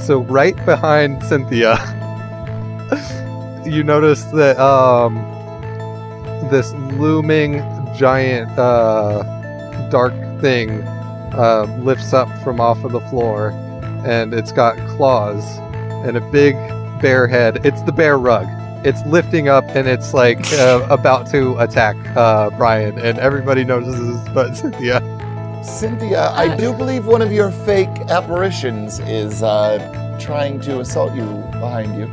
[0.00, 1.76] so right behind Cynthia,
[3.66, 5.14] you notice that um,
[6.50, 7.54] this looming
[7.96, 9.22] giant uh,
[9.90, 10.82] dark thing
[11.34, 13.50] uh, lifts up from off of the floor,
[14.06, 15.44] and it's got claws
[16.06, 16.54] and a big
[17.00, 17.64] bear head.
[17.64, 18.46] It's the bear rug.
[18.86, 24.16] It's lifting up and it's like uh, about to attack uh, Brian, and everybody notices
[24.32, 25.15] but Cynthia.
[25.66, 31.24] Cynthia, I do believe one of your fake apparitions is uh, trying to assault you
[31.60, 32.06] behind you.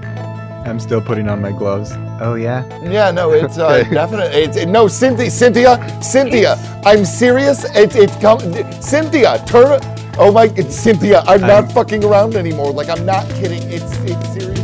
[0.66, 1.91] I'm still putting on my gloves.
[2.21, 2.63] Oh yeah.
[2.84, 3.89] Yeah, no, it's uh, Okay.
[3.94, 4.41] definitely.
[4.41, 6.55] It's it, no, Cynthia, Cynthia, Cynthia.
[6.85, 7.63] I'm serious.
[7.75, 8.39] It's it's come.
[8.81, 9.80] Cynthia, turn.
[10.17, 11.22] Oh my, it's Cynthia.
[11.27, 12.72] I'm not I'm- fucking around anymore.
[12.72, 13.61] Like I'm not kidding.
[13.72, 14.62] It's it's serious.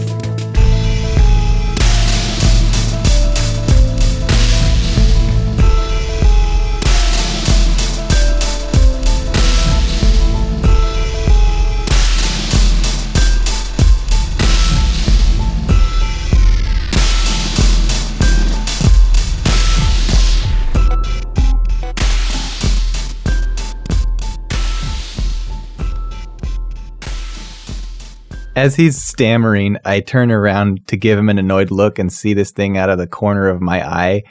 [28.59, 32.51] As he's stammering, I turn around to give him an annoyed look and see this
[32.51, 34.23] thing out of the corner of my eye.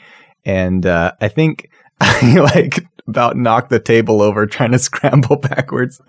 [0.45, 1.67] And uh, I think
[1.99, 5.99] I like about knocked the table over trying to scramble backwards.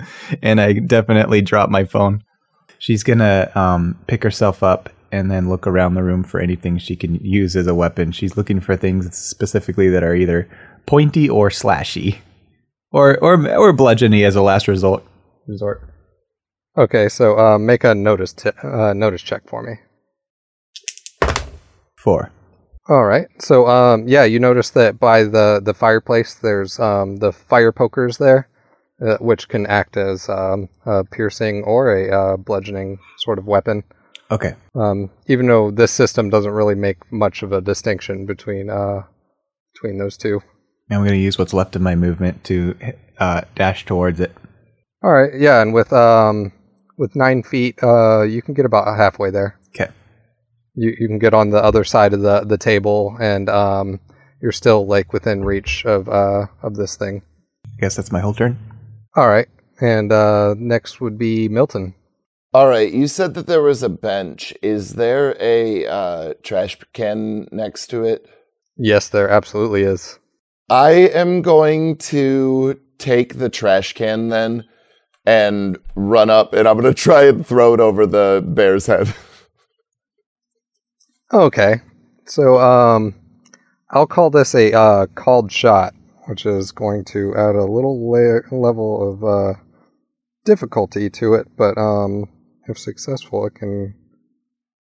[0.42, 2.22] And I definitely dropped my phone.
[2.78, 6.76] She's going to um, pick herself up and then look around the room for anything
[6.76, 8.12] she can use as a weapon.
[8.12, 10.46] She's looking for things specifically that are either
[10.84, 12.18] pointy or slashy.
[12.92, 15.06] Or, or, or bludgeony as a last resort.
[15.46, 15.89] Resort.
[16.76, 19.74] Okay, so uh, make a notice t- uh, notice check for me.
[21.96, 22.30] Four.
[22.88, 23.26] All right.
[23.38, 28.18] So um, yeah, you notice that by the the fireplace, there's um, the fire pokers
[28.18, 28.48] there,
[29.04, 33.84] uh, which can act as um, a piercing or a uh, bludgeoning sort of weapon.
[34.30, 34.54] Okay.
[34.74, 39.02] Um, even though this system doesn't really make much of a distinction between uh,
[39.74, 40.40] between those two.
[40.90, 42.76] I'm going to use what's left of my movement to
[43.18, 44.36] uh, dash towards it.
[45.02, 45.32] All right.
[45.34, 46.52] Yeah, and with um,
[47.00, 49.58] with nine feet, uh, you can get about halfway there.
[49.70, 49.90] Okay.
[50.74, 53.98] you, you can get on the other side of the, the table and um,
[54.42, 57.22] you're still like within reach of uh, of this thing.
[57.66, 58.58] I guess that's my whole turn.
[59.16, 59.48] All right,
[59.80, 61.94] and uh, next would be Milton.
[62.52, 64.52] All right, you said that there was a bench.
[64.62, 68.26] Is there a uh, trash can next to it?
[68.76, 70.18] Yes, there absolutely is.
[70.68, 74.64] I am going to take the trash can then
[75.24, 79.14] and run up, and I'm to try and throw it over the bear's head.
[81.32, 81.76] Okay,
[82.26, 83.14] so um,
[83.90, 85.94] I'll call this a uh, called shot,
[86.26, 88.10] which is going to add a little
[88.50, 89.60] level of uh,
[90.44, 92.28] difficulty to it, but um,
[92.66, 93.94] if successful, it can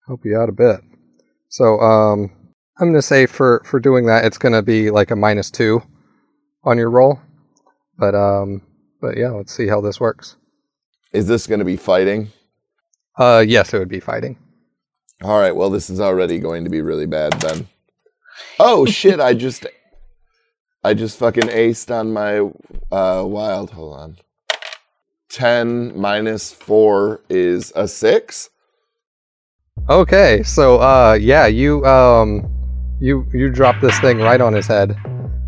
[0.07, 0.81] help you out a bit.
[1.49, 2.31] So um,
[2.79, 5.51] I'm going to say for for doing that, it's going to be like a minus
[5.51, 5.83] two
[6.63, 7.19] on your roll,
[7.99, 8.63] but um,
[9.01, 10.37] but yeah, let's see how this works.
[11.11, 12.29] Is this going to be fighting?
[13.17, 14.37] Uh, yes, it would be fighting.
[15.23, 17.67] All right, well, this is already going to be really bad then.
[18.59, 19.19] Oh shit!
[19.19, 19.65] I just,
[20.83, 22.39] I just fucking aced on my
[22.95, 23.71] uh, wild.
[23.71, 24.17] Hold on.
[25.29, 28.49] Ten minus four is a six.
[29.89, 32.47] Okay, so uh yeah, you um
[32.99, 34.95] you you drop this thing right on his head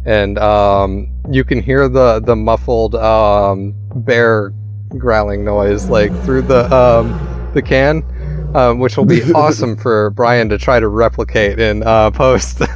[0.05, 4.53] and um you can hear the the muffled um bear
[4.97, 7.11] growling noise like through the um
[7.53, 8.03] the can
[8.55, 12.61] um which will be awesome for Brian to try to replicate in uh post.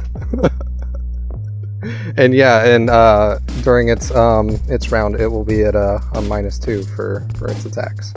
[2.16, 6.22] and yeah, and uh during its um its round it will be at a, a
[6.22, 8.12] minus 2 for for its attacks.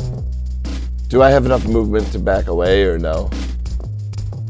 [1.08, 3.30] Do I have enough movement to back away or no?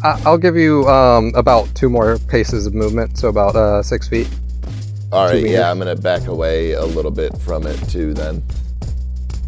[0.03, 4.27] I'll give you um, about two more paces of movement, so about uh, six feet.
[5.11, 8.13] All right, yeah, I'm gonna back away a little bit from it too.
[8.13, 8.41] Then.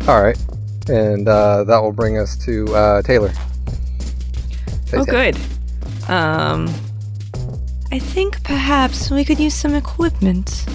[0.07, 0.38] All right,
[0.89, 3.31] and uh, that will bring us to uh, Taylor.
[4.86, 5.31] Say Oh, Taylor.
[5.31, 5.38] good.
[6.10, 6.68] Um,
[7.92, 10.65] I think perhaps we could use some equipment.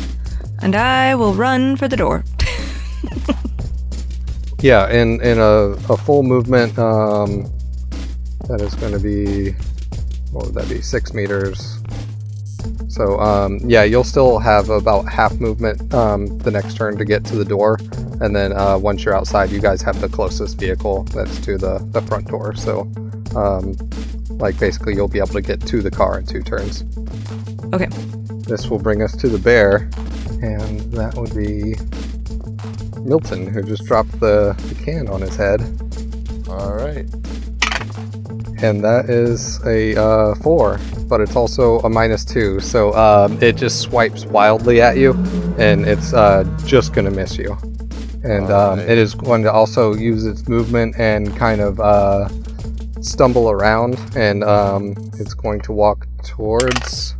[0.61, 2.25] And I will run for the door.
[4.61, 7.44] Yeah, in in a, a full movement, um,
[8.49, 9.52] that is going to be
[10.32, 10.81] what would that be?
[10.82, 11.77] Six meters.
[12.98, 17.24] So um, yeah, you'll still have about half movement um, the next turn to get
[17.26, 17.78] to the door,
[18.20, 21.78] and then uh, once you're outside, you guys have the closest vehicle that's to the
[21.92, 22.56] the front door.
[22.56, 22.90] So
[23.36, 23.76] um,
[24.30, 26.82] like basically, you'll be able to get to the car in two turns.
[27.72, 27.86] Okay.
[28.48, 29.88] This will bring us to the bear,
[30.42, 31.76] and that would be
[33.00, 35.60] Milton, who just dropped the, the can on his head.
[36.48, 37.06] All right.
[38.62, 40.78] And that is a uh, four,
[41.08, 45.12] but it's also a minus two, so um, it just swipes wildly at you,
[45.58, 47.56] and it's uh, just gonna miss you.
[48.25, 48.88] And um, Alright.
[48.88, 52.28] it is going to also use its movement and kind of uh,
[53.00, 57.14] stumble around, and um, it's going to walk towards.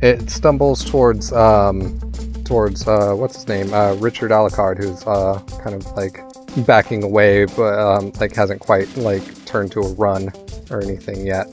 [0.00, 2.00] It stumbles towards um,
[2.44, 6.20] towards uh, what's his name, uh, Richard Alucard, who's uh, kind of like
[6.66, 10.32] backing away, but um, like hasn't quite like turned to a run
[10.70, 11.46] or anything yet.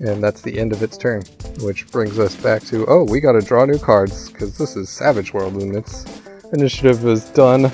[0.00, 1.22] And that's the end of its turn,
[1.60, 4.88] which brings us back to oh, we got to draw new cards because this is
[4.88, 6.04] Savage World and its
[6.52, 7.70] initiative is done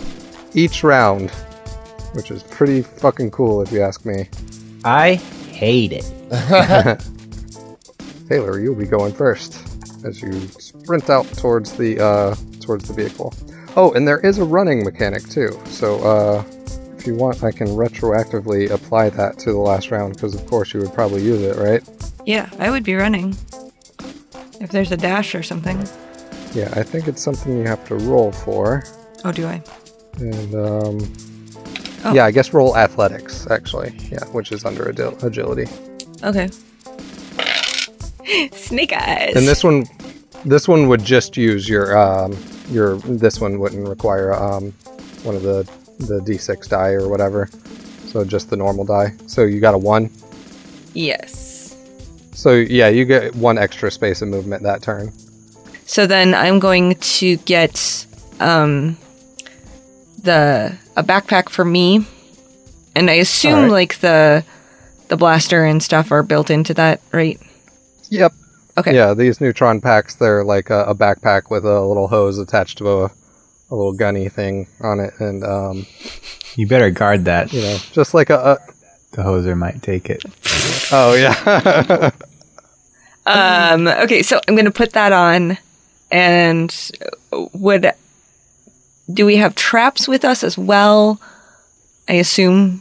[0.54, 1.30] each round,
[2.12, 4.28] which is pretty fucking cool if you ask me.
[4.84, 6.04] I hate it.
[8.28, 9.64] Taylor, you'll be going first
[10.04, 13.34] as you sprint out towards the uh, towards the vehicle.
[13.76, 15.58] Oh, and there is a running mechanic too.
[15.66, 16.44] So uh,
[17.08, 20.80] you want, I can retroactively apply that to the last round because, of course, you
[20.80, 21.82] would probably use it, right?
[22.26, 23.36] Yeah, I would be running.
[24.60, 25.78] If there's a dash or something.
[26.54, 28.84] Yeah, I think it's something you have to roll for.
[29.24, 29.62] Oh, do I?
[30.18, 31.12] And um,
[32.04, 32.14] Oh.
[32.14, 33.92] yeah, I guess roll athletics actually.
[34.12, 35.66] Yeah, which is under agi- agility.
[36.22, 36.48] Okay.
[38.52, 39.34] Snake eyes.
[39.34, 39.84] And this one,
[40.44, 42.36] this one would just use your um,
[42.70, 42.96] your.
[42.98, 44.70] This one wouldn't require um,
[45.24, 47.48] one of the the d6 die or whatever.
[48.06, 49.14] So just the normal die.
[49.26, 50.10] So you got a one.
[50.94, 51.76] Yes.
[52.32, 55.12] So yeah, you get one extra space of movement that turn.
[55.84, 58.06] So then I'm going to get
[58.40, 58.96] um
[60.22, 62.06] the a backpack for me.
[62.94, 63.70] And I assume Alright.
[63.70, 64.44] like the
[65.08, 67.40] the blaster and stuff are built into that, right?
[68.10, 68.32] Yep.
[68.76, 68.94] Okay.
[68.94, 73.04] Yeah, these neutron packs, they're like a, a backpack with a little hose attached to
[73.04, 73.10] a,
[73.70, 75.86] a little gunny thing on it, and um,
[76.56, 77.52] You better guard that.
[77.52, 78.58] you know, just like a, a
[79.12, 80.22] The hoser might take it.
[80.92, 82.10] oh yeah,
[83.26, 85.58] Um okay, so I'm going to put that on
[86.10, 86.74] and
[87.52, 87.92] would
[89.12, 91.20] do we have traps with us as well?
[92.08, 92.80] I assume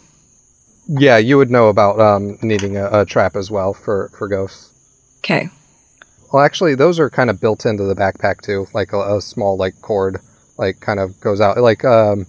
[0.87, 1.17] yeah.
[1.17, 4.71] You would know about um, needing a, a trap as well for for ghosts.
[5.19, 5.49] Okay.
[6.31, 9.57] Well, actually, those are kind of built into the backpack too, like a, a small
[9.57, 10.21] like cord,
[10.57, 12.25] like kind of goes out, like um,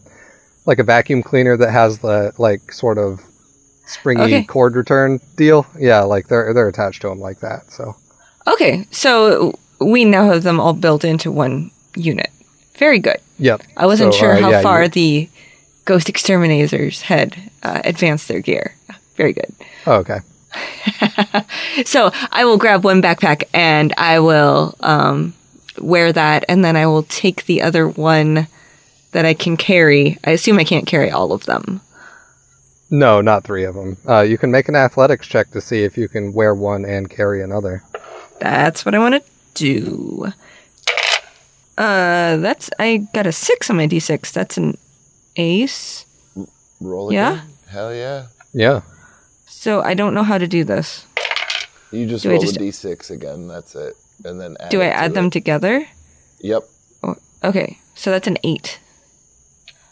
[0.67, 3.21] like a vacuum cleaner that has the like sort of
[3.87, 4.45] springy Okay.
[4.45, 5.67] cord return deal.
[5.79, 7.71] Yeah, like they're they're attached to them like that.
[7.73, 7.97] So
[8.47, 12.31] Okay, so we now have them all built into one unit.
[12.77, 13.19] Very good.
[13.39, 13.61] yep.
[13.77, 15.29] I wasn't So, sure uh, how yeah, far you- the
[15.85, 18.75] ghost exterminators had uh, advanced their gear.
[19.17, 19.53] Very good.
[19.87, 20.21] Oh, okay.
[21.85, 25.33] So I will grab one backpack and I will um,
[25.81, 28.47] wear that, and then I will take the other one
[29.13, 30.19] that I can carry.
[30.25, 31.81] I assume I can't carry all of them.
[32.91, 33.97] No, not three of them.
[34.09, 37.11] Uh, you can make an athletics check to see if you can wear one and
[37.11, 37.83] carry another.
[38.41, 39.23] That's what I want to
[39.55, 40.33] do.
[41.77, 44.33] Uh, that's I got a six on my d6.
[44.33, 44.77] That's an
[45.37, 46.05] ace.
[46.81, 47.33] Roll Yeah?
[47.35, 47.45] again?
[47.69, 48.27] Hell yeah.
[48.53, 48.81] Yeah.
[49.47, 51.05] So I don't know how to do this.
[51.93, 53.49] You just Do roll just- a d6 again.
[53.49, 53.97] That's it.
[54.25, 55.33] And then add Do I add them it.
[55.33, 55.87] together?
[56.41, 56.63] Yep.
[57.45, 58.81] Okay, so that's an eight.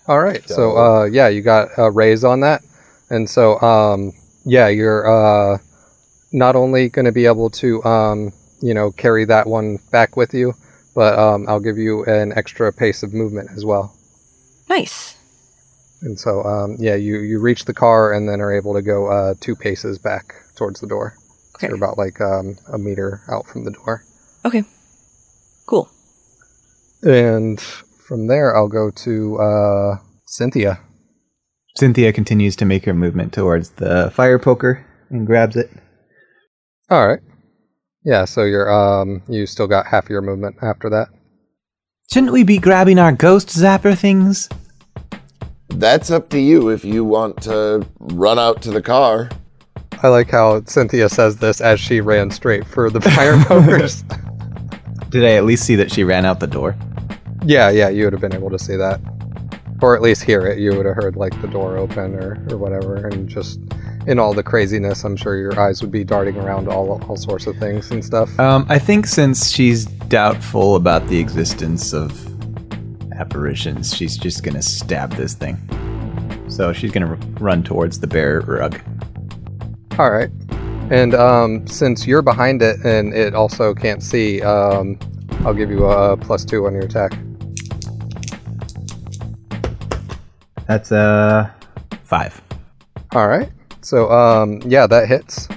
[0.09, 0.43] All right.
[0.49, 0.77] So, Dope.
[0.77, 2.63] uh, yeah, you got a raise on that,
[3.09, 4.13] and so, um,
[4.45, 5.07] yeah, you're
[5.55, 5.59] uh,
[6.33, 10.35] not only going to be able to, um, you know, carry that one back with
[10.35, 10.55] you,
[10.95, 13.95] but um, I'll give you an extra pace of movement as well.
[14.69, 15.17] Nice.
[16.03, 19.07] And so, um, yeah, you you reach the car and then are able to go
[19.07, 21.15] uh, two paces back towards the door.
[21.17, 21.23] So
[21.57, 21.69] Okay.
[21.69, 24.05] you're about like um, a meter out from the door.
[24.47, 24.63] Okay.
[25.67, 25.91] Cool.
[27.03, 30.79] And from there, I'll go to uh, Cynthia.
[31.77, 35.69] Cynthia continues to make her movement towards the fire poker and grabs it.
[36.89, 37.21] All right.
[38.05, 41.09] Yeah, so you're um you still got half your movement after that.
[42.13, 44.49] Shouldn't we be grabbing our ghost zapper things?
[45.71, 49.29] That's up to you if you want to run out to the car.
[50.03, 54.05] I like how Cynthia says this as she ran straight for the fire pokers.
[55.17, 56.77] Did I at least see that she ran out the door?
[57.43, 59.01] yeah, yeah, you would have been able to see that.
[59.81, 60.59] Or at least hear it.
[60.59, 63.59] You would have heard like the door open or, or whatever and just
[64.07, 67.47] in all the craziness, I'm sure your eyes would be darting around all all sorts
[67.47, 68.39] of things and stuff.
[68.39, 72.13] Um, I think since she's doubtful about the existence of
[73.13, 75.57] apparitions, she's just gonna stab this thing.
[76.49, 78.79] So she's gonna r- run towards the bear rug.
[79.99, 80.31] All right.
[80.91, 84.99] And um, since you're behind it and it also can't see, um,
[85.41, 87.13] I'll give you a plus two on your attack.
[90.67, 91.51] That's uh
[92.05, 92.41] five.
[93.13, 93.51] All right.
[93.83, 95.49] So um, yeah, that hits.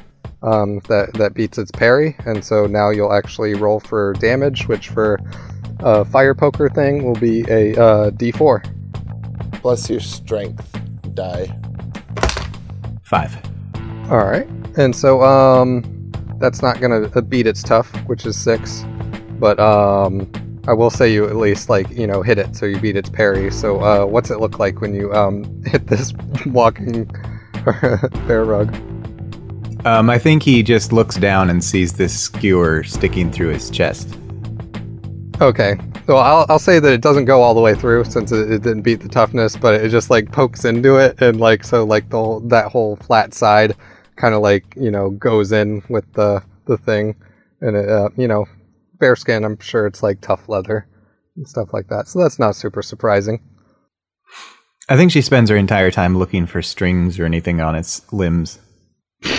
[0.42, 4.88] Um, that that beats its parry, and so now you'll actually roll for damage, which
[4.88, 5.20] for
[5.80, 8.64] a fire poker thing will be a uh, D4.
[9.62, 10.80] Plus your strength
[11.14, 11.54] die.
[13.04, 13.36] Five.
[14.10, 14.48] All right,
[14.80, 15.84] and so um,
[16.40, 18.86] that's not gonna uh, beat its tough, which is six,
[19.38, 20.32] but um,
[20.68, 23.10] I will say you at least like you know hit it, so you beat its
[23.10, 23.52] parry.
[23.52, 26.14] So uh, what's it look like when you um hit this
[26.46, 27.06] walking
[28.26, 28.74] bear rug?
[29.86, 34.18] Um, I think he just looks down and sees this skewer sticking through his chest.
[35.42, 35.78] Okay.
[36.06, 38.64] So I'll, I'll say that it doesn't go all the way through since it, it
[38.64, 42.10] didn't beat the toughness, but it just like pokes into it and like so like
[42.10, 43.76] the whole, that whole flat side
[44.20, 47.16] kind of like you know goes in with the the thing,
[47.62, 48.46] and it uh, you know
[49.00, 49.44] bear skin.
[49.44, 50.88] I'm sure it's like tough leather
[51.36, 52.08] and stuff like that.
[52.08, 53.42] So that's not super surprising.
[54.90, 58.60] I think she spends her entire time looking for strings or anything on its limbs.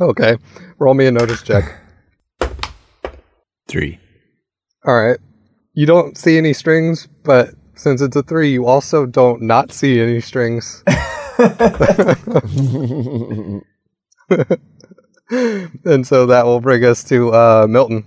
[0.00, 0.36] Okay.
[0.78, 1.78] Roll me a notice check.
[3.68, 4.00] Three.
[4.86, 5.18] All right.
[5.74, 10.00] You don't see any strings, but since it's a three, you also don't not see
[10.00, 10.82] any strings.
[15.84, 18.04] and so that will bring us to uh, Milton.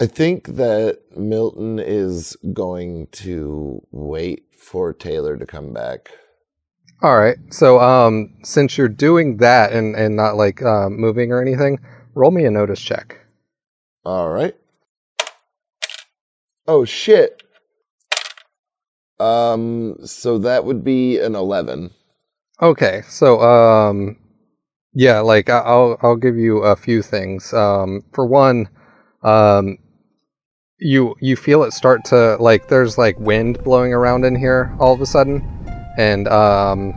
[0.00, 6.10] I think that Milton is going to wait for Taylor to come back.
[7.02, 7.36] All right.
[7.50, 11.78] So um, since you're doing that and, and not like uh, moving or anything,
[12.14, 13.18] roll me a notice check.
[14.04, 14.54] All right.
[16.66, 17.42] Oh shit.
[19.20, 21.92] Um so that would be an 11.
[22.62, 23.02] Okay.
[23.08, 24.16] So um,
[24.94, 27.52] yeah, like I'll I'll give you a few things.
[27.52, 28.68] Um, for one,
[29.22, 29.78] um,
[30.78, 34.94] you you feel it start to like there's like wind blowing around in here all
[34.94, 35.42] of a sudden,
[35.98, 36.94] and um,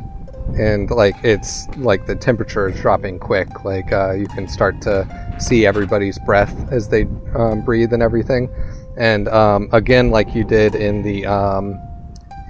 [0.60, 3.66] and like it's like the temperature is dropping quick.
[3.66, 8.54] Like uh, you can start to see everybody's breath as they um, breathe and everything.
[8.98, 11.80] And um, again, like you did in the um,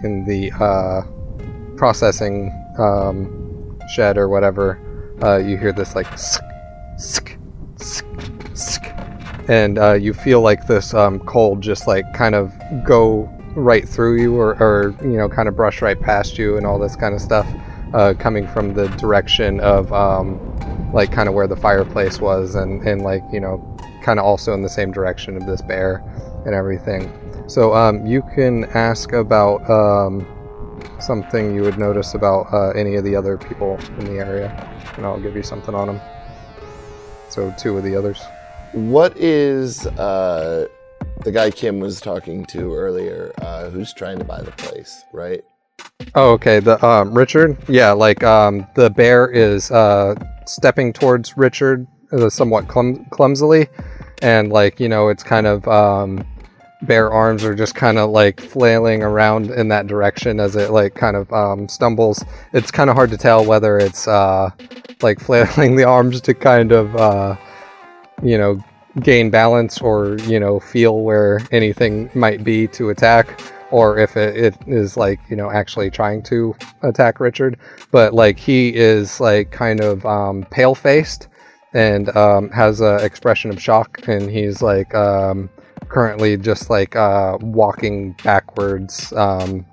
[0.03, 1.03] in the uh,
[1.77, 4.79] processing um, shed or whatever,
[5.24, 6.44] uh, you hear this like sk,
[6.98, 7.38] sk,
[8.53, 8.84] sk,
[9.48, 12.53] and uh, you feel like this um, cold just like kind of
[12.84, 16.65] go right through you or, or you know kind of brush right past you and
[16.65, 17.48] all this kind of stuff
[17.94, 20.39] uh, coming from the direction of um,
[20.94, 23.58] like kind of where the fireplace was and, and like you know
[24.03, 26.03] kind of also in the same direction of this bear
[26.46, 27.12] and everything.
[27.48, 30.27] So um, you can ask about um,
[31.02, 34.50] something you would notice about uh, any of the other people in the area
[34.98, 36.02] and i'll give you something on them
[37.30, 38.24] so two of the others
[38.74, 40.68] What is uh
[41.24, 45.44] the guy Kim was talking to earlier uh who's trying to buy the place, right?
[46.16, 46.60] Oh, okay.
[46.60, 52.68] The um, Richard, yeah, like um, the bear is uh, stepping towards Richard uh, somewhat
[52.68, 53.68] clum- clumsily,
[54.22, 56.25] and like you know, it's kind of um,
[56.86, 60.96] bare arms are just kind of like flailing around in that direction as it like
[60.96, 62.24] kind of um, stumbles.
[62.54, 64.50] It's kind of hard to tell whether it's uh,
[65.01, 67.36] like flailing the arms to kind of uh,
[68.24, 68.63] you know
[69.01, 74.38] gain balance or you know feel where anything might be to attack or if it,
[74.38, 77.60] it is like you know actually trying to attack richard
[77.92, 81.27] but like he is like kind of um, pale faced
[81.74, 85.50] and um, has an expression of shock and he's like um,
[85.89, 89.65] currently just like uh, walking backwards um,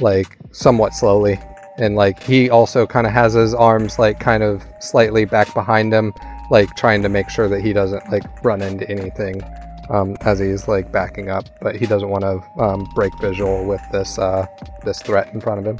[0.00, 1.38] like somewhat slowly.
[1.78, 5.92] And like he also kind of has his arms like kind of slightly back behind
[5.92, 6.12] him
[6.50, 9.42] like trying to make sure that he doesn't like run into anything
[9.90, 11.44] um, as he's like backing up.
[11.60, 14.46] But he doesn't want to um, break visual with this uh,
[14.84, 15.78] this threat in front of him.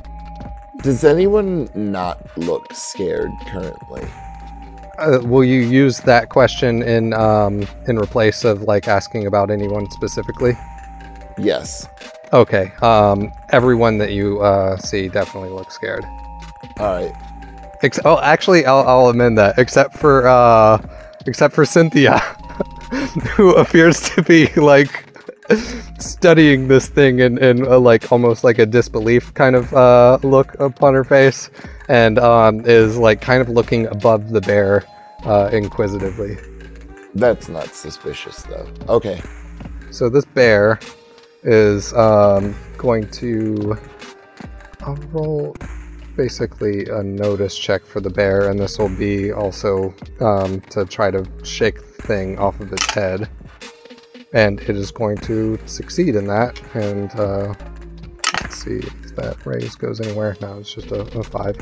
[0.82, 4.06] Does anyone not look scared currently?
[4.98, 9.90] Uh, will you use that question in um, in replace of like asking about anyone
[9.90, 10.52] specifically
[11.38, 11.86] Yes.
[12.32, 16.04] okay um, everyone that you uh, see definitely looks scared
[16.78, 17.12] All right.
[17.82, 19.56] Ex- oh, actually, I'll, I'll amend that.
[19.56, 20.78] Except for uh,
[21.26, 22.18] except for Cynthia,
[23.36, 24.90] who appears to be like
[25.98, 30.58] studying this thing in, in a, like almost like a disbelief kind of uh, look
[30.60, 31.50] upon her face,
[31.88, 34.84] and um, is like kind of looking above the bear
[35.24, 36.36] uh, inquisitively.
[37.14, 38.68] That's not suspicious though.
[38.88, 39.20] Okay.
[39.90, 40.78] So this bear
[41.42, 43.78] is um, going to
[44.80, 45.56] I'll roll
[46.16, 51.10] basically a notice check for the bear, and this will be also um, to try
[51.10, 53.28] to shake the thing off of its head.
[54.32, 57.54] And it is going to succeed in that, and uh,
[58.42, 60.36] let's see if that raise goes anywhere.
[60.42, 61.56] No, it's just a, a five.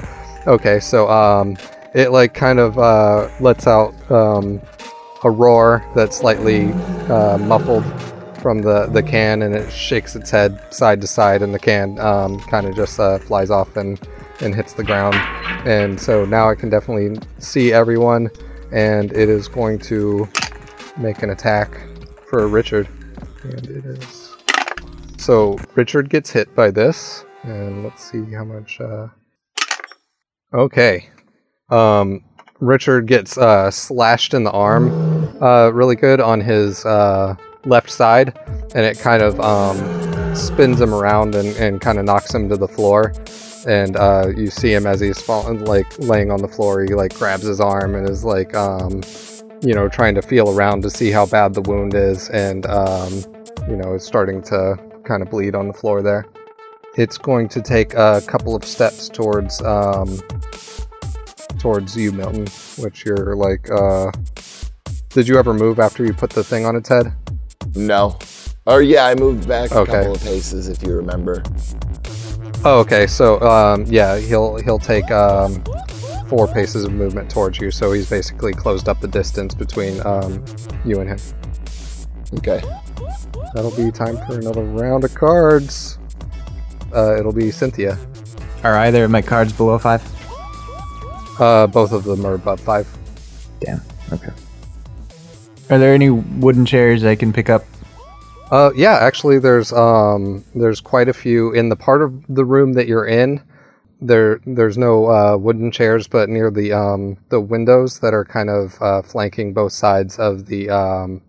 [0.49, 1.57] Okay, so um,
[1.95, 4.61] it like kind of uh, lets out um,
[5.23, 6.73] a roar that's slightly
[7.09, 7.85] uh, muffled
[8.43, 11.99] from the, the can, and it shakes its head side to side, and the can
[12.01, 14.01] um, kind of just uh, flies off and
[14.41, 15.15] and hits the ground.
[15.67, 18.29] And so now I can definitely see everyone,
[18.73, 20.29] and it is going to
[20.99, 21.81] make an attack
[22.29, 22.89] for Richard.
[23.43, 24.35] And it is.
[25.19, 28.81] So Richard gets hit by this, and let's see how much.
[28.81, 29.09] Uh...
[30.53, 31.09] Okay.
[31.71, 32.25] Um,
[32.61, 34.91] Richard gets uh, slashed in the arm
[35.43, 38.39] uh, really good on his uh, left side,
[38.75, 42.57] and it kind of um, spins him around and, and kind of knocks him to
[42.57, 43.13] the floor.
[43.67, 46.83] And uh, you see him as he's falling, like laying on the floor.
[46.83, 49.03] He like grabs his arm and is like, um,
[49.63, 53.13] you know, trying to feel around to see how bad the wound is, and um,
[53.69, 56.27] you know, is starting to kind of bleed on the floor there.
[56.97, 60.19] It's going to take a couple of steps towards um,
[61.59, 62.47] towards you, Milton,
[62.83, 63.71] which you're like.
[63.71, 64.11] Uh,
[65.11, 67.11] did you ever move after you put the thing on its head?
[67.75, 68.19] No.
[68.67, 69.93] Or yeah, I moved back a Okay.
[69.93, 71.43] couple of paces if you remember.
[72.65, 73.07] Oh, okay.
[73.07, 75.63] So, um, yeah, he'll he'll take um,
[76.29, 77.71] four paces of movement towards you.
[77.71, 80.45] So he's basically closed up the distance between um,
[80.85, 81.19] you and him.
[82.35, 82.63] Okay.
[83.55, 85.99] That'll be time for another round of cards.
[86.95, 87.99] Uh, it'll be Cynthia.
[88.63, 90.03] Are either of my cards below five?
[91.41, 92.89] Uh, both of them are above five.
[93.61, 93.81] Damn.
[94.13, 94.33] Okay.
[95.71, 97.65] Are there any wooden chairs I can pick up?
[98.51, 102.75] Uh, yeah, actually, there's um, there's quite a few in the part of the room
[102.75, 103.43] that you're in.
[104.01, 108.51] There, there's no uh, wooden chairs, but near the um, the windows that are kind
[108.51, 111.23] of uh, flanking both sides of the um,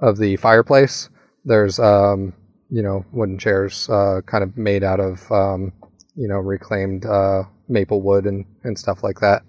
[0.00, 1.10] of the fireplace,
[1.44, 2.32] there's um,
[2.70, 5.72] you know wooden chairs, uh, kind of made out of um,
[6.16, 9.42] you know reclaimed uh, maple wood and and stuff like that.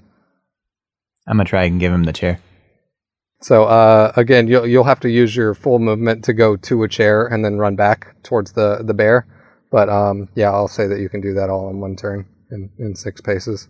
[1.26, 2.40] I'm gonna try and give him the chair.
[3.42, 6.90] So uh, again, you'll you'll have to use your full movement to go to a
[6.90, 9.28] chair and then run back towards the the bear.
[9.74, 12.70] But um, yeah, I'll say that you can do that all in one turn in,
[12.78, 13.68] in six paces.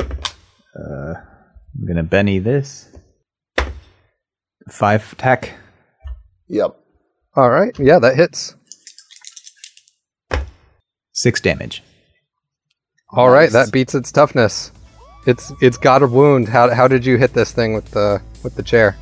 [0.00, 2.88] Uh, I'm gonna Benny this.
[4.68, 5.54] Five attack.
[6.48, 6.74] Yep.
[7.36, 8.56] All right, yeah, that hits.
[11.12, 11.84] Six damage.
[13.10, 13.66] All right, Nice.
[13.66, 14.72] that beats its toughness.
[15.28, 16.48] It's it's got a wound.
[16.48, 18.96] How how did you hit this thing with the with the chair?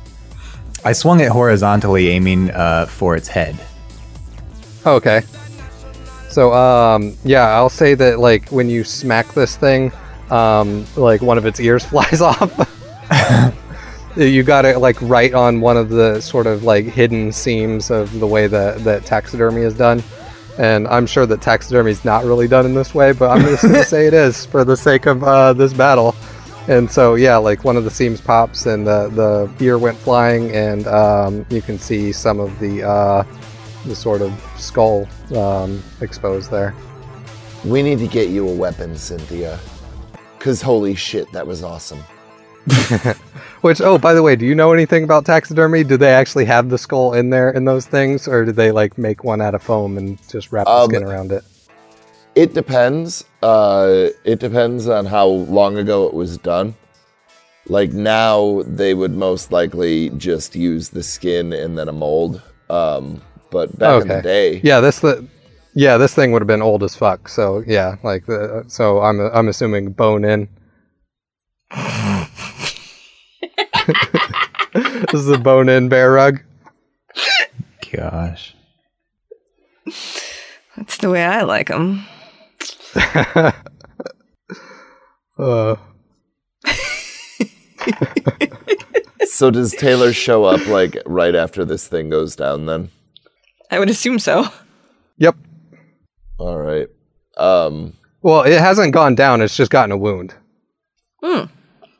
[0.85, 3.57] I swung it horizontally, aiming uh, for its head.
[4.85, 5.21] Oh, okay.
[6.29, 9.91] So um yeah, I'll say that like when you smack this thing,
[10.29, 12.67] um like one of its ears flies off.
[14.15, 18.19] you got it like right on one of the sort of like hidden seams of
[18.19, 20.03] the way that that taxidermy is done.
[20.57, 23.63] And I'm sure that taxidermy is not really done in this way, but I'm just
[23.63, 26.15] gonna say it is for the sake of uh, this battle.
[26.67, 30.51] And so yeah, like one of the seams pops and the the ear went flying,
[30.51, 33.23] and um, you can see some of the uh,
[33.85, 36.75] the sort of skull um, exposed there.
[37.63, 39.59] We need to get you a weapon, Cynthia.
[40.39, 41.99] Cause holy shit, that was awesome.
[43.61, 45.83] Which, oh, by the way, do you know anything about taxidermy?
[45.83, 48.97] Do they actually have the skull in there in those things, or do they like
[48.97, 51.43] make one out of foam and just wrap the Um, skin around it?
[52.33, 53.25] It depends.
[53.43, 56.75] Uh, it depends on how long ago it was done.
[57.67, 62.41] Like now, they would most likely just use the skin and then a mold.
[62.69, 65.27] Um, but back in the day, Yeah, this the
[65.75, 67.29] yeah this thing would have been old as fuck.
[67.29, 70.47] So yeah, like the so I'm I'm assuming bone in.
[75.11, 76.39] this is a bone in bear rug.
[77.91, 78.55] Gosh.
[80.77, 82.05] That's the way I like them.
[85.41, 85.75] Uh,
[89.25, 92.67] so does Taylor show up like right after this thing goes down?
[92.67, 92.91] Then,
[93.71, 94.47] I would assume so.
[95.17, 95.35] yep.
[96.37, 96.87] all right.
[97.37, 97.93] Um.
[98.21, 99.41] Well, it hasn't gone down.
[99.41, 100.35] It's just gotten a wound.
[101.23, 101.45] Hmm.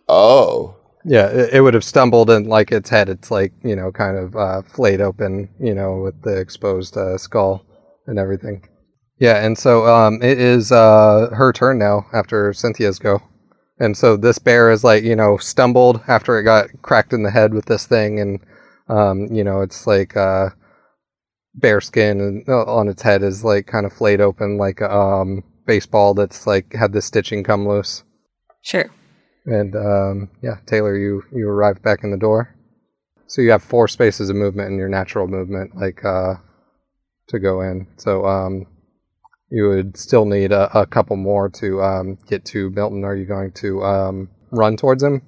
[0.08, 0.76] Oh.
[1.04, 4.18] Yeah, it, it would have stumbled and like its head, it's like you know, kind
[4.18, 7.66] of uh, flayed open, you know, with the exposed uh, skull
[8.06, 8.68] and everything.
[9.18, 13.20] Yeah, and so um, it is uh, her turn now after Cynthia's go,
[13.80, 17.32] and so this bear is like you know stumbled after it got cracked in the
[17.32, 18.40] head with this thing, and
[18.90, 20.16] um, you know it's like
[21.56, 24.82] uh, bear skin and uh, on its head is like kind of flayed open like
[24.82, 28.04] a um, baseball that's like had the stitching come loose.
[28.62, 28.90] Sure.
[29.46, 32.56] And um, yeah, Taylor, you you arrive back in the door.
[33.28, 36.36] So you have four spaces of movement in your natural movement, like uh,
[37.30, 37.88] to go in.
[37.98, 38.66] So um,
[39.50, 43.06] you would still need a, a couple more to um, get to Milton.
[43.06, 45.22] Are you going to um, run towards him?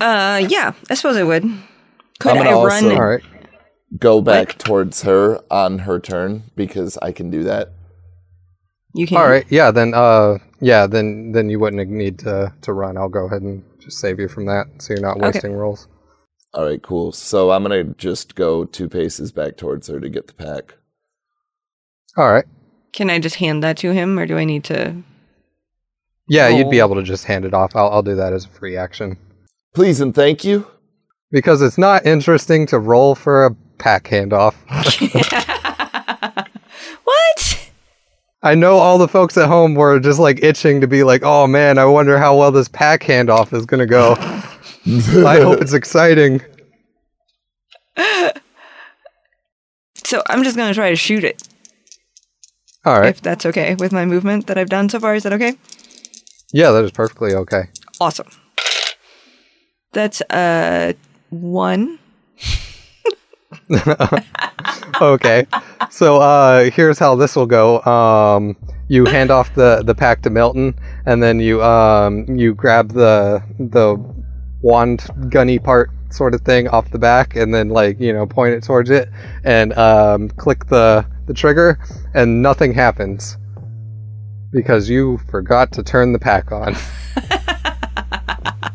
[0.00, 1.44] Uh, yeah, I suppose I would.
[2.18, 2.92] Could I'm run?
[2.92, 3.22] All right.
[3.98, 7.72] Go back Like- towards her on her turn because I can do that.
[8.94, 9.16] You can.
[9.18, 9.46] All right.
[9.48, 9.70] Yeah.
[9.70, 9.94] Then.
[9.94, 10.38] Uh.
[10.60, 10.86] Yeah.
[10.86, 11.32] Then.
[11.32, 12.96] Then you wouldn't need to to run.
[12.96, 15.26] I'll go ahead and just save you from that, so you're not Okay.
[15.26, 15.88] wasting rolls.
[16.52, 17.12] All right, cool.
[17.12, 20.74] So I'm gonna just go two paces back towards her to get the pack.
[22.16, 22.44] All right.
[22.92, 24.96] Can I just hand that to him, or do I need to?
[26.28, 27.74] Yeah, you'd be able to just hand it off.
[27.76, 29.16] I'll I'll do that as a free action
[29.74, 30.66] Please and thank you.
[31.30, 34.54] because it's not interesting to roll for a pack handoff.
[37.04, 37.70] what?
[38.42, 41.46] I know all the folks at home were just like itching to be like, "Oh
[41.46, 44.12] man, I wonder how well this pack handoff is gonna go."
[45.26, 46.40] I hope it's exciting.
[50.04, 51.46] So I'm just gonna try to shoot it,
[52.84, 53.10] All right.
[53.10, 55.14] if that's okay with my movement that I've done so far.
[55.14, 55.54] Is that okay?
[56.52, 57.64] Yeah, that is perfectly okay.
[58.00, 58.26] Awesome.
[59.92, 60.94] That's uh
[61.28, 62.00] one.
[65.00, 65.46] okay.
[65.90, 67.80] So uh, here's how this will go.
[67.82, 68.56] Um,
[68.88, 70.74] you hand off the, the pack to Milton,
[71.06, 73.96] and then you um, you grab the the
[74.62, 78.54] wand gunny part sort of thing off the back, and then like you know point
[78.54, 79.08] it towards it,
[79.44, 81.78] and um, click the the trigger,
[82.14, 83.36] and nothing happens
[84.52, 86.74] because you forgot to turn the pack on.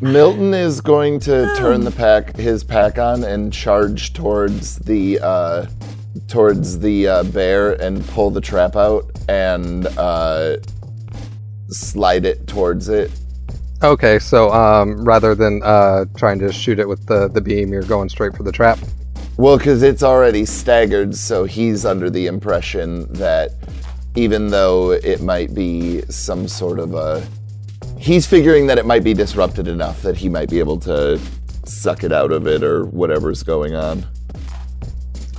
[0.06, 5.66] Milton is going to turn the pack his pack on and charge towards the uh,
[6.28, 10.58] towards the uh, bear and pull the trap out and uh,
[11.70, 13.12] slide it towards it.
[13.82, 17.82] Okay, so um, rather than uh, trying to shoot it with the, the beam, you're
[17.82, 18.78] going straight for the trap.
[19.38, 23.54] Well, because it's already staggered, so he's under the impression that
[24.14, 27.28] even though it might be some sort of a.
[28.06, 31.20] He's figuring that it might be disrupted enough that he might be able to
[31.66, 34.06] suck it out of it or whatever's going on.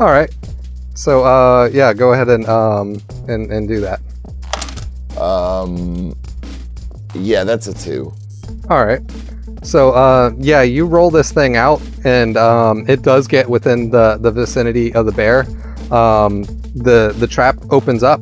[0.01, 0.35] All right.
[0.95, 4.01] So uh, yeah, go ahead and um, and and do that.
[5.17, 6.17] Um.
[7.15, 8.13] Yeah, that's a two.
[8.69, 9.01] All right.
[9.63, 14.19] So uh, yeah, you roll this thing out, and um, it does get within the
[14.21, 15.47] the vicinity of the bear.
[15.93, 16.43] Um,
[16.75, 18.21] the the trap opens up,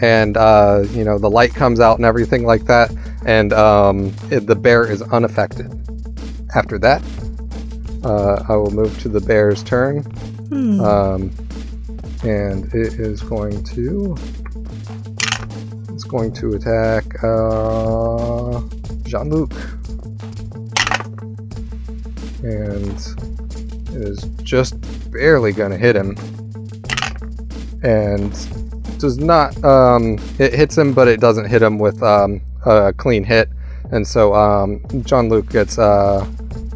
[0.00, 2.92] and uh, you know the light comes out and everything like that,
[3.24, 5.70] and um, it, the bear is unaffected.
[6.54, 7.02] After that,
[8.04, 10.02] uh, I will move to the bear's turn.
[10.54, 10.80] Hmm.
[10.80, 11.32] um,
[12.22, 14.16] and it is going to
[15.90, 18.60] it's going to attack uh,
[19.04, 19.52] Jean-Luc
[22.42, 22.98] and
[23.90, 24.74] it is just
[25.10, 26.16] barely going to hit him
[27.82, 28.32] and
[28.98, 33.24] does not um, it hits him but it doesn't hit him with um, a clean
[33.24, 33.48] hit
[33.90, 36.26] and so um, Jean-Luc gets uh,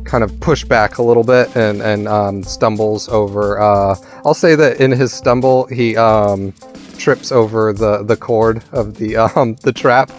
[0.04, 3.60] kind of pushed back a little bit and and um, stumbles over.
[3.60, 6.52] Uh, I'll say that in his stumble, he um,
[6.96, 10.10] trips over the the cord of the um, the trap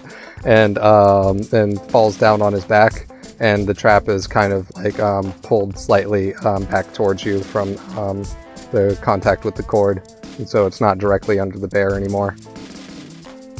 [0.45, 3.07] and um, and falls down on his back.
[3.41, 7.77] And the trap is kind of like um, pulled slightly um, back towards you from
[7.97, 8.23] um,
[8.73, 10.03] the contact with the cord,
[10.37, 12.35] and so it's not directly under the bear anymore.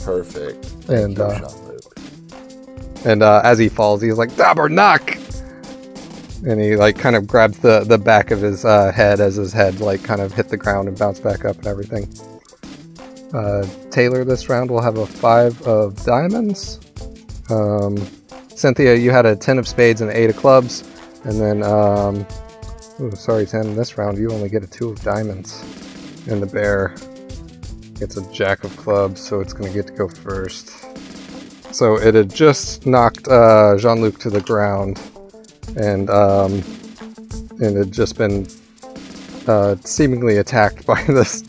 [0.03, 0.65] Perfect.
[0.65, 1.68] Thank And, you, uh.
[3.05, 5.17] And uh, as he falls, he's like Dab or knock,
[6.45, 9.53] and he like kind of grabs the the back of his uh, head as his
[9.53, 12.13] head like kind of hit the ground and bounced back up and everything.
[13.33, 16.79] Uh, Taylor this round will have a five of diamonds.
[17.49, 17.97] Um,
[18.49, 20.83] Cynthia, you had a ten of spades and an eight of clubs,
[21.23, 22.25] and then um,
[22.99, 23.75] ooh, sorry, ten.
[23.75, 25.61] This round you only get a two of diamonds,
[26.29, 26.95] and the bear
[27.97, 30.78] gets a jack of clubs, so it's gonna get to go first.
[31.71, 34.99] So it had just knocked uh, Jean Luc to the ground,
[35.77, 36.63] and um,
[37.59, 38.47] and had just been
[39.47, 41.43] uh, seemingly attacked by this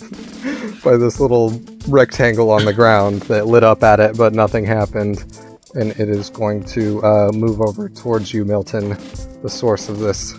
[0.84, 5.24] by this little rectangle on the ground that lit up at it, but nothing happened.
[5.74, 8.90] And it is going to uh, move over towards you, Milton,
[9.42, 10.34] the source of this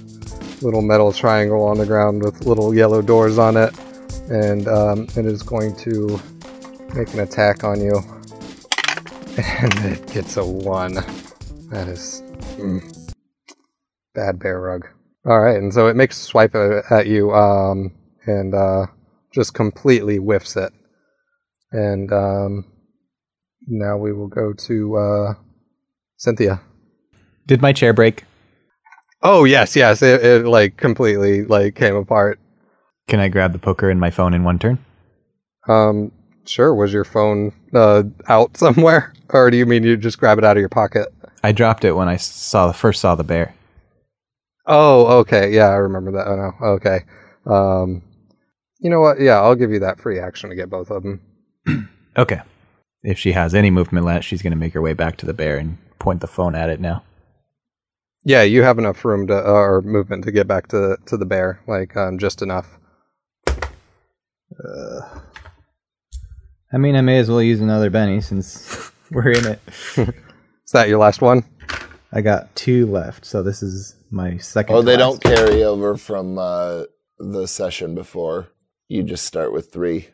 [0.62, 3.74] little metal triangle on the ground with little yellow doors on it,
[4.30, 6.20] and um, it is going to
[6.94, 8.02] make an attack on you.
[9.44, 10.94] And it gets a one.
[11.70, 12.22] That is
[12.58, 13.14] mm,
[14.14, 14.88] bad bear rug.
[15.26, 17.92] All right, and so it makes a swipe at, at you, um,
[18.26, 18.88] and uh,
[19.34, 20.74] just completely whiffs it.
[21.72, 22.66] And um,
[23.68, 25.34] now we will go to uh,
[26.18, 26.62] Cynthia.
[27.48, 28.26] Did my chair break?
[29.24, 32.40] Oh yes, yes, it, it like completely like came apart.
[33.08, 34.80] Can I grab the poker and my phone in one turn?
[35.68, 36.12] Um,
[36.46, 36.74] sure.
[36.74, 40.58] Was your phone uh, out somewhere, or do you mean you just grab it out
[40.58, 41.08] of your pocket?
[41.44, 43.56] I dropped it when I saw the first saw the bear.
[44.66, 45.52] Oh, okay.
[45.52, 46.28] Yeah, I remember that.
[46.28, 46.68] Oh no.
[46.76, 47.00] Okay.
[47.46, 48.04] Um,
[48.80, 49.20] you know what?
[49.20, 51.22] Yeah, I'll give you that free action to get both of them.
[52.18, 52.42] Okay.
[53.04, 55.34] If she has any movement left, she's going to make her way back to the
[55.34, 57.04] bear and point the phone at it now.
[58.26, 61.26] Yeah, you have enough room to uh, or movement to get back to to the
[61.26, 62.78] bear, like um, just enough.
[66.74, 69.60] I mean, I may as well use another Benny since we're in it.
[69.98, 71.44] Is that your last one?
[72.14, 74.76] I got two left, so this is my second.
[74.76, 75.22] Oh, they last.
[75.22, 76.84] don't carry over from uh,
[77.20, 78.50] the session before.
[78.88, 80.10] You just start with three.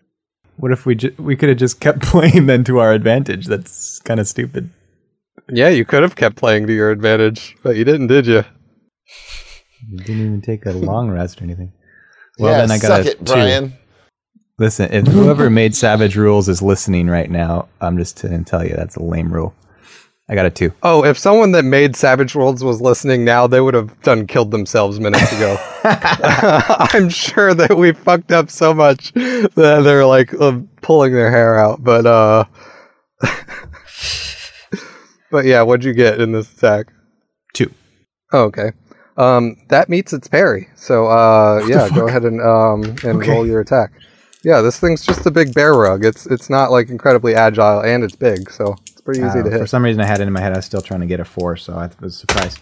[0.58, 3.46] What if we ju- we could have just kept playing then to our advantage?
[3.48, 4.70] That's kind of stupid.
[5.50, 8.44] Yeah, you could have kept playing to your advantage, but you didn't, did you?
[9.90, 11.72] You didn't even take a long rest or anything.
[12.40, 13.34] Well, yeah, then I got suck a it, two.
[13.34, 13.74] Brian.
[14.60, 18.66] Listen, if whoever made Savage Worlds is listening right now, I'm just going to tell
[18.66, 19.54] you that's a lame rule.
[20.30, 20.74] I got a two.
[20.84, 24.52] Oh, if someone that made Savage Worlds was listening now, they would have done killed
[24.52, 25.56] themselves minutes ago.
[25.84, 31.58] I'm sure that we fucked up so much that they're like uh, pulling their hair
[31.58, 31.82] out.
[31.82, 32.44] But uh,
[35.32, 36.88] but yeah, what'd you get in this attack?
[37.54, 37.72] Two.
[38.34, 38.72] Oh, okay.
[39.16, 40.68] Um, that meets its parry.
[40.76, 43.32] So uh, yeah, go ahead and um and Okay.
[43.32, 43.92] roll your attack.
[44.48, 46.06] Yeah, this thing's just a big bear rug.
[46.06, 49.50] It's it's not like incredibly agile, and it's big, so it's pretty easy Uh, to
[49.50, 49.60] hit.
[49.60, 50.54] For some reason, I had it in my head.
[50.54, 52.60] I was still trying to get a four, so I was surprised.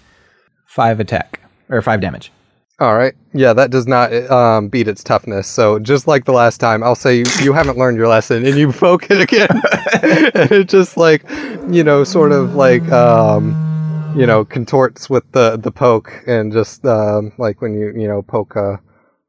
[0.65, 2.31] Five attack or five damage.
[2.79, 3.13] All right.
[3.33, 5.47] Yeah, that does not um, beat its toughness.
[5.47, 8.57] So just like the last time, I'll say you, you haven't learned your lesson, and
[8.57, 9.47] you poke it again,
[10.33, 11.23] and it just like
[11.69, 13.53] you know, sort of like um,
[14.17, 18.23] you know, contorts with the the poke, and just um, like when you you know
[18.23, 18.79] poke a,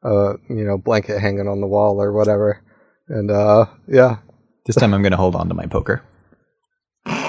[0.07, 2.63] a you know blanket hanging on the wall or whatever,
[3.09, 4.19] and uh, yeah,
[4.65, 6.03] This time, I'm going to hold on to my poker.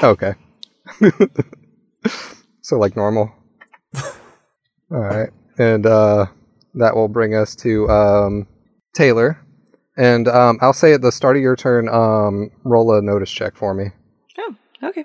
[0.03, 0.35] okay.
[2.61, 3.31] so like normal.
[4.91, 6.27] All right, and uh,
[6.75, 8.47] that will bring us to um,
[8.93, 9.43] Taylor.
[9.99, 13.57] And um, I'll say at the start of your turn, um, roll a notice check
[13.57, 13.85] for me.
[14.37, 15.03] Oh, okay.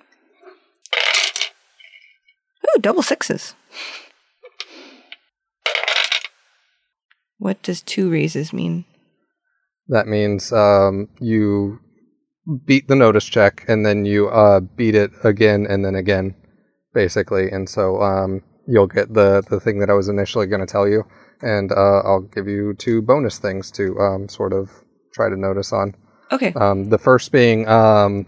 [2.67, 3.55] Ooh, double sixes.
[7.43, 8.85] What does two raises mean?
[9.89, 11.81] That means um, you
[12.65, 16.37] beat the notice check, and then you uh, beat it again and then again,
[16.95, 17.51] basically.
[17.51, 20.87] And so um, you'll get the the thing that I was initially going to tell
[20.87, 21.03] you,
[21.41, 24.71] and uh, I'll give you two bonus things to um, sort of
[25.13, 25.97] try to notice on.
[26.31, 26.53] Okay.
[26.53, 28.25] Um, the first being um,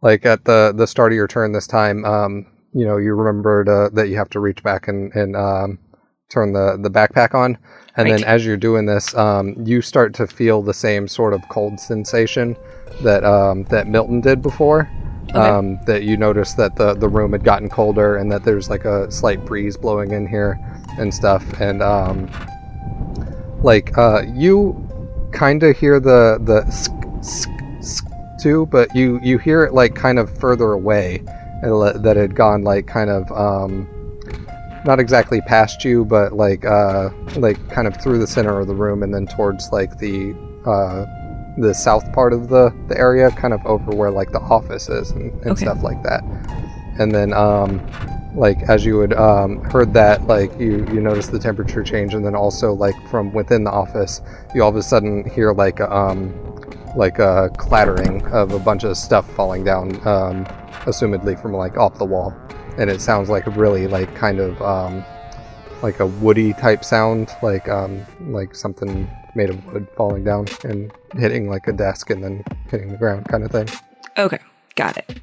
[0.00, 3.68] like at the the start of your turn this time, um, you know, you remembered
[3.68, 5.78] uh, that you have to reach back and and um,
[6.28, 7.58] turn the the backpack on,
[7.96, 11.42] and then as you're doing this, um, you start to feel the same sort of
[11.48, 12.56] cold sensation
[13.02, 14.88] that um, that Milton did before.
[15.30, 15.38] Okay.
[15.38, 18.86] Um, that you noticed that the the room had gotten colder and that there's like
[18.86, 20.58] a slight breeze blowing in here
[20.98, 22.30] and stuff, and um,
[23.62, 24.74] like uh, you
[25.32, 27.50] kind of hear the the sk, sk,
[27.82, 28.06] sk
[28.40, 31.22] too, but you you hear it like kind of further away,
[31.62, 33.86] and that had gone like kind of um,
[34.84, 38.74] not exactly past you, but like uh, like kind of through the center of the
[38.74, 40.34] room and then towards like the
[40.66, 41.04] uh,
[41.60, 45.10] the south part of the the area, kind of over where like the office is
[45.10, 45.60] and, and Okay.
[45.62, 46.22] stuff like that.
[46.98, 47.80] And then um,
[48.34, 52.24] like as you had um, heard that, like you you notice the temperature change, and
[52.24, 54.20] then also like from within the office,
[54.54, 56.32] you all of a sudden hear like um,
[56.96, 60.44] like a clattering of a bunch of stuff falling down, um,
[60.86, 62.32] assumedly from like off the wall,
[62.78, 65.04] and it sounds like a really like kind of um,
[65.82, 70.90] like a woody type sound, like um, like something made of wood falling down and
[71.16, 73.68] hitting like a desk and then hitting the ground kind of thing
[74.16, 74.38] Okay.
[74.74, 75.20] Got it.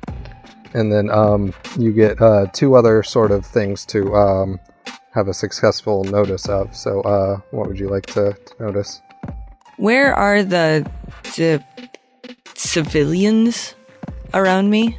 [0.74, 4.60] and then um, you get uh, two other sort of things to um,
[5.12, 6.76] have a successful notice of.
[6.76, 9.02] So, uh, what would you like to, to notice?
[9.78, 10.90] Where are the,
[11.36, 11.64] the
[12.54, 13.76] civilians
[14.34, 14.98] around me?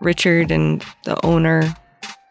[0.00, 1.74] Richard and the owner,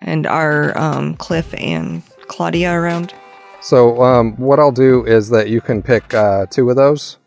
[0.02, 3.14] and our um, Cliff and Claudia around.
[3.62, 7.18] So, um, what I'll do is that you can pick uh, two of those,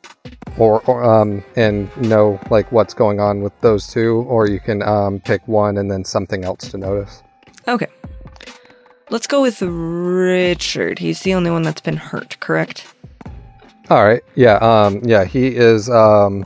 [0.58, 4.82] or, or um, and know like what's going on with those two, or you can
[4.82, 7.22] um, pick one and then something else to notice.
[7.68, 7.87] Okay.
[9.10, 10.98] Let's go with Richard.
[10.98, 12.92] He's the only one that's been hurt, correct?
[13.90, 14.22] All right.
[14.34, 14.54] Yeah.
[14.56, 15.02] Um.
[15.04, 15.24] Yeah.
[15.24, 15.90] He is.
[15.90, 16.44] Um.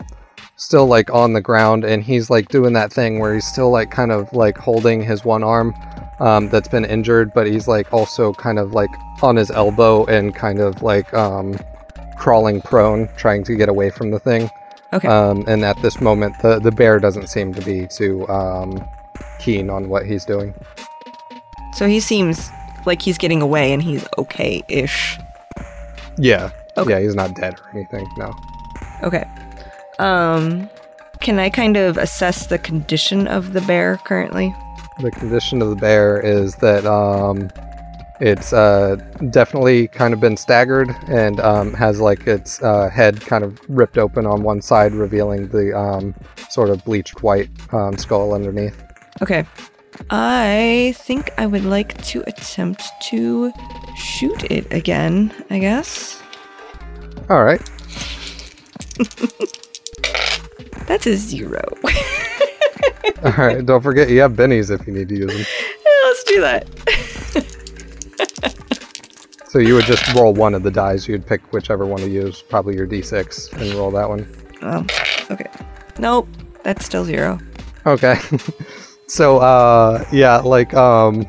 [0.59, 3.91] Still like on the ground, and he's like doing that thing where he's still like
[3.91, 5.75] kind of like holding his one arm,
[6.21, 8.91] um, that's been injured, but he's like also kind of like
[9.23, 11.59] on his elbow and kind of like um,
[12.17, 14.51] crawling prone, trying to get away from the thing.
[14.93, 15.07] Okay.
[15.07, 18.85] Um, and at this moment, the, the bear doesn't seem to be too um,
[19.39, 20.55] keen on what he's doing.
[21.75, 22.51] so he seems
[22.87, 25.19] like he's getting away and he's okay ish.
[26.17, 26.51] Yeah.
[26.77, 26.91] Okay.
[26.91, 28.09] Yeah, he's not dead or anything.
[28.17, 28.35] No.
[29.03, 29.25] Okay.
[29.99, 30.69] Um,
[31.21, 34.55] can I kind of assess the condition of the bear currently?
[35.01, 37.51] The condition of the bear is that um,
[38.21, 38.97] it's uh,
[39.31, 43.99] definitely kind of been staggered and um, has like its uh, head kind of ripped
[43.99, 46.15] open on one side, revealing the um,
[46.49, 48.83] sort of bleached white um, skull underneath.
[49.23, 49.47] Okay.
[50.11, 53.53] I think I would like to attempt to
[53.97, 56.23] shoot it again, I guess.
[57.29, 57.61] All right.
[60.89, 61.63] That's a zero.
[63.23, 63.65] All right.
[63.65, 65.47] Don't forget you have bennies if you need to use them.
[66.05, 66.67] Let's do that.
[69.49, 71.09] So you would just roll one of the dies.
[71.09, 74.29] You'd pick whichever one to use, probably your d6, and roll that one.
[74.61, 74.85] Oh,
[75.31, 75.51] okay.
[75.99, 76.29] Nope,
[76.65, 77.39] that's still zero.
[77.87, 78.17] Okay.
[79.07, 81.27] so uh yeah, like um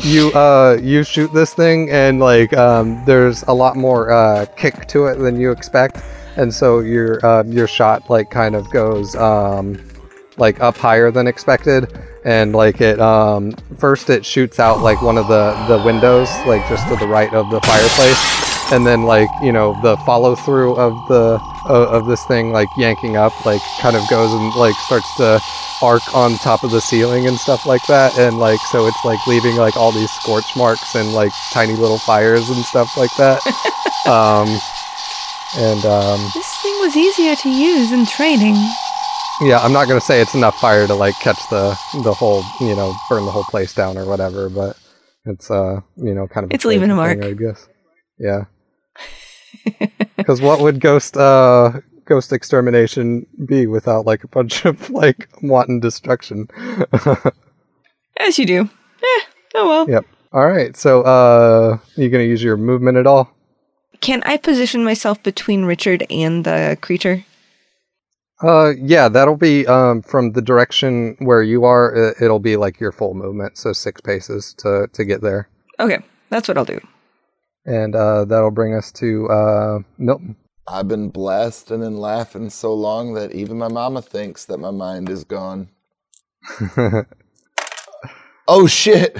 [0.00, 4.88] you uh you shoot this thing and like um there's a lot more uh kick
[4.88, 6.02] to it than you expect.
[6.36, 9.82] And so your uh, your shot like kind of goes um
[10.36, 11.92] like up higher than expected.
[12.24, 16.66] And like it um first it shoots out like one of the the windows like
[16.68, 18.72] just to the right of the fireplace.
[18.72, 22.68] And then like you know the follow through of the of, of this thing like
[22.76, 25.40] yanking up like kind of goes and like starts to
[25.82, 28.18] arc on top of the ceiling and stuff like that.
[28.18, 31.98] And like so it's like leaving like all these scorch marks and like tiny little
[31.98, 33.40] fires and stuff like that.
[34.06, 34.46] Um
[35.56, 38.54] and um This thing was easier to use in training.
[39.42, 41.70] yeah i'm not gonna say it's enough fire to like catch the
[42.02, 44.76] the whole you know burn the whole place down or whatever but
[45.26, 47.22] it's uh you know kind of It's leaving a thing, mark.
[47.24, 47.68] i guess
[48.18, 48.44] yeah
[50.16, 51.72] because what would ghost uh
[52.06, 56.48] ghost extermination be without like a bunch of like wanton destruction
[58.18, 58.62] As you do.
[59.02, 59.20] Eh,
[59.56, 59.90] oh well.
[59.90, 63.35] yep all right so uh you gonna use your movement at all
[64.00, 67.24] Can I position myself between Richard and the creature?
[68.42, 72.78] uh yeah that'll be um from the direction where you are it, it'll be like
[72.78, 75.48] your full movement so six paces to to get there
[75.80, 76.78] Okay, that's what I'll do.
[77.64, 80.36] and uh that'll bring us to uh milton
[80.68, 84.70] I've been blasting and in laughing so long that even my mama thinks that my
[84.72, 85.68] mind is gone.
[88.48, 89.16] Oh shit.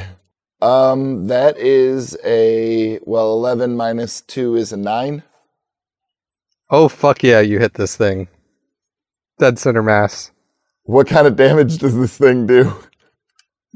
[0.60, 5.22] Um that is a well 11 minus 2 is a 9.
[6.70, 8.28] Oh fuck yeah, you hit this thing.
[9.38, 10.30] Dead center mass.
[10.84, 12.72] What kind of damage does this thing do?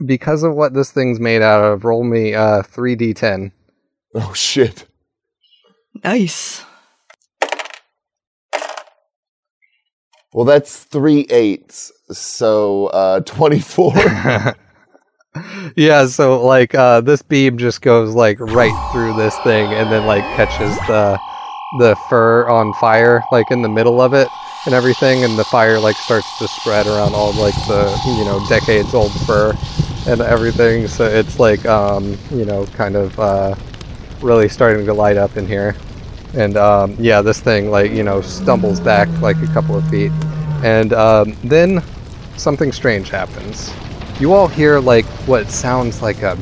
[0.07, 3.53] Because of what this thing's made out of, roll me uh 3d10.
[4.15, 4.87] Oh shit.
[6.03, 6.65] Nice.
[10.33, 11.93] Well, that's three eights.
[12.11, 14.55] So uh 24.
[15.77, 20.05] yeah, so like uh this beam just goes like right through this thing and then
[20.05, 21.19] like catches the
[21.79, 24.27] the fur on fire like in the middle of it
[24.67, 28.45] and everything and the fire like starts to spread around all like the you know
[28.49, 29.53] decades old fur
[30.07, 30.89] and everything.
[30.89, 33.55] So it's like um you know kind of uh
[34.21, 35.77] really starting to light up in here.
[36.35, 40.13] And um yeah this thing like you know stumbles back like a couple of feet.
[40.63, 41.83] And um, then
[42.37, 43.73] something strange happens
[44.21, 46.39] you all hear like what sounds like a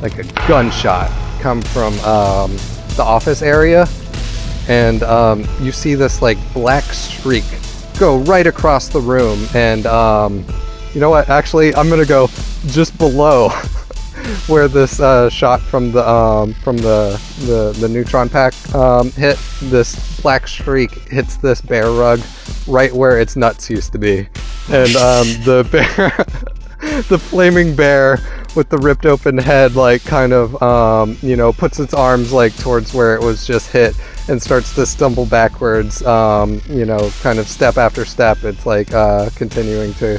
[0.00, 2.56] like a gunshot come from um,
[2.96, 3.86] the office area.
[4.66, 7.44] And um, you see this like black streak
[7.98, 9.46] go right across the room.
[9.54, 10.46] And um,
[10.94, 11.28] you know what?
[11.28, 12.28] Actually i'm gonna go
[12.68, 13.48] just below
[14.46, 19.38] where this uh, shot from the um, from the, the the neutron pack um, hit.
[19.64, 22.20] This black streak hits this bear rug
[22.66, 24.28] right where its nuts used to be.
[24.70, 26.53] And um, the bear
[27.08, 28.18] the flaming bear
[28.54, 32.56] with the ripped open head like kind of um, you know puts its arms like
[32.58, 33.96] towards where it was just hit
[34.28, 38.92] and starts to stumble backwards um, you know kind of step after step it's like
[38.92, 40.18] uh, continuing to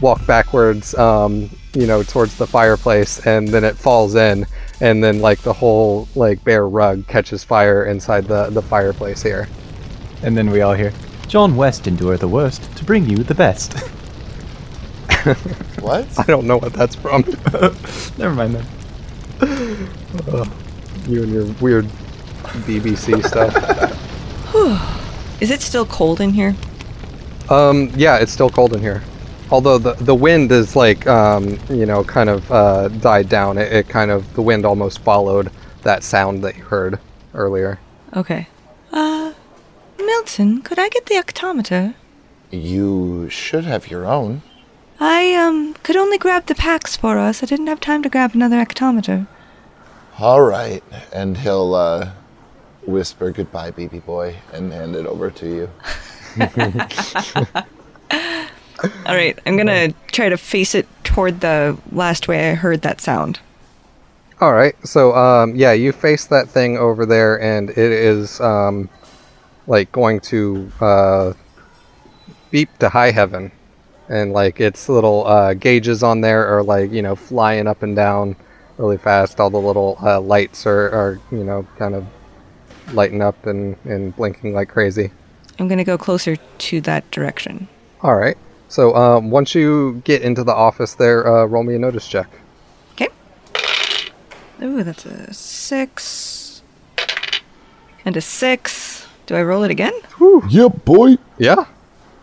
[0.00, 4.46] walk backwards um, you know towards the fireplace and then it falls in
[4.80, 9.48] and then like the whole like bear rug catches fire inside the the fireplace here
[10.22, 10.92] And then we all hear,
[11.28, 13.74] John West endure the worst to bring you the best.
[15.80, 16.06] what?
[16.18, 17.22] i don't know what that's from
[18.18, 18.66] Never mind then.
[21.08, 21.86] you and your weird
[22.66, 23.52] bbc stuff
[25.42, 26.54] Is it still cold in here?
[27.50, 29.02] Um, yeah, it's still cold in here.
[29.50, 33.58] Although the the wind is like um, you know, kind of uh, died down.
[33.58, 35.50] It, it kind of the wind almost followed
[35.82, 37.00] that sound that you heard
[37.34, 37.80] earlier.
[38.14, 38.46] Okay.
[38.92, 39.32] Uh,
[39.98, 41.94] Milton, could I get the ectometer?
[42.52, 44.42] You should have your own.
[45.04, 47.42] I, um, could only grab the packs for us.
[47.42, 49.26] I didn't have time to grab another ectometer.
[50.20, 50.84] All right.
[51.12, 52.12] And he'll uh,
[52.86, 55.70] whisper goodbye, BB boy, and hand it over to you.
[59.06, 63.00] All right, I'm gonna try to face it toward the last way I heard that
[63.00, 63.40] sound.
[64.40, 64.74] All right.
[64.86, 68.90] So, um, yeah, you face that thing over there, and it is um,
[69.66, 71.32] like going to uh,
[72.50, 73.52] beep to high heaven,
[74.08, 77.96] and like its little uh, gauges on there are like you know flying up and
[77.96, 78.36] down
[78.78, 79.40] really fast.
[79.40, 82.06] All the little uh, lights are, are you know kind of
[82.92, 85.10] lighting up and, and blinking like crazy.
[85.58, 87.68] I'm gonna go closer to that direction.
[88.02, 88.36] All right.
[88.68, 92.28] So um, once you get into the office there, uh, roll me a notice check.
[92.92, 93.08] Okay.
[94.62, 96.62] Ooh, that's a six.
[98.04, 99.06] And a six.
[99.26, 99.92] Do I roll it again?
[100.48, 101.18] Yep, boy.
[101.38, 101.66] Yeah.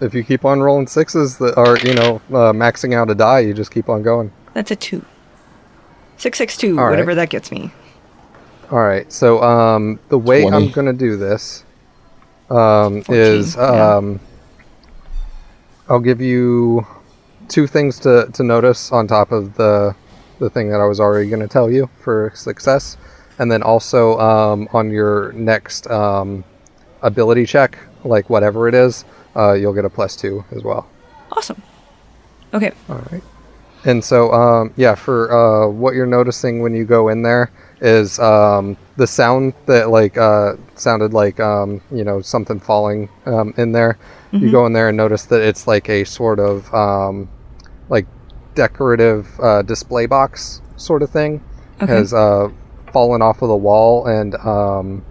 [0.02, 3.40] If you keep on rolling sixes that are, you know, uh, maxing out a die,
[3.40, 4.32] you just keep on going.
[4.54, 5.06] That's a two.
[6.18, 6.92] Six, six, two, All right.
[6.92, 7.72] whatever that gets me.
[8.72, 9.12] All right.
[9.12, 11.66] So um, the way I'm going to do this
[12.50, 13.96] um, 14, is yeah.
[13.98, 14.20] um,
[15.90, 16.86] I'll give you
[17.48, 19.96] two things to, to notice on top of the
[20.40, 22.98] the thing that I was already going to tell you for success,
[23.38, 26.46] and then also um, on your next um,
[27.02, 29.04] ability check, like whatever it is,
[29.36, 30.88] uh, you'll get a plus two as well.
[31.32, 31.62] Awesome.
[32.54, 32.72] Okay.
[32.90, 33.22] All right.
[33.86, 37.50] And so, um, yeah, for uh, what you're noticing when you go in there
[37.80, 43.54] is um, the sound that like uh, sounded like um, you know something falling um,
[43.58, 43.98] in there.
[44.32, 47.30] You go in there and notice that it's like a sort of um,
[47.90, 48.06] like
[48.54, 51.42] decorative uh, display box sort of thing
[51.82, 51.94] Okay.
[51.94, 52.50] has uh,
[52.94, 55.04] fallen off of the wall and um,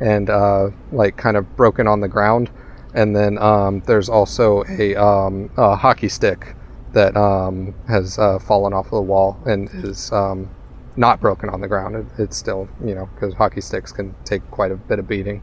[0.00, 2.50] and uh, like kind of broken on the ground.
[2.96, 6.56] And then um, there's also a, um, a hockey stick
[6.94, 10.48] that um, has uh, fallen off of the wall and is um,
[10.96, 11.94] not broken on the ground.
[11.94, 15.42] It, it's still, you know, because hockey sticks can take quite a bit of beating.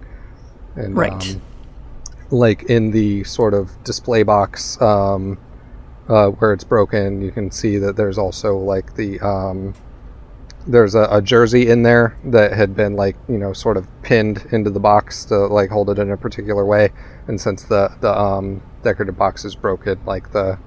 [0.75, 1.13] And, Right.
[1.13, 1.41] um,
[2.31, 5.37] like in the sort of display box um,
[6.09, 9.75] uh, where it's broken, you can see that there's also like the um,
[10.65, 14.47] there's a, a jersey in there that had been like you know sort of pinned
[14.51, 16.91] into the box to like hold it in a particular way
[17.27, 20.57] and since the the um, decorative box is broken like the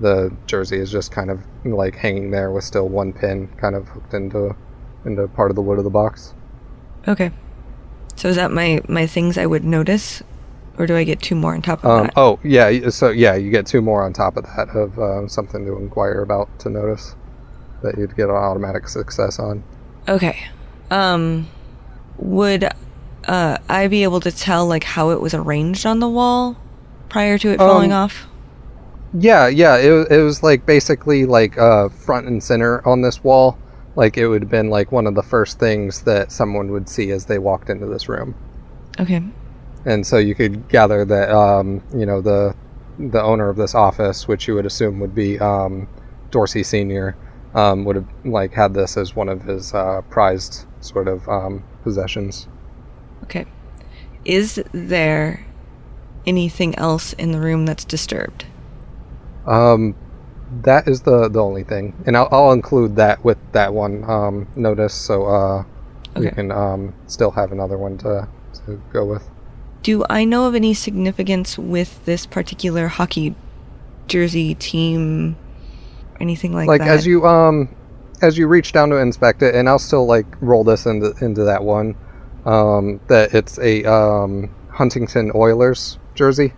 [0.00, 3.88] the jersey is just kind of like hanging there with still one pin kind of
[3.88, 4.54] hooked into
[5.04, 6.34] into part of the wood of the box
[7.08, 7.30] Okay.
[8.16, 10.22] So is that my my things I would notice,
[10.76, 12.12] or do I get two more on top of um, that?
[12.16, 15.64] oh yeah so yeah you get two more on top of that of uh, something
[15.64, 17.14] to inquire about to notice
[17.82, 19.64] that you'd get an automatic success on
[20.08, 20.38] Okay.
[20.90, 21.48] Um,
[22.18, 22.68] would
[23.34, 26.56] uh I be able to tell like how it was arranged on the wall
[27.08, 28.26] prior to it falling Um, off?
[29.12, 29.76] Yeah, yeah.
[29.76, 33.58] It, it was like basically like uh, front and center on this wall.
[33.96, 37.10] Like it would have been like one of the first things that someone would see
[37.10, 38.34] as they walked into this room.
[39.00, 39.22] Okay.
[39.84, 42.54] And so you could gather that um, you know the
[42.98, 45.88] the owner of this office, which you would assume would be um,
[46.30, 47.16] Dorsey Senior,
[47.54, 51.64] um, would have like had this as one of his uh, prized sort of um,
[51.82, 52.46] possessions.
[53.30, 53.46] Okay.
[54.24, 55.46] Is there
[56.26, 58.44] anything else in the room that's disturbed?
[59.46, 59.94] Um,
[60.62, 64.48] that is the the only thing, and I'll, I'll include that with that one um,
[64.56, 65.64] notice, so uh,
[66.16, 68.28] we can um, still have another one to
[68.66, 69.28] to go with.
[69.82, 73.34] Do I know of any significance with this particular hockey
[74.08, 75.36] jersey team?
[76.20, 76.88] Anything like, Like that?
[76.88, 77.74] Like as you um
[78.20, 81.44] as you reach down to inspect it, and I'll still like roll this into into
[81.44, 81.94] that one.
[82.44, 86.54] Um, that it's a um, Huntington Oilers jersey.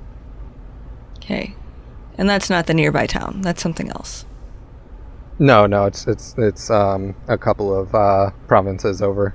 [1.16, 1.54] Okay.
[2.18, 3.40] And that's not the nearby town.
[3.40, 4.26] That's something else.
[5.38, 9.34] No, no, it's it's it's um, a couple of uh, provinces over.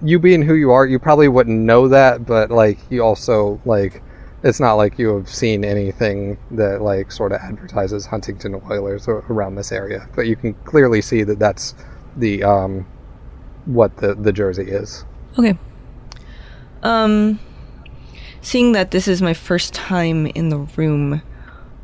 [0.00, 4.02] You being who you are, you probably wouldn't know that, but like you also like
[4.44, 9.56] it's not like you have seen anything that like sort of advertises Huntington Oilers around
[9.56, 11.74] this area, but you can clearly see that that's
[12.16, 12.86] the um,
[13.64, 15.04] what the the jersey is.
[15.38, 15.56] Okay.
[16.82, 17.38] Um
[18.40, 21.22] seeing that this is my first time in the room,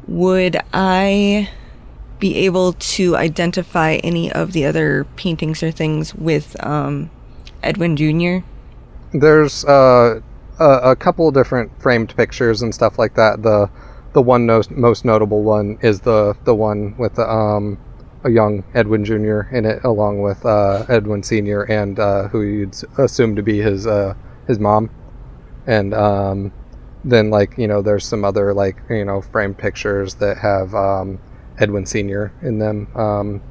[0.07, 1.51] would I
[2.19, 7.11] be able to identify any of the other paintings or things with um
[7.63, 8.47] Edwin Jr.?
[9.13, 10.21] There's uh,
[10.59, 13.43] a, a couple of different framed pictures and stuff like that.
[13.43, 13.71] The
[14.13, 17.79] the one most, most notable one is the the one with the, um,
[18.25, 19.43] a young Edwin Jr.
[19.53, 21.63] in it, along with uh, Edwin Sr.
[21.63, 24.15] and uh, who you'd assume to be his uh,
[24.47, 24.91] his mom.
[25.67, 26.53] And um,
[27.05, 31.19] then like you know there's some other like you know framed pictures that have um,
[31.59, 32.89] Edwin Senior in them.
[32.97, 33.43] Um,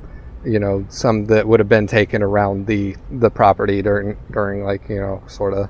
[0.46, 4.90] you know some that would have been taken around the the property during during like
[4.90, 5.70] you know sort of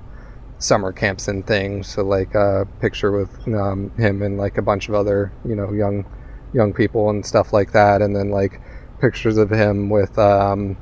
[0.60, 1.88] summer camps and things.
[1.88, 5.74] So like a picture with um, him and like a bunch of other you know
[5.74, 6.06] young
[6.54, 8.62] young people and stuff like that, and then like
[9.00, 10.78] pictures of him with um,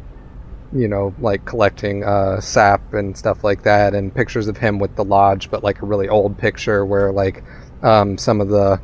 [0.74, 4.96] you know like collecting uh, sap and stuff like that, and pictures of him with
[4.96, 7.44] the lodge, but like a really old picture where like
[7.84, 8.80] um, some of the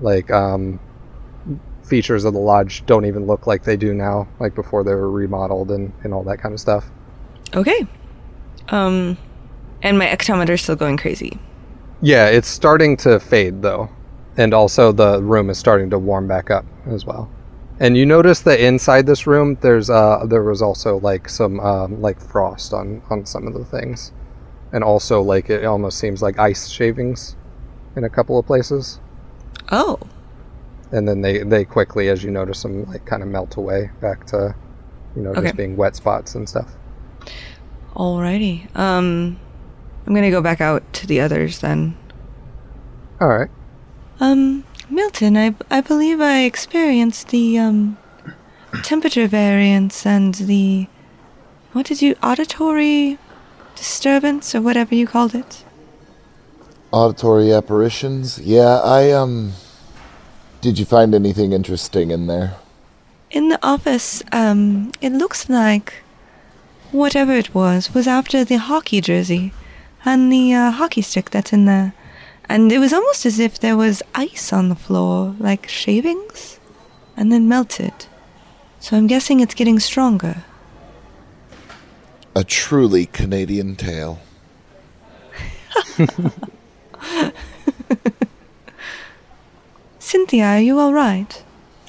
[0.00, 0.80] like um,
[1.84, 5.10] features of the lodge don't even look like they do now, like before they were
[5.10, 6.90] remodeled and, and all that kind of stuff.
[7.54, 7.86] Okay.
[8.68, 9.18] Um,
[9.82, 11.38] and my ectometer is still going crazy.
[12.00, 13.90] Yeah, it's starting to fade though,
[14.36, 17.30] and also the room is starting to warm back up as well.
[17.80, 22.00] And you notice that inside this room, there's uh, there was also like some um,
[22.02, 24.12] like frost on on some of the things,
[24.72, 27.36] and also like it almost seems like ice shavings
[27.96, 29.00] in a couple of places.
[29.72, 29.98] Oh.
[30.92, 34.26] and then they they quickly as you notice them like kind of melt away back
[34.26, 34.52] to
[35.14, 35.42] you know Okay.
[35.42, 36.68] just being wet spots and stuff
[37.94, 38.74] Alrighty.
[38.76, 39.38] Um,
[40.06, 41.96] I'm gonna go back out to the others then.
[43.20, 43.50] all right
[44.18, 47.96] Um, Milton, I, I believe I experienced the, um,
[48.82, 50.86] temperature variance and the,
[51.72, 53.18] what did you, auditory
[53.76, 55.64] disturbance or whatever you called it?
[56.92, 58.38] Auditory apparitions?
[58.40, 59.52] Yeah, I, um.
[60.60, 62.56] Did you find anything interesting in there?
[63.30, 66.02] In the office, um, it looks like
[66.90, 69.52] whatever it was was after the hockey jersey
[70.04, 71.94] and the uh, hockey stick that's in there.
[72.50, 76.58] And it was almost as if there was ice on the floor, like shavings,
[77.16, 77.92] and then melted.
[78.80, 80.42] So I'm guessing it's getting stronger.
[82.34, 84.18] A truly Canadian tale.
[90.00, 91.44] Cynthia, are you alright?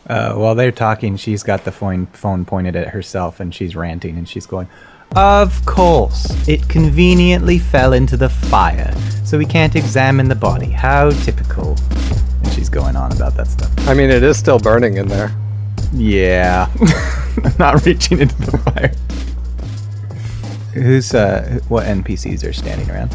[0.06, 4.16] Uh, while they're talking, she's got the phone phone pointed at herself, and she's ranting,
[4.16, 4.70] and she's going,
[5.16, 8.94] "Of course, it conveniently fell into the fire,
[9.26, 10.70] so we can't examine the body.
[10.72, 11.76] How typical."
[12.44, 13.70] And she's going on about that stuff.
[13.88, 15.32] i mean it is still burning in there
[15.94, 16.70] Yeah,
[17.60, 18.92] not reaching into the fire.
[20.74, 21.60] Who's uh?
[21.68, 23.12] What NPCs are standing around?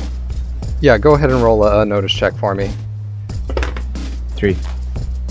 [0.83, 2.71] yeah go ahead and roll a, a notice check for me
[4.37, 4.55] Three.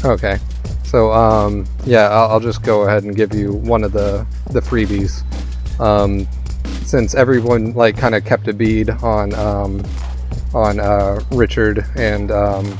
[0.04, 0.40] okay
[0.84, 4.60] so um yeah I'll, I'll just go ahead and give you one of the the
[4.60, 5.22] freebies
[5.80, 6.28] um
[6.86, 9.84] since everyone like kind of kept a bead on um
[10.54, 12.78] on uh richard and um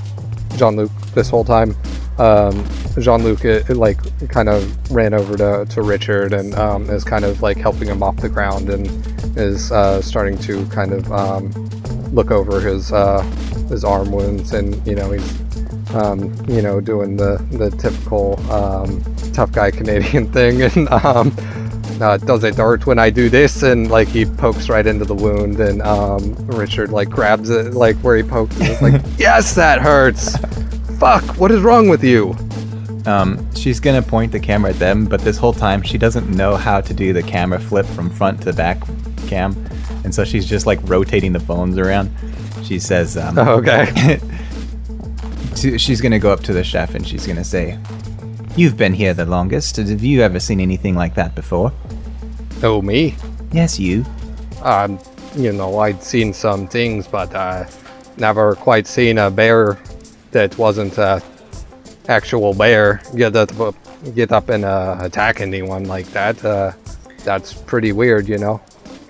[0.56, 1.76] jean-luc this whole time.
[2.18, 2.66] Um
[3.00, 7.26] jean-luc it, it, like kind of ran over to, to richard and um, is kind
[7.26, 8.88] of like helping him off the ground and
[9.38, 11.52] is uh, starting to kind of um,
[12.14, 13.22] look over his uh,
[13.70, 15.42] his arm wounds and you know he's
[15.94, 21.36] um, you know doing the the typical um, tough guy Canadian thing and um,
[22.02, 25.16] uh, does it hurt when I do this and like he pokes right into the
[25.16, 29.56] wound and um, Richard like grabs it like where he poked and is like yes
[29.56, 30.38] that hurts.
[31.00, 32.36] Fuck what is wrong with you?
[33.06, 36.56] Um, she's gonna point the camera at them, but this whole time she doesn't know
[36.56, 38.82] how to do the camera flip from front to back
[39.28, 39.56] cam,
[40.04, 42.12] and so she's just like rotating the phones around.
[42.64, 44.20] She says, um, okay.
[45.56, 47.78] to, she's gonna go up to the chef and she's gonna say,
[48.56, 49.78] "You've been here the longest.
[49.78, 51.72] Have you ever seen anything like that before?"
[52.64, 53.16] oh me
[53.52, 54.06] Yes, you.
[54.64, 55.00] um,
[55.36, 57.66] you know, I'd seen some things, but uh,
[58.18, 59.78] never quite seen a bear
[60.32, 61.22] that wasn't a
[62.08, 63.52] actual bear get up,
[64.14, 66.44] get up and uh, attack anyone like that.
[66.44, 66.72] Uh,
[67.24, 68.62] that's pretty weird, you know.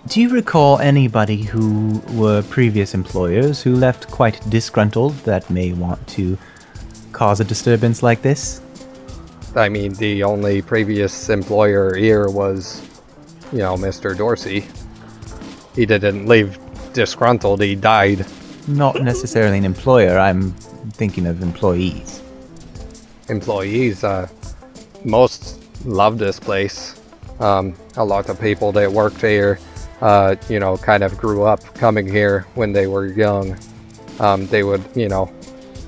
[0.07, 6.05] Do you recall anybody who were previous employers who left quite disgruntled that may want
[6.09, 6.37] to
[7.11, 8.61] cause a disturbance like this?
[9.55, 12.81] I mean, the only previous employer here was,
[13.51, 14.15] you know, Mr.
[14.17, 14.67] Dorsey.
[15.75, 16.57] He didn't leave
[16.93, 18.25] disgruntled, he died.
[18.67, 20.51] Not necessarily an employer, I'm
[20.91, 22.21] thinking of employees.
[23.29, 24.03] employees.
[24.03, 24.27] Uh,
[25.03, 26.99] most love this place.
[27.39, 29.59] Um, a lot of people that worked here,
[30.01, 33.57] uh, you know, kind of grew up coming here when they were young.
[34.19, 35.31] Um, they would, you know,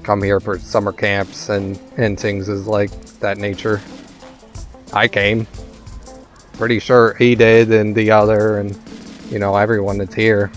[0.04, 3.82] come here for summer camps and, and things is like that nature.
[4.94, 5.48] I came.
[6.54, 8.78] Pretty sure he did and the other and,
[9.30, 10.52] you know, everyone that's here.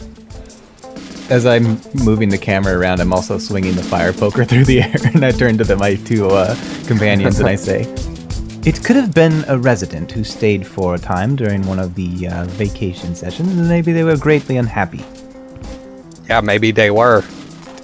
[1.29, 4.95] As I'm moving the camera around, I'm also swinging the fire poker through the air,
[5.15, 6.57] and I turn to the, my two uh,
[6.87, 7.83] companions and I say,
[8.65, 12.29] It could have been a resident who stayed for a time during one of the
[12.29, 15.05] uh, vacation sessions, and maybe they were greatly unhappy.
[16.29, 17.23] Yeah, maybe they were.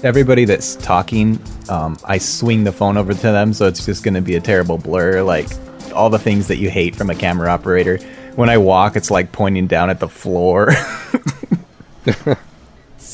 [0.03, 4.15] everybody that's talking, um, I swing the phone over to them, so it's just going
[4.15, 5.23] to be a terrible blur.
[5.23, 5.49] Like
[5.93, 7.99] all the things that you hate from a camera operator.
[8.37, 10.73] When I walk, it's like pointing down at the floor.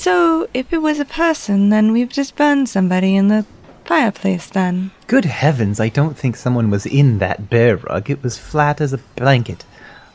[0.03, 3.47] So, if it was a person, then we've just burned somebody in the
[3.85, 4.91] fireplace then.
[5.07, 8.11] Good heavens, I don't think someone was in that bear rug.
[8.11, 9.65] It was flat as a blanket.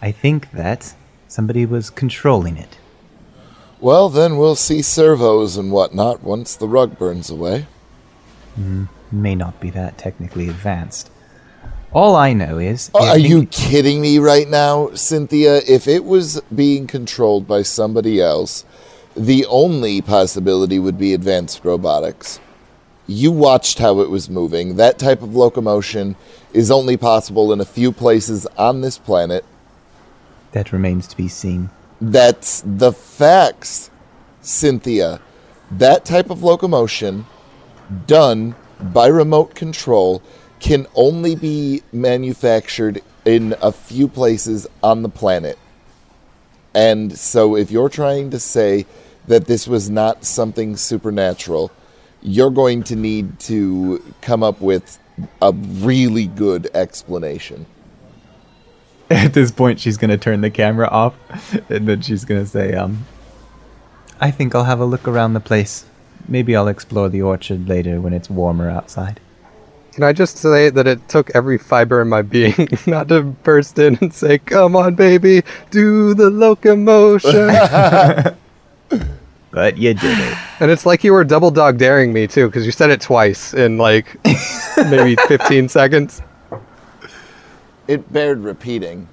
[0.01, 0.93] I think that
[1.29, 2.79] somebody was controlling it.
[3.79, 7.67] Well, then we'll see servos and whatnot once the rug burns away.
[8.59, 11.09] Mm, may not be that technically advanced.
[11.93, 12.91] All I know is.
[12.93, 15.61] Oh, are you kidding me right now, Cynthia?
[15.67, 18.65] If it was being controlled by somebody else,
[19.15, 22.39] the only possibility would be advanced robotics.
[23.07, 24.75] You watched how it was moving.
[24.75, 26.17] That type of locomotion
[26.51, 29.45] is only possible in a few places on this planet.
[30.51, 31.69] That remains to be seen.
[32.01, 33.89] That's the facts,
[34.41, 35.21] Cynthia.
[35.71, 37.25] That type of locomotion
[38.05, 40.21] done by remote control
[40.59, 45.57] can only be manufactured in a few places on the planet.
[46.73, 48.85] And so if you're trying to say
[49.27, 51.71] that this was not something supernatural,
[52.21, 54.99] you're going to need to come up with
[55.41, 57.65] a really good explanation.
[59.09, 61.15] At this point, she's going to turn the camera off,
[61.69, 63.05] and then she's going to say, um,
[64.19, 65.85] I think I'll have a look around the place.
[66.27, 69.19] Maybe I'll explore the orchard later when it's warmer outside.
[69.93, 73.79] Can I just say that it took every fiber in my being not to burst
[73.79, 77.49] in and say, "Come on, baby, do the locomotion."
[79.49, 80.37] But you did it.
[80.59, 83.55] and it's like you were double dog daring me too, because you said it twice
[83.55, 84.15] in like
[84.77, 86.21] maybe 15 seconds.
[87.87, 89.07] It bared repeating.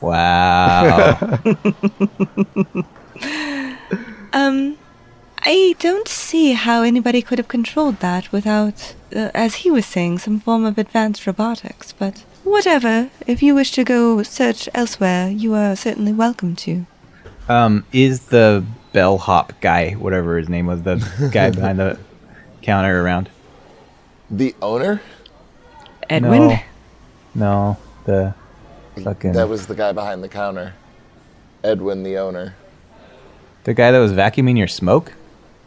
[0.00, 1.38] Wow.
[4.32, 4.78] Um,
[5.48, 10.18] I don't see how anybody could have controlled that without, uh, as he was saying,
[10.18, 11.92] some form of advanced robotics.
[11.92, 16.86] But whatever, if you wish to go search elsewhere, you are certainly welcome to.
[17.48, 20.96] um, is the bellhop guy, whatever his name was, the
[21.32, 21.96] guy behind the
[22.62, 23.28] counter around?
[24.28, 25.00] The owner?
[26.10, 26.48] Edwin?
[26.48, 26.58] No.
[27.36, 28.34] No, the
[29.04, 30.74] fucking That was the guy behind the counter.
[31.62, 32.54] Edwin, the owner.
[33.64, 35.12] the guy that was vacuuming your smoke.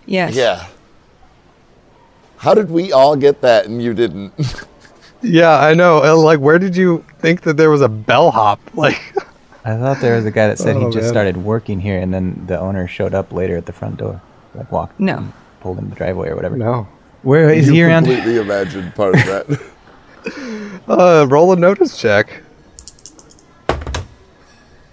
[0.09, 0.33] Yes.
[0.35, 0.65] Yeah.
[2.37, 4.33] How did we all get that and you didn't?
[5.21, 6.01] Yeah, I know.
[6.01, 8.61] uh, Like, where did you think that there was a bellhop?
[8.73, 9.01] Like,
[9.65, 11.09] I thought there was a guy that said he Oh, just man.
[11.11, 14.21] started working here, and then the owner showed up later at the front door,
[14.55, 15.27] like walked, No.
[15.59, 16.55] pulled in the driveway or whatever.
[16.55, 16.87] no.
[17.23, 18.05] Where is you he around?
[18.05, 19.61] completely imagined part of that.
[20.87, 22.41] Uh, roll a notice check.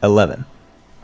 [0.03, 0.45] Eleven.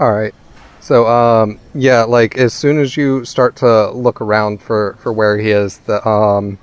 [0.01, 0.35] All right.
[0.83, 5.39] So, um, yeah, like as soon as you start to look around for, for where
[5.39, 6.59] he is, the um,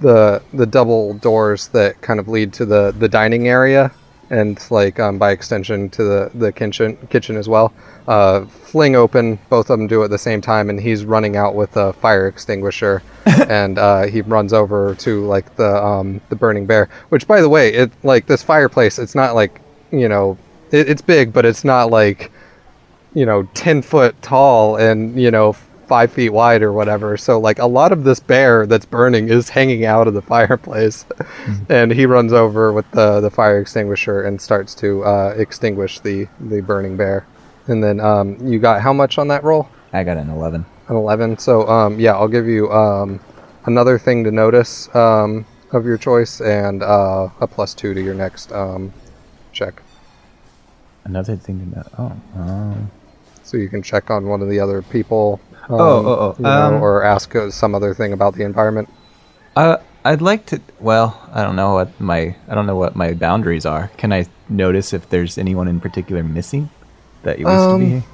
[0.00, 3.90] the the double doors that kind of lead to the, the dining area,
[4.30, 7.72] and like um, by extension to the, the kitchen kitchen as well,
[8.06, 9.40] uh, fling open.
[9.50, 11.92] Both of them do it at the same time, and he's running out with a
[11.94, 16.88] fire extinguisher, and uh, he runs over to like the um, the burning bear.
[17.08, 19.00] Which, by the way, it like this fireplace.
[19.00, 20.38] It's not like you know,
[20.70, 22.30] it, it's big, but it's not like
[23.18, 25.52] you know, 10 foot tall and, you know,
[25.88, 27.16] five feet wide or whatever.
[27.16, 31.04] So, like, a lot of this bear that's burning is hanging out of the fireplace.
[31.68, 36.28] and he runs over with the, the fire extinguisher and starts to uh, extinguish the,
[36.38, 37.26] the burning bear.
[37.66, 39.68] And then um, you got how much on that roll?
[39.92, 40.64] I got an eleven.
[40.86, 41.38] An 11.
[41.38, 43.20] So, um, yeah, I'll give you um,
[43.64, 48.14] another thing to notice um, of your choice and uh, a plus two to your
[48.14, 48.92] next um,
[49.52, 49.82] check.
[51.04, 51.88] Another thing to know.
[51.98, 52.97] Oh, oh.
[53.48, 55.40] So you can check on one of the other people.
[55.68, 58.88] Um, Oh, oh, oh, know, um, or ask some other thing about the environment.
[59.56, 60.60] Uh, I'd like to.
[60.80, 63.90] Well, I don't know what my I don't know what my boundaries are.
[63.96, 66.70] Can I notice if there's anyone in particular missing
[67.22, 67.84] that used to be?
[67.84, 68.04] Um, here?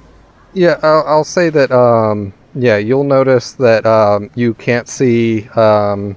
[0.55, 1.71] Yeah, I'll, I'll say that.
[1.71, 6.17] Um, yeah, you'll notice that um, you can't see um,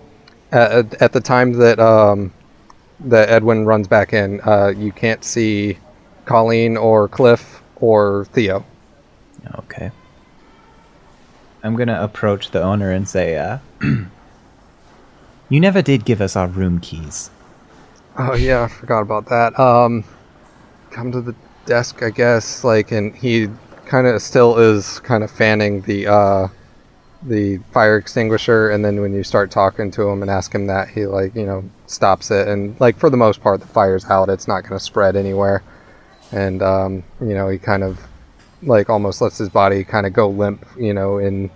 [0.51, 2.31] at, at the time that um,
[3.01, 4.39] that Edwin runs back in.
[4.41, 5.77] Uh, you can't see
[6.25, 8.65] Colleen or Cliff or Theo.
[9.55, 9.91] Okay.
[11.63, 13.57] I'm gonna approach the owner and say, uh,
[15.49, 17.29] "You never did give us our room keys."
[18.17, 19.59] Oh yeah, I forgot about that.
[19.59, 20.03] Um,
[20.91, 21.35] come to the
[21.65, 22.63] desk, I guess.
[22.63, 23.49] Like, and he
[23.85, 26.47] kind of still is kind of fanning the uh,
[27.23, 30.89] the fire extinguisher, and then when you start talking to him and ask him that,
[30.89, 34.29] he like you know stops it, and like for the most part, the fire's out.
[34.29, 35.63] It's not going to spread anywhere,
[36.31, 37.99] and um, you know he kind of
[38.63, 41.49] like almost lets his body kind of go limp, you know, in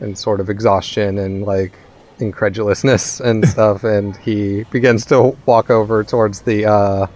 [0.00, 1.72] and sort of exhaustion and like
[2.18, 3.84] incredulousness and stuff.
[3.84, 7.06] And he begins to walk over towards the uh,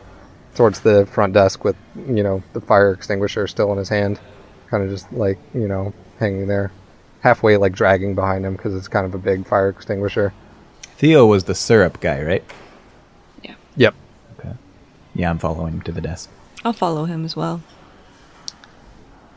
[0.54, 4.20] towards the front desk with you know the fire extinguisher still in his hand,
[4.68, 6.72] kind of just like you know hanging there,
[7.20, 10.32] halfway like dragging behind him because it's kind of a big fire extinguisher.
[10.96, 12.44] Theo was the syrup guy, right?
[13.42, 13.54] Yeah.
[13.76, 13.94] Yep.
[14.38, 14.52] Okay.
[15.14, 16.30] Yeah, I'm following him to the desk.
[16.64, 17.62] I'll follow him as well.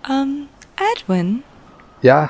[0.07, 1.43] Um, Edwin,
[2.01, 2.29] Yeah.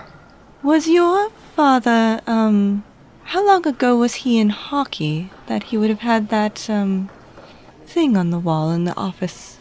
[0.64, 2.84] was your father, um,
[3.26, 7.10] how long ago was he in hockey that he would have had that, um,
[7.86, 9.58] thing on the wall in the office?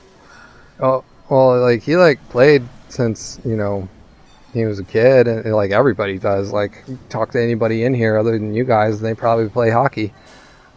[0.80, 3.88] Oh well, like he like played since you know
[4.52, 6.52] he was a kid, and, and, like everybody does.
[6.52, 10.12] Like talk to anybody in here other than you guys, and they probably play hockey.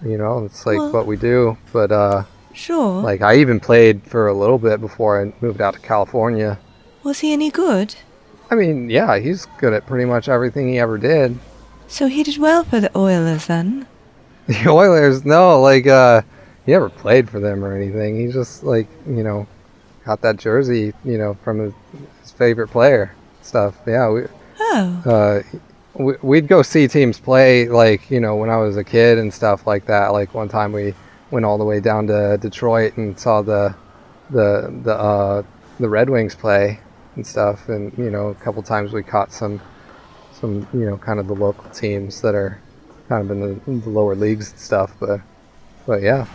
[0.05, 1.57] You know, it's like Well- what we do.
[1.73, 2.23] But uh,
[2.53, 3.01] Sure.
[3.01, 6.57] like I even played for a little bit before I moved out to California.
[7.09, 7.95] Was he any good?
[8.51, 11.37] I mean, yeah, he's good at pretty much everything he ever did.
[11.87, 13.87] So he did well for the Oilers then?
[14.47, 16.21] The Oilers, no, like uh,
[16.65, 18.19] he never played for them or anything.
[18.19, 19.47] He just like you know
[20.05, 21.73] got that jersey, you know, from his,
[22.21, 23.13] his favorite player.
[23.43, 23.75] Stuff.
[23.85, 24.21] Yeah, we,
[24.59, 25.57] Oh, uh,
[25.93, 29.31] we, we'd go see teams play like you know when I was a kid and
[29.33, 30.07] stuff like that.
[30.09, 30.93] Like one time we
[31.31, 33.75] went all the way down to Detroit and saw the
[34.31, 35.43] the the uh,
[35.79, 36.79] the Red Wings play
[37.19, 37.69] and stuff.
[37.69, 39.61] And you know a couple times we caught some
[40.33, 42.59] some you know kind of the local teams that are
[43.07, 44.93] kind of in the, in the lower leagues and stuff.
[44.99, 45.21] But
[45.85, 46.25] but yeah.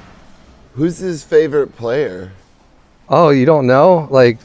[0.74, 2.32] Who's his favorite player?
[3.08, 4.08] Oh, you don't know?
[4.10, 4.40] Like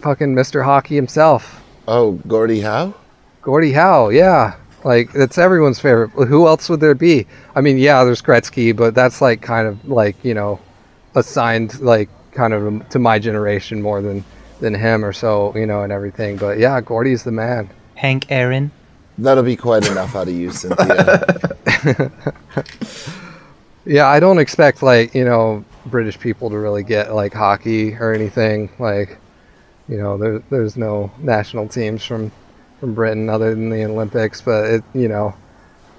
[0.00, 0.64] fucking Mr.
[0.64, 1.64] Hockey himself.
[1.86, 2.94] Oh, Gordie Howe?
[3.40, 4.56] Gordie Howe, yeah.
[4.84, 6.10] Like that's everyone's favorite.
[6.10, 7.26] Who else would there be?
[7.54, 10.60] I mean, yeah, there's Gretzky, but that's like kind of like you know,
[11.14, 14.24] assigned like kind of to my generation more than
[14.60, 16.36] than him or so, you know, and everything.
[16.36, 17.70] But yeah, Gordie's the man.
[17.94, 18.70] Hank Aaron.
[19.16, 21.24] That'll be quite enough out of you, Cynthia.
[23.88, 28.12] Yeah, I don't expect like you know British people to really get like hockey or
[28.12, 28.68] anything.
[28.78, 29.16] Like,
[29.88, 32.30] you know, there, there's no national teams from
[32.80, 35.34] from Britain other than the Olympics, but it you know,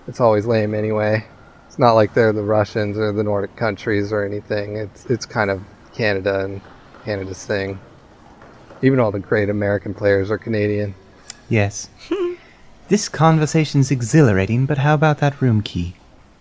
[0.07, 1.25] it's always lame anyway.
[1.65, 4.75] It's not like they're the Russians or the Nordic countries or anything.
[4.77, 6.61] It's it's kind of Canada and
[7.05, 7.79] Canada's thing.
[8.81, 10.95] Even all the great American players are Canadian.
[11.49, 11.89] Yes.
[12.89, 15.95] this conversation's exhilarating, but how about that room key?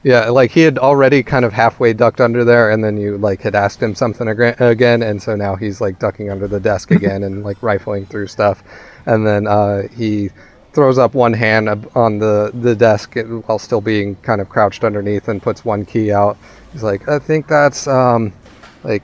[0.05, 3.43] Yeah, like he had already kind of halfway ducked under there, and then you like
[3.43, 6.91] had asked him something ag- again, and so now he's like ducking under the desk
[6.99, 8.63] again and like rifling through stuff,
[9.07, 10.31] and then uh, he
[10.73, 13.17] throws up one hand on the the desk
[13.47, 16.39] while still being kind of crouched underneath, and puts one key out.
[16.73, 18.33] He's like, I think that's um,
[18.85, 19.03] like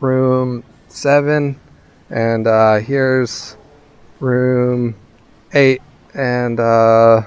[0.00, 1.58] room seven,
[2.10, 3.56] and uh, here's
[4.20, 4.94] room
[5.54, 5.82] eight,
[6.14, 7.22] and uh,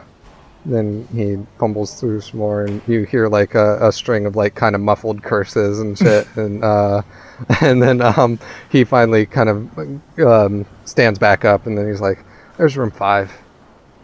[0.66, 4.56] then he fumbles through some more and you hear like a, a string of like
[4.56, 7.02] kind of muffled curses and shit and uh
[7.62, 8.38] and then um
[8.70, 12.20] he finally kind of um stands back up and then he's like
[12.58, 13.32] there's room five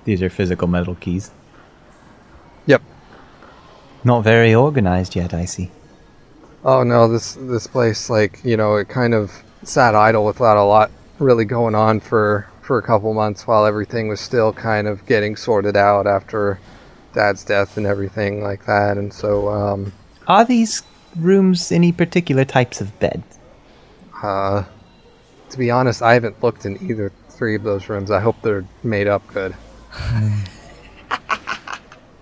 [0.06, 1.30] These are physical metal keys.
[2.66, 2.82] yep
[4.06, 5.72] Not very organized yet, I see.
[6.64, 10.64] oh no this this place like you know it kind of sat idle without a
[10.64, 15.06] lot really going on for for a couple months while everything was still kind of
[15.06, 16.60] getting sorted out after
[17.14, 19.94] dad's death and everything like that and so um
[20.28, 20.84] Are these
[21.16, 23.24] rooms any particular types of bed?
[24.22, 24.64] Uh,
[25.50, 28.10] to be honest, I haven't looked in either three of those rooms.
[28.10, 29.56] I hope they're made up good.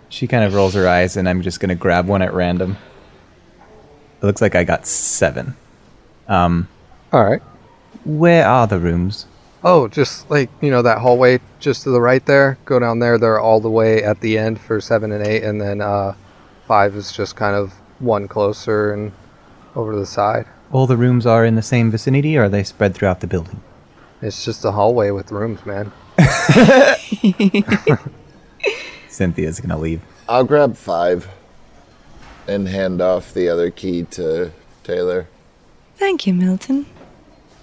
[0.09, 2.77] She kind of rolls her eyes, and I'm just gonna grab one at random.
[4.21, 5.55] It looks like I got seven.
[6.27, 6.67] Um,
[7.14, 7.41] All right.
[8.03, 9.28] where are the rooms?
[9.64, 12.57] Oh, just like you know that hallway just to the right there.
[12.66, 13.18] Go down there.
[13.18, 16.16] They're all the way at the end for seven and eight, and then uh,
[16.68, 19.11] five is just kind of one closer and
[19.76, 20.45] over to the side.
[20.74, 23.61] All the rooms are in the same vicinity, or are they spread throughout the building?
[24.22, 25.91] It's just a hallway with rooms, man.
[29.07, 30.01] Cynthia's gonna leave.
[30.28, 31.30] I'll grab five
[32.47, 34.51] and hand off the other key to
[34.84, 35.28] Taylor.
[35.95, 36.86] thank you, Milton.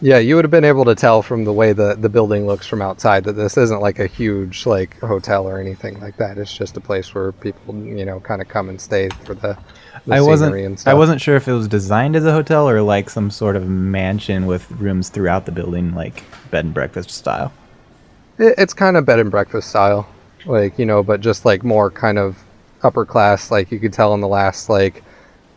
[0.02, 2.66] Yeah, you would have been able to tell from the way the the building looks
[2.66, 6.38] from outside that this isn't like a huge like hotel or anything like that.
[6.38, 9.58] It's just a place where people you know kind of come and stay for the.
[10.06, 10.50] the I wasn't.
[10.50, 13.30] scenery and I wasn't sure if it was designed as a hotel or like some
[13.30, 17.52] sort of mansion with rooms throughout the building, like bed and breakfast style.
[18.38, 20.08] It, it's kind of bed and breakfast style,
[20.46, 22.38] like you know, but just like more kind of
[22.82, 23.50] upper class.
[23.50, 25.04] Like you could tell in the last like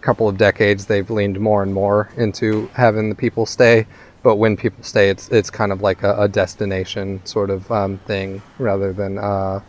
[0.01, 3.87] couple of decades, they've leaned more and more into having the people stay.
[4.23, 7.97] But when people stay, it's it's kind of like a, a destination sort of um,
[7.99, 9.59] thing rather than uh,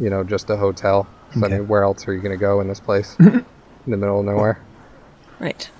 [0.00, 1.06] you know, just a hotel.
[1.34, 3.14] So, I mean, where else are you going to go in this place?
[3.18, 3.44] in
[3.86, 4.60] the middle of nowhere.
[5.40, 5.70] Right.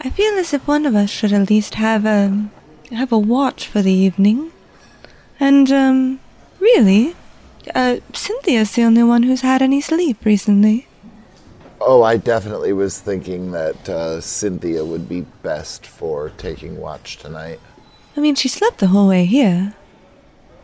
[0.00, 2.48] I feel as if one of us should at least have a
[2.90, 4.52] have a watch for the evening.
[5.38, 6.20] And um
[6.58, 7.14] really,
[7.74, 10.88] uh Cynthia's the only one who's had any sleep recently.
[11.84, 17.58] Oh, I definitely was thinking that uh, Cynthia would be best for taking watch tonight.
[18.16, 19.74] I mean, she slept the whole way here.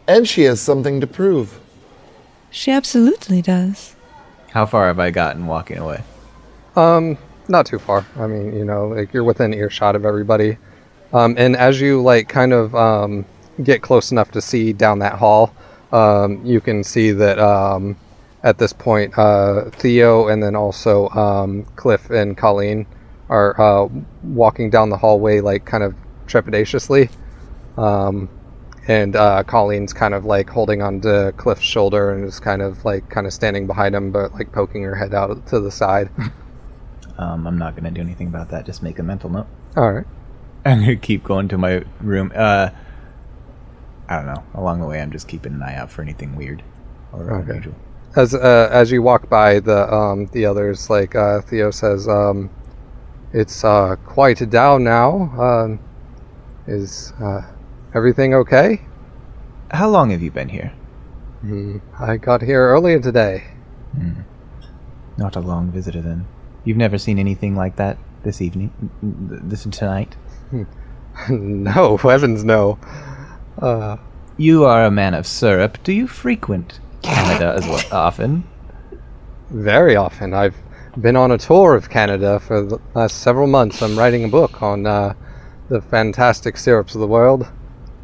[0.07, 1.59] And she has something to prove.
[2.51, 3.97] She absolutely does.
[4.53, 6.03] How far have I gotten walking away?
[6.77, 8.07] Um, not too far.
[8.16, 10.57] I mean, you know, like you're within earshot of everybody.
[11.12, 13.25] Um, and as you like kind of um,
[13.62, 15.53] get close enough to see down that hall,
[15.93, 17.97] um, you can see that um,
[18.43, 22.86] at this point, uh, Theo and then also um, Cliff and Colleen
[23.28, 23.89] are uh,
[24.22, 25.95] walking down the hallway, like kind of
[26.26, 27.11] trepidatiously.
[27.76, 28.28] Um,
[28.86, 33.09] and uh, Colleen's kind of like holding onto Cliff's shoulder and is kind of like
[33.11, 36.11] kind of standing behind him, but like poking her head out to the side.
[37.20, 38.64] Um, I'm not gonna do anything about that.
[38.64, 39.49] Just make a mental note.
[39.76, 40.07] All right.
[40.64, 42.30] I'm gonna keep going to my room.
[42.32, 42.70] Uh,
[44.09, 44.45] I don't know.
[44.55, 46.62] Along the way, I'm just keeping an eye out for anything weird
[47.12, 47.51] or Okay.
[47.51, 47.74] unusual.
[48.17, 52.51] As uh, as you walk by the um, the others, like uh, Theo says, um,
[53.33, 55.31] it's uh, quite down now.
[55.39, 55.81] Um,
[56.67, 57.43] is uh,
[57.95, 58.81] everything okay?
[59.71, 60.73] How long have you been here?
[61.41, 63.45] Hmm, I got here earlier today.
[65.17, 66.27] Not a long visitor then.
[66.65, 70.17] You've never seen anything like that this evening, this tonight.
[71.31, 72.79] no, heavens no.
[73.61, 73.97] Uh,
[74.37, 75.79] You are a man of syrup.
[75.83, 78.45] Do you frequent Canada as well often?
[79.51, 80.35] very often.
[80.35, 80.57] I've
[81.01, 83.83] been on a tour of Canada for the last several months.
[83.83, 85.15] I'm writing a book on uh,
[85.69, 87.49] the fantastic syrups of the world.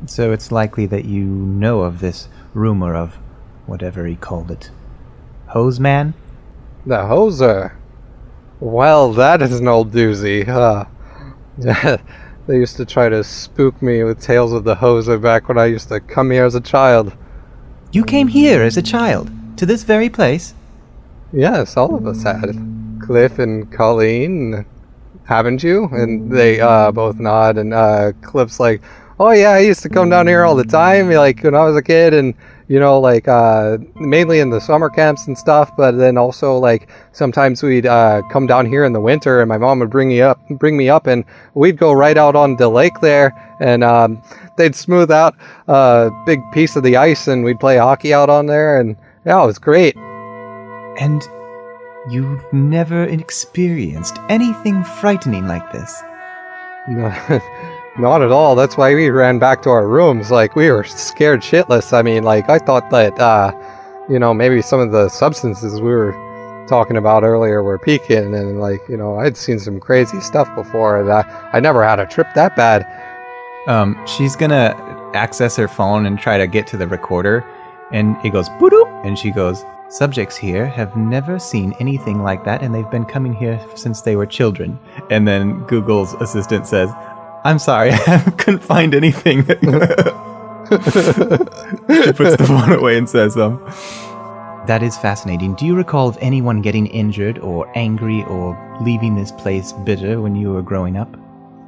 [0.07, 3.19] So it's likely that you know of this rumor of
[3.67, 4.71] whatever he called it.
[5.49, 6.15] Hose man?
[6.87, 7.75] The hoser.
[8.61, 10.47] Well, that is an old doozy.
[10.47, 10.85] Uh,
[12.47, 15.67] they used to try to spook me with tales of the hoser back when I
[15.67, 17.17] used to come here as a child.
[17.95, 20.53] You came here as a child, to this very place?
[21.33, 22.57] Yes, all of us had.
[23.01, 24.67] Cliff and Colleen,
[25.27, 25.85] haven't you?
[25.93, 28.83] And they uh, both nod, and uh, Cliff's like,
[29.21, 31.77] "Oh yeah, I used to come down here all the time, like when I was
[31.77, 32.35] a kid, and
[32.69, 35.71] you know, like uh, mainly in the summer camps and stuff.
[35.77, 39.59] But then also like sometimes we'd uh, come down here in the winter, and my
[39.59, 42.69] mom would bring me up, bring me up, and we'd go right out on the
[42.69, 44.23] lake there, and um,
[44.57, 45.35] they'd smooth out
[45.69, 48.97] a big piece of the ice, and we'd play hockey out on there, and
[49.27, 49.97] yeah, it was great."
[50.97, 51.27] And
[52.09, 56.03] you've never experienced anything frightening like this?
[57.97, 58.57] No, not at all.
[58.57, 60.31] That's why we ran back to our rooms.
[60.31, 61.93] Like we were scared shitless.
[61.93, 63.53] I mean, like I thought that, uh,
[64.09, 66.13] you know, maybe some of the substances we were
[66.67, 71.01] talking about earlier were peaking, and like, you know, I'd seen some crazy stuff before,
[71.01, 71.11] and
[71.53, 72.85] I, never had a trip that bad.
[73.69, 74.75] Um, she's gonna
[75.15, 77.45] access her phone and try to get to the recorder,
[77.93, 82.63] and it goes boop, and she goes, "Subjects here have never seen anything like that,
[82.63, 84.79] and they've been coming here since they were children."
[85.11, 86.91] And then Google's assistant says,
[87.45, 89.53] "I'm sorry, I couldn't find anything." she
[92.13, 93.61] puts the phone away and says, "Um."
[94.67, 95.55] That is fascinating.
[95.57, 100.35] Do you recall of anyone getting injured or angry or leaving this place bitter when
[100.35, 101.15] you were growing up?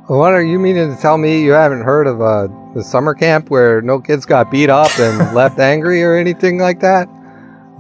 [0.07, 1.43] What are you meaning to tell me?
[1.43, 5.35] You haven't heard of uh, the summer camp where no kids got beat up and
[5.35, 7.07] left angry or anything like that?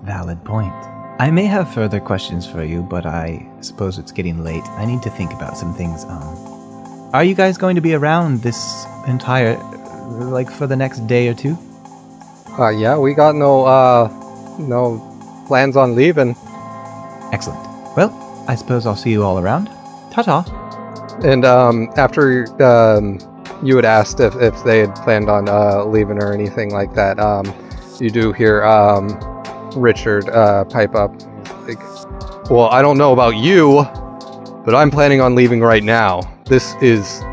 [0.03, 0.75] Valid point.
[1.19, 4.65] I may have further questions for you, but I suppose it's getting late.
[4.73, 6.05] I need to think about some things.
[6.05, 6.56] Um,
[7.13, 9.57] are you guys going to be around this entire,
[10.09, 11.57] like, for the next day or two?
[12.59, 14.09] Uh, yeah, we got no, uh,
[14.59, 16.37] no plans on leaving.
[17.33, 17.63] Excellent.
[17.97, 19.67] Well, I suppose I'll see you all around.
[20.11, 21.21] Ta ta.
[21.25, 23.19] And um, after um,
[23.63, 27.19] you had asked if, if they had planned on uh, leaving or anything like that,
[27.19, 27.47] um,
[28.01, 29.19] you do hear um,
[29.75, 31.13] Richard uh, pipe up.
[31.67, 31.81] Like,
[32.51, 33.85] well, I don't know about you,
[34.65, 36.21] but I'm planning on leaving right now.
[36.47, 37.25] This is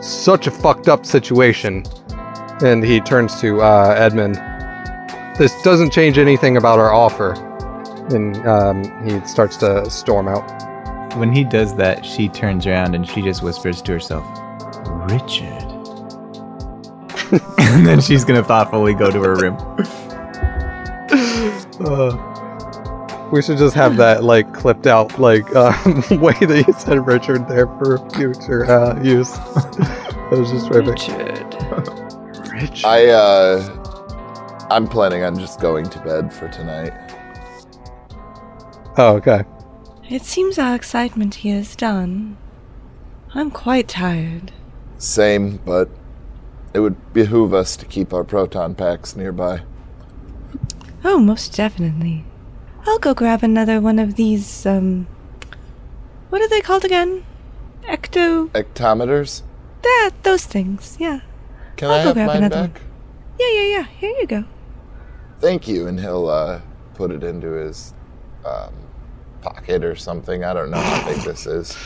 [0.00, 1.84] such a fucked up situation.
[2.60, 4.34] And he turns to uh, Edmund.
[5.38, 7.34] This doesn't change anything about our offer.
[8.14, 10.42] And um, he starts to storm out.
[11.16, 14.24] When he does that, she turns around and she just whispers to herself,
[15.10, 15.70] Richard.
[17.58, 19.56] and then she's gonna thoughtfully go to her room.
[21.80, 22.29] Uh,
[23.32, 27.48] we should just have that like clipped out like um, way that you said Richard
[27.48, 29.30] there for future uh, use.
[30.30, 31.08] that was just perfect.
[31.08, 32.50] Richard.
[32.52, 32.86] Richard.
[32.86, 36.92] I uh I'm planning on just going to bed for tonight.
[38.96, 39.44] Oh, okay.
[40.08, 42.36] It seems our excitement here is done.
[43.34, 44.52] I'm quite tired.
[44.98, 45.88] Same, but
[46.74, 49.62] it would behoove us to keep our proton packs nearby.
[51.04, 52.24] Oh, most definitely.
[52.86, 55.06] I'll go grab another one of these, um.
[56.30, 57.24] What are they called again?
[57.82, 58.48] Ecto.
[58.50, 59.42] Ectometers?
[59.82, 61.20] That, those things, yeah.
[61.76, 62.82] Can I'll I go have grab mine another back?
[63.38, 63.82] Yeah, yeah, yeah.
[63.84, 64.44] Here you go.
[65.40, 65.86] Thank you.
[65.86, 66.60] And he'll uh,
[66.94, 67.94] put it into his
[68.44, 68.74] um,
[69.40, 70.44] pocket or something.
[70.44, 71.76] I don't know how big this is.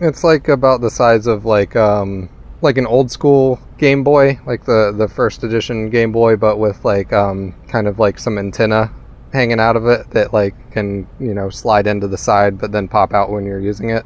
[0.00, 2.30] It's like about the size of like um
[2.62, 6.84] like an old school Game Boy, like the the first edition Game Boy, but with
[6.84, 8.90] like um kind of like some antenna
[9.32, 12.88] hanging out of it that like can you know slide into the side, but then
[12.88, 14.04] pop out when you're using it.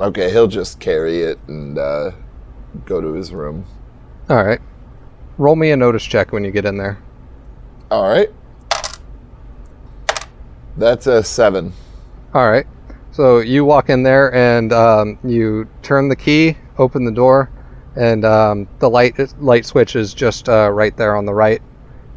[0.00, 2.12] Okay, he'll just carry it and uh,
[2.84, 3.66] go to his room.
[4.28, 4.60] All right.
[5.38, 7.02] Roll me a notice check when you get in there.
[7.90, 8.30] All right.
[10.76, 11.72] That's a seven.
[12.34, 12.66] All right.
[13.10, 17.50] So you walk in there and um, you turn the key, open the door,
[17.96, 21.60] and um, the light light switch is just uh, right there on the right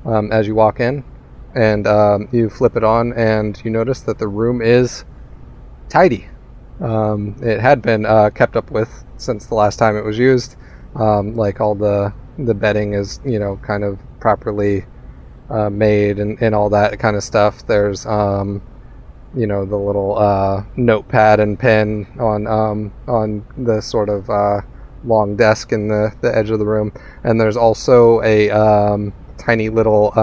[0.06, 1.04] um, as you walk in.
[1.56, 5.04] And um, you flip it on, and you notice that the room is
[5.90, 6.28] tidy.
[6.80, 10.56] Um, it had been uh, kept up with since the last time it was used.
[10.96, 14.86] Um, like all the the bedding is, you know, kind of properly
[15.50, 17.66] uh, made and, and all that kind of stuff.
[17.68, 18.62] There's um,
[19.36, 24.62] you know the little uh, notepad and pen on um, on the sort of uh,
[25.04, 26.92] long desk in the, the edge of the room,
[27.24, 30.18] and there's also a um, tiny little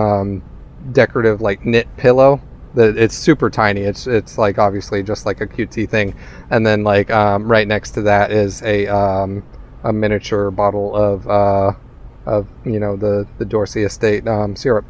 [0.92, 2.40] decorative like knit pillow.
[2.74, 3.80] That it's super tiny.
[3.80, 6.14] It's it's like obviously just like a cutesy thing,
[6.50, 9.42] and then like um, right next to that is a um,
[9.84, 11.72] a miniature bottle of uh,
[12.26, 14.84] of you know the the Dorsey Estate um, syrup.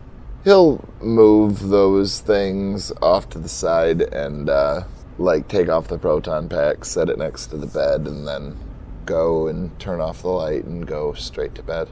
[0.44, 4.82] He'll move those things off to the side and uh,
[5.18, 8.56] like take off the proton pack, set it next to the bed, and then
[9.04, 11.88] go and turn off the light and go straight to bed.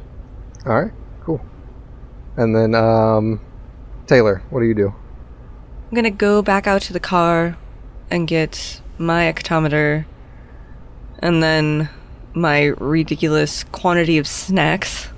[0.65, 0.93] All right,
[1.23, 1.41] cool.
[2.37, 3.41] And then um,
[4.07, 4.95] Taylor, what do you do?
[5.89, 7.57] I'm gonna go back out to the car
[8.11, 10.05] and get my ectometer
[11.19, 11.89] and then
[12.35, 15.09] my ridiculous quantity of snacks.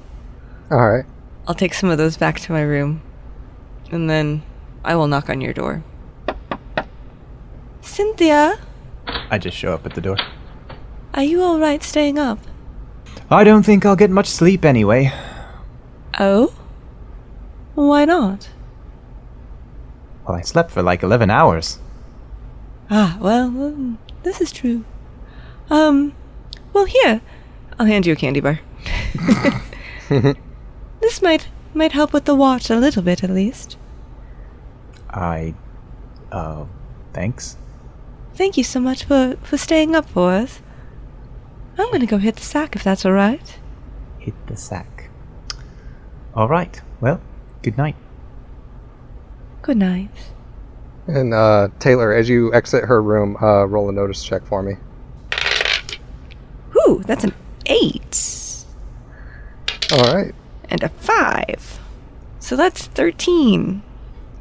[0.70, 1.04] All right.
[1.46, 3.02] I'll take some of those back to my room.
[3.90, 4.42] And then
[4.84, 5.82] I will knock on your door.
[7.80, 8.58] Cynthia,
[9.30, 10.18] I just show up at the door.
[11.14, 12.38] are you alright staying up?
[13.30, 15.12] I don't think I'll get much sleep anyway.
[16.18, 16.54] Oh?
[17.74, 18.48] Why not?
[20.28, 21.78] Well, I slept for like 11 hours.
[22.90, 24.84] Ah, well, um, this is true.
[25.70, 26.14] Um,
[26.74, 27.22] well, here,
[27.78, 28.60] I'll hand you a candy bar.
[31.00, 33.78] this might might help with the watch a little bit, at least.
[35.08, 35.54] I.
[36.30, 36.66] Uh,
[37.14, 37.56] thanks.
[38.34, 40.60] Thank you so much for for staying up for us.
[41.78, 43.58] I'm gonna go hit the sack if that's all right.
[44.18, 45.08] Hit the sack.
[46.36, 47.22] Alright, well,
[47.62, 47.96] good night.
[49.68, 50.08] Good night.
[51.06, 54.76] And uh, Taylor, as you exit her room, uh, roll a notice check for me.
[56.72, 57.34] Whew, that's an
[57.66, 58.64] eight
[59.92, 60.34] All right.
[60.70, 61.80] and a five.
[62.40, 63.82] So that's thirteen.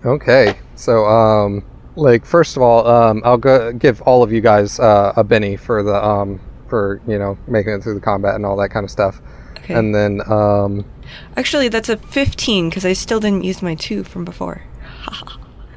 [0.05, 0.57] Okay.
[0.78, 1.61] So, um,
[1.97, 5.57] like, first of all, um, I'll go give all of you guys uh, a Benny
[5.57, 8.86] for the um, for you know making it through the combat and all that kind
[8.86, 9.19] of stuff.
[9.57, 9.73] Okay.
[9.73, 10.86] And then, um,
[11.36, 14.61] Actually, that's a fifteen because I still didn't use my two from before.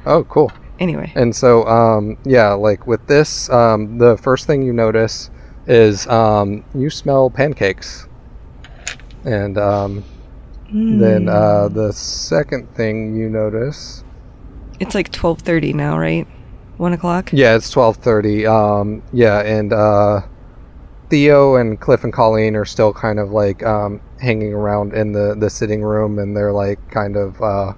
[0.05, 0.51] Oh, cool.
[0.79, 1.11] Anyway.
[1.15, 5.29] And so, um, yeah, like with this, um, the first thing you notice
[5.67, 8.07] is um, you smell pancakes.
[9.23, 10.03] And um,
[10.71, 14.03] then uh, the second thing you notice,
[14.79, 16.25] It's like twelve thirty now, right?
[16.77, 17.29] One o'clock.
[17.31, 18.47] yeah, it's twelve thirty.
[18.47, 20.21] Um, yeah, and uh,
[21.11, 25.35] Theo and Cliff and Colleen are still kind of like um, hanging around in the
[25.37, 27.73] the sitting room, and they're like kind of uh,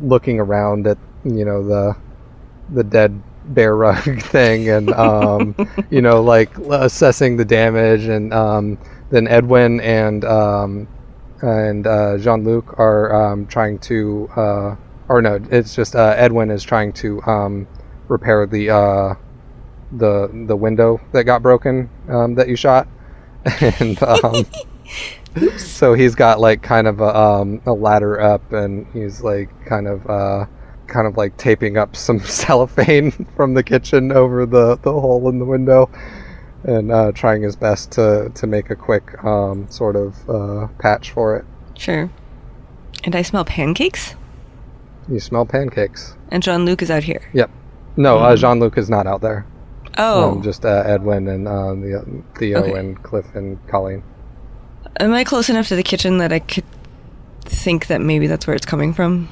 [0.00, 1.96] looking around at you know the
[2.70, 5.54] the dead bear rug thing and um,
[5.90, 8.78] you know like assessing the damage and um,
[9.10, 10.88] then Edwin and um,
[11.42, 14.76] and uh, Jean Luc are um, trying to uh,
[15.08, 17.66] or no it's just uh, Edwin is trying to um,
[18.08, 19.14] repair the uh,
[19.92, 22.88] the the window that got broken um, that you shot.
[23.60, 24.46] And um,
[25.58, 29.86] so he's got like kind of a, um, a ladder up and he's like kind
[29.86, 30.46] of uh,
[30.86, 35.38] kind of like taping up some cellophane from the kitchen over the, the hole in
[35.38, 35.90] the window
[36.64, 41.10] and uh, trying his best to, to make a quick um, sort of uh, patch
[41.10, 41.44] for it.
[41.76, 42.10] Sure.
[43.04, 44.14] And I smell pancakes?
[45.08, 46.16] You smell pancakes.
[46.30, 47.20] And Jean Luc is out here.
[47.34, 47.50] Yep.
[47.96, 49.46] No, uh, Jean Luc is not out there.
[49.98, 50.32] Oh.
[50.32, 52.78] Um, just uh, Edwin and uh, the, Theo Okay.
[52.78, 54.02] and Cliff and Colleen.
[55.00, 56.64] Am I close enough to the kitchen that I could
[57.42, 59.28] think that maybe that's where it's coming from?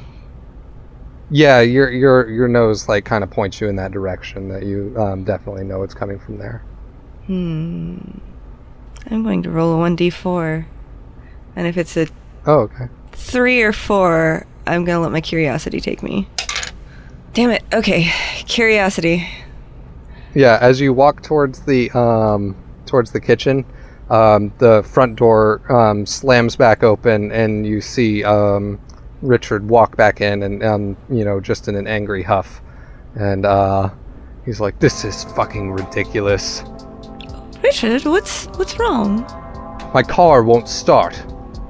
[1.30, 4.48] Yeah, your your your nose like kind of points you in that direction.
[4.48, 6.62] That you um, definitely know it's coming from there.
[7.26, 7.98] Hmm.
[9.10, 10.64] I'm going to roll a 1d4.
[11.56, 12.06] And if it's a
[12.46, 12.88] Oh, okay.
[13.12, 16.28] 3 or 4, I'm going to let my curiosity take me.
[17.34, 17.62] Damn it.
[17.72, 18.10] Okay.
[18.46, 19.28] Curiosity.
[20.34, 22.56] Yeah, as you walk towards the um,
[22.86, 23.64] towards the kitchen,
[24.12, 28.78] um, the front door um, slams back open, and you see um,
[29.22, 32.60] Richard walk back in, and um, you know, just in an angry huff,
[33.14, 33.88] and uh,
[34.44, 36.62] he's like, "This is fucking ridiculous.
[37.62, 39.22] Richard, what's what's wrong?
[39.94, 41.20] My car won't start.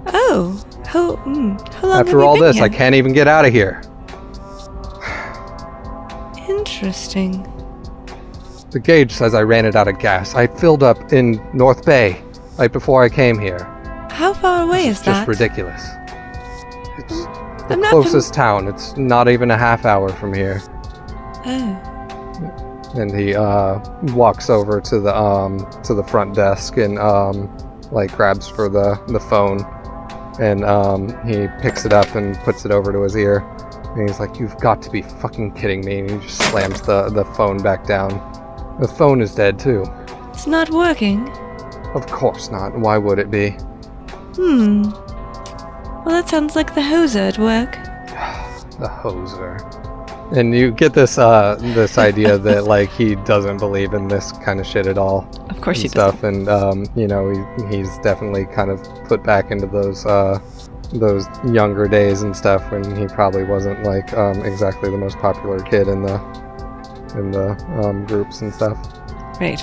[0.07, 2.65] Oh, how mm, how long After all this, here?
[2.65, 3.83] I can't even get out of here."
[6.49, 7.49] Interesting.
[8.73, 10.35] The gauge says I ran it out of gas.
[10.35, 12.21] I filled up in North Bay
[12.59, 13.65] right before I came here.
[14.11, 15.27] How far away is It's that?
[15.27, 15.83] just ridiculous.
[16.99, 18.69] It's the I'm not fam- closest town.
[18.69, 20.61] It's not even a half hour from here.
[21.45, 21.89] Oh.
[22.95, 23.79] And he uh,
[24.15, 27.49] walks over to the um, to the front desk and um,
[27.91, 29.61] like grabs for the the phone,
[30.39, 33.39] and um, he picks it up and puts it over to his ear.
[33.97, 37.09] And he's like, "You've got to be fucking kidding me!" And he just slams the
[37.09, 38.11] the phone back down.
[38.79, 39.85] The phone is dead too.
[40.29, 41.27] It's not working.
[41.95, 42.79] Of course not.
[42.79, 43.51] Why would it be?
[44.37, 44.83] Hmm.
[46.05, 47.73] Well, that sounds like the hoser at work.
[48.79, 49.61] the hoser.
[50.37, 54.59] And you get this uh this idea that like he doesn't believe in this kind
[54.59, 57.99] of shit at all Of course and you stuff and um you know he, he's
[57.99, 60.41] definitely kind of put back into those uh
[60.95, 65.59] those younger days and stuff when he probably wasn't like um exactly the most popular
[65.61, 66.15] kid in the
[67.17, 67.51] in the
[67.85, 68.79] um groups and stuff.
[69.39, 69.63] Right.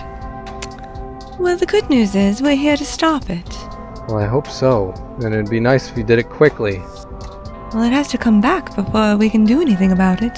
[1.39, 3.49] Well, the good news is we're here to stop it.
[4.07, 4.93] Well, I hope so.
[5.23, 6.79] And it'd be nice if you did it quickly.
[7.73, 10.37] Well, it has to come back before we can do anything about it.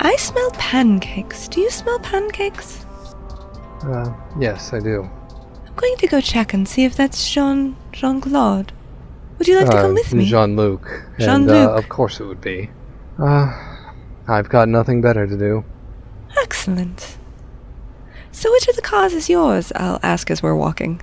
[0.00, 1.48] I smell pancakes.
[1.48, 2.84] Do you smell pancakes?
[3.82, 5.08] Uh yes, I do.
[5.66, 8.72] I'm going to go check and see if that's Jean Jean Claude.
[9.38, 10.24] Would you like to Uh, come with me?
[10.26, 10.82] Jean-Luc.
[11.20, 11.68] Jean-Luc.
[11.70, 12.70] Uh, of course it would be.
[13.20, 13.52] Uh,
[14.26, 15.64] I've got nothing better to do.
[16.42, 17.16] Excellent.
[18.38, 19.72] So, which of the cars is yours?
[19.74, 21.02] I'll ask as we're walking.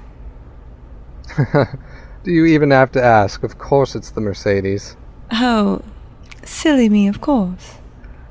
[1.36, 3.44] do you even have to ask?
[3.44, 4.96] Of course it's the Mercedes.
[5.34, 5.82] Oh,
[6.46, 7.80] silly me, of course.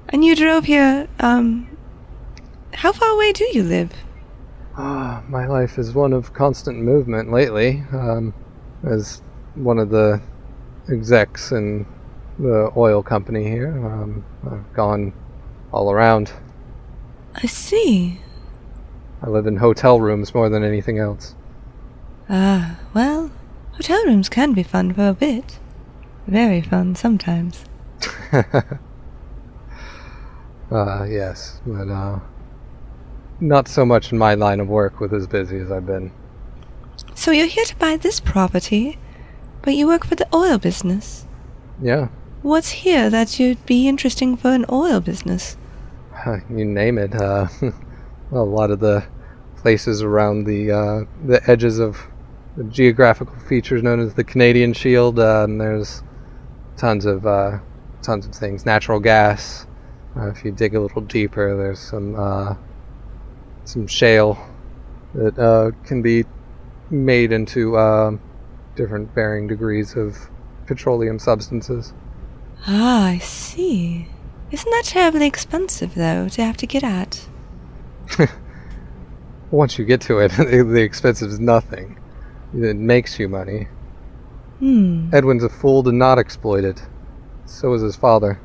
[0.09, 1.69] And you drove here, um.
[2.73, 3.93] How far away do you live?
[4.79, 7.85] Ah, my life is one of constant movement lately.
[7.93, 8.33] Um,
[8.85, 9.21] as
[9.55, 10.23] one of the
[10.91, 11.85] execs in
[12.39, 15.13] the oil company here, um, I've gone
[15.73, 16.33] all around.
[17.35, 18.23] I see.
[19.25, 21.35] I live in hotel rooms more than anything else.
[22.29, 23.31] Ah, well,
[23.73, 25.59] hotel rooms can be fun for a bit.
[26.27, 27.65] Very fun sometimes.
[30.71, 32.21] Uh, yes, but uh,
[33.41, 36.13] not so much in my line of work with as busy as I've been.
[37.15, 38.99] So you're here to buy this property,
[39.63, 41.27] but you work for the oil business.
[41.81, 42.09] Yeah,
[42.45, 45.57] What's here that you'd be interesting for an oil business?
[46.51, 47.15] you name it.
[47.15, 47.49] Uh,
[48.33, 49.03] a lot of the
[49.65, 51.99] places around the uh, the edges of
[52.55, 55.19] the geographical features known as the Canadian Shield.
[55.19, 56.03] Uh, and there's
[56.77, 57.59] tons of uh,
[58.03, 58.67] tons of things.
[58.67, 59.67] Natural gas.
[60.15, 62.55] Uh, if you dig a little deeper, there's some uh,
[63.65, 64.37] some shale
[65.15, 66.27] that uh, can be
[66.91, 68.11] made into uh,
[68.77, 70.29] different varying degrees of
[70.67, 71.95] petroleum substances.
[72.67, 74.09] Ah, I see.
[74.51, 77.27] Isn't that terribly expensive, though, to have to get at?
[79.55, 81.97] Once you get to it, the expense is nothing.
[82.53, 83.69] It makes you money.
[84.59, 85.11] Hmm.
[85.15, 86.83] Edwin's a fool to not exploit it.
[87.47, 88.41] So is his father.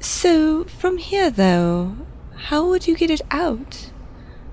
[0.00, 1.96] So, from here, though,
[2.34, 3.90] how would you get it out?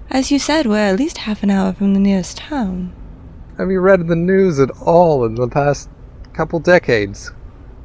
[0.09, 2.93] As you said, we're at least half an hour from the nearest town.
[3.57, 5.89] Have you read the news at all in the past
[6.33, 7.31] couple decades?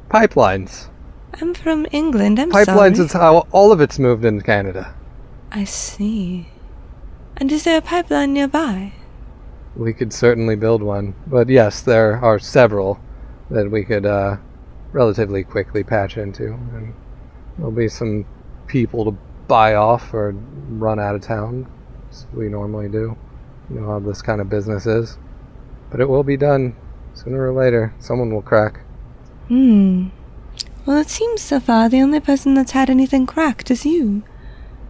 [0.09, 0.89] Pipelines.
[1.39, 3.05] I'm from England, I'm Pipelines sorry.
[3.05, 4.93] is how all of it's moved in Canada.
[5.51, 6.49] I see.
[7.39, 8.93] And is there a pipeline nearby?
[9.75, 11.13] We could certainly build one.
[11.27, 12.99] But yes, there are several
[13.51, 14.37] that we could uh,
[14.91, 16.53] relatively quickly patch into.
[16.53, 16.95] And
[17.57, 18.25] there'll be some
[18.65, 20.31] people to buy off or
[20.69, 21.71] run out of town,
[22.09, 23.15] as we normally do.
[23.69, 25.19] You know how this kind of business is.
[25.91, 26.75] But it will be done
[27.13, 27.93] sooner or later.
[27.99, 28.81] Someone will crack.
[29.47, 30.07] Hmm.
[30.85, 34.23] Well, it seems so far the only person that's had anything cracked is you.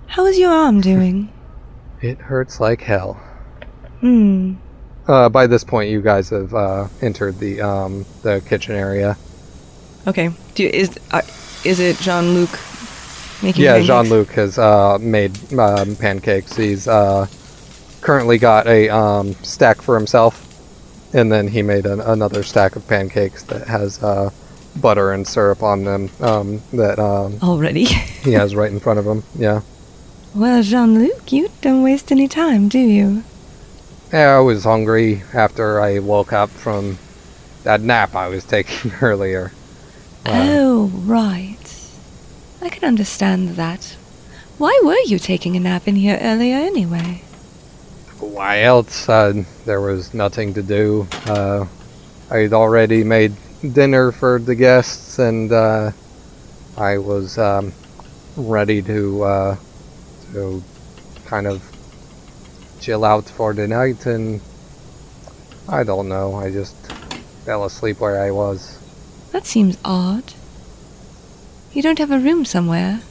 [0.08, 1.34] How is your arm doing?
[2.02, 3.14] It hurts like hell.
[4.02, 4.56] Hmm.
[5.08, 9.18] Uh, by this point, you guys have uh, entered the um, the kitchen area.
[10.06, 10.32] Okay.
[10.54, 11.22] Do you, is uh,
[11.64, 12.60] is it Jean Luc
[13.42, 13.64] making?
[13.64, 13.82] Yeah?
[13.82, 16.56] Jean Luc has uh, made um, pancakes.
[16.56, 17.28] He's uh,
[18.02, 20.44] currently got a um, stack for himself,
[21.14, 24.30] and then he made an, another stack of pancakes that has uh,
[24.76, 27.86] butter and syrup on them um, that um, Already.
[27.86, 29.24] he has right in front of him.
[29.36, 29.62] Yeah.
[30.36, 33.24] Well, Jean Luc, you don't waste any time, do you?
[34.12, 36.98] Yeah, I was hungry after I woke up from
[37.64, 39.52] that nap I was taking earlier.
[40.26, 41.58] Uh, oh, right.
[42.62, 43.96] I can understand that.
[44.58, 47.22] Why were you taking a nap in here earlier anyway?
[48.20, 49.08] why else?
[49.08, 51.08] Uh, there was nothing to do.
[51.26, 51.66] Uh,
[52.30, 53.34] I'd already made
[53.74, 55.92] dinner for the guests, and uh,
[56.78, 57.74] I was um,
[58.36, 59.58] ready to
[60.32, 60.64] uh, to
[61.26, 61.64] kind of
[62.80, 64.06] chill out for the night.
[64.06, 64.42] And
[65.68, 66.36] I don't know.
[66.36, 66.76] I just
[67.46, 68.78] fell asleep where I was.
[69.32, 70.34] That seems odd.
[71.74, 73.02] You don't have a room somewhere.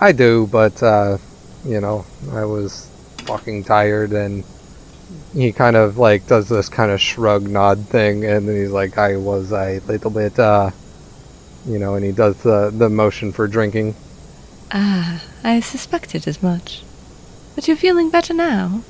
[0.00, 1.18] I do, but uh,
[1.64, 2.88] you know, I was
[3.18, 4.44] fucking tired, and
[5.32, 8.98] he kind of like does this kind of shrug nod thing, and then he's like,
[8.98, 10.70] "I was a little bit, uh,
[11.66, 13.94] you know," and he does the the motion for drinking.
[14.72, 16.82] Ah, I suspected as much.
[17.54, 18.82] But you're feeling better now.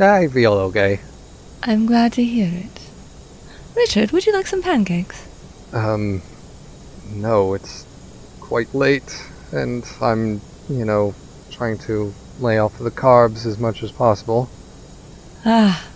[0.00, 0.98] I feel okay.
[1.62, 2.80] I'm glad to hear it.
[3.76, 5.28] Richard, would you like some pancakes?
[5.72, 6.22] Um,
[7.08, 7.86] no, it's
[8.40, 11.14] quite late, and I'm, you know,
[11.52, 14.50] trying to lay off the carbs as much as possible.
[15.44, 15.86] Ah,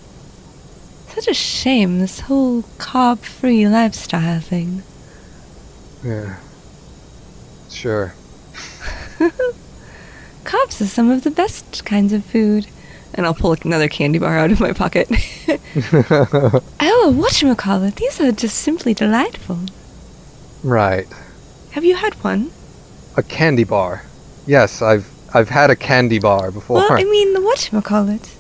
[1.09, 4.85] such a shame, this whole carb free lifestyle thing.
[6.05, 6.37] Yeah.
[7.69, 8.15] Sure.
[10.51, 12.67] Carbs are some of the best kinds of food.
[13.15, 15.09] And I'll pull another candy bar out of my pocket.
[15.51, 19.59] oh, whatchamacallit, these are just simply delightful.
[20.63, 21.07] right.
[21.73, 22.51] Have you had one?
[23.17, 24.03] A candy bar.
[24.47, 26.79] Yes, I've I've had a candy bar before.
[26.79, 28.35] Well, I mean, the whatchamacallit.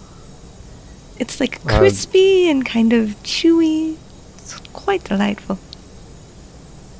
[1.20, 3.96] It's like Uh, crispy and kind of chewy.
[4.38, 5.58] It's quite delightful.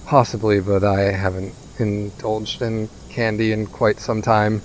[0.07, 4.63] Possibly, but I haven't indulged in candy in quite some time.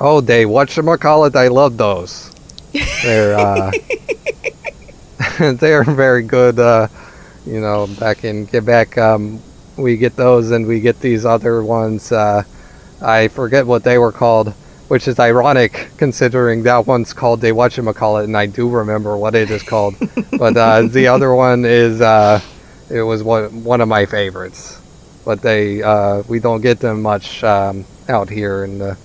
[0.00, 2.30] Oh, they whatchamacallit, I love those.
[3.00, 3.72] They're uh
[5.38, 6.88] they are very good uh
[7.46, 9.40] you know, back in Quebec, um
[9.76, 12.42] we get those and we get these other ones, uh
[13.00, 14.54] I forget what they were called,
[14.88, 19.50] which is ironic considering that one's called they whatchamacallit and I do remember what it
[19.50, 19.94] is called.
[20.38, 22.40] but uh the other one is uh
[22.90, 24.80] it was one one of my favorites.
[25.24, 28.96] But they uh we don't get them much um out here in the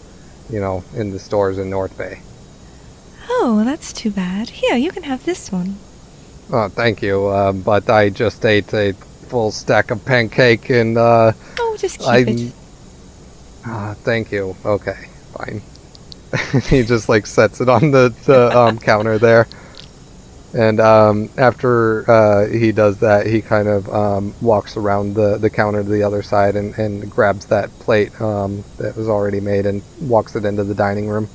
[0.49, 2.21] you know, in the stores in North Bay.
[3.29, 4.49] Oh, that's too bad.
[4.49, 5.77] Here, you can have this one.
[6.51, 7.27] Oh, thank you.
[7.27, 8.93] Uh, but I just ate a
[9.27, 12.17] full stack of pancake and uh, Oh, just keep I.
[12.27, 12.53] it.
[13.65, 14.55] Ah, thank you.
[14.65, 15.61] Okay, fine.
[16.69, 19.47] he just like sets it on the the um, counter there,
[20.53, 25.49] and um, after uh, he does that, he kind of um, walks around the the
[25.49, 29.65] counter to the other side and and grabs that plate um, that was already made
[29.65, 31.29] and walks it into the dining room.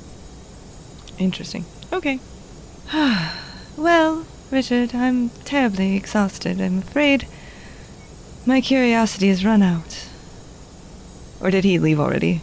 [1.17, 1.65] Interesting.
[1.93, 2.19] Okay.
[3.77, 6.59] well, Richard, I'm terribly exhausted.
[6.59, 7.27] I'm afraid
[8.45, 10.07] my curiosity has run out.
[11.41, 12.41] Or did he leave already?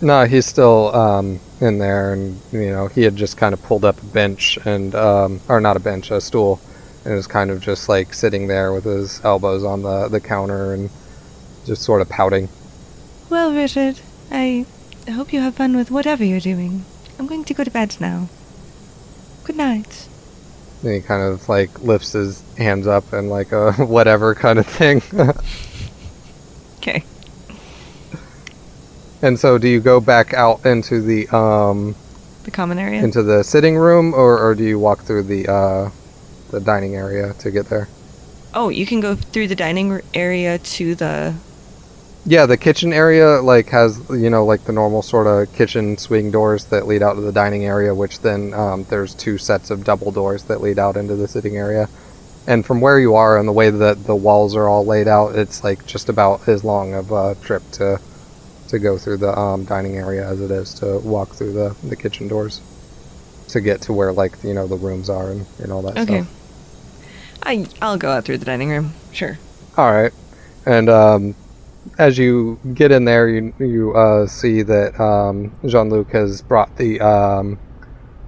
[0.00, 3.84] No, he's still um, in there, and you know he had just kind of pulled
[3.84, 6.60] up a bench and, um, or not a bench, a stool,
[7.04, 10.72] and was kind of just like sitting there with his elbows on the the counter
[10.72, 10.90] and
[11.66, 12.48] just sort of pouting.
[13.30, 14.66] Well, Richard, I
[15.10, 16.84] hope you have fun with whatever you're doing.
[17.18, 18.28] I'm going to go to bed now.
[19.44, 20.08] Good night.
[20.82, 24.66] And he kind of like lifts his hands up and like a whatever kind of
[24.66, 25.02] thing.
[26.78, 27.02] Okay.
[29.22, 31.96] And so, do you go back out into the um
[32.44, 33.02] The common area?
[33.02, 35.90] into the sitting room, or or do you walk through the uh
[36.50, 37.90] the dining area to get there?
[38.54, 41.40] oh, you can go through the dining area to the.
[42.24, 46.30] Yeah, the kitchen area like has you know like the normal sort of kitchen swing
[46.30, 49.84] doors that lead out to the dining area, which then um, there's two sets of
[49.84, 51.88] double doors that lead out into the sitting area.
[52.46, 55.36] And from where you are and the way that the walls are all laid out,
[55.36, 58.00] it's like just about as long of a trip to
[58.68, 61.96] to go through the um, dining area as it is to walk through the, the
[61.96, 62.60] kitchen doors
[63.48, 66.22] to get to where like you know the rooms are and, and all that Okay.
[66.22, 66.34] stuff.
[67.44, 68.92] I, I'll go out through the dining room.
[69.12, 69.38] Sure.
[69.76, 70.12] All right.
[70.66, 71.34] And um,
[71.98, 76.76] as you get in there, you you uh, see that um, Jean Luc has brought
[76.76, 77.58] the um,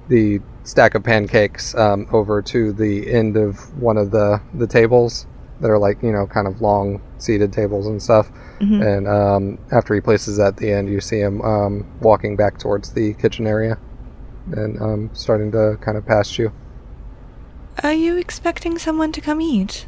[0.09, 5.27] the stack of pancakes um, over to the end of one of the the tables
[5.61, 8.31] that are like you know kind of long seated tables and stuff.
[8.61, 8.87] Mhm.
[8.87, 12.59] And um, after he places that at the end, you see him um, walking back
[12.59, 13.79] towards the kitchen area
[14.53, 16.53] and um, starting to kind of pass you.
[17.83, 19.87] Are you expecting someone to come eat?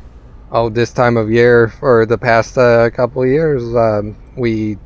[0.50, 4.78] Oh, this time of year for the past uh, couple of years, um, we,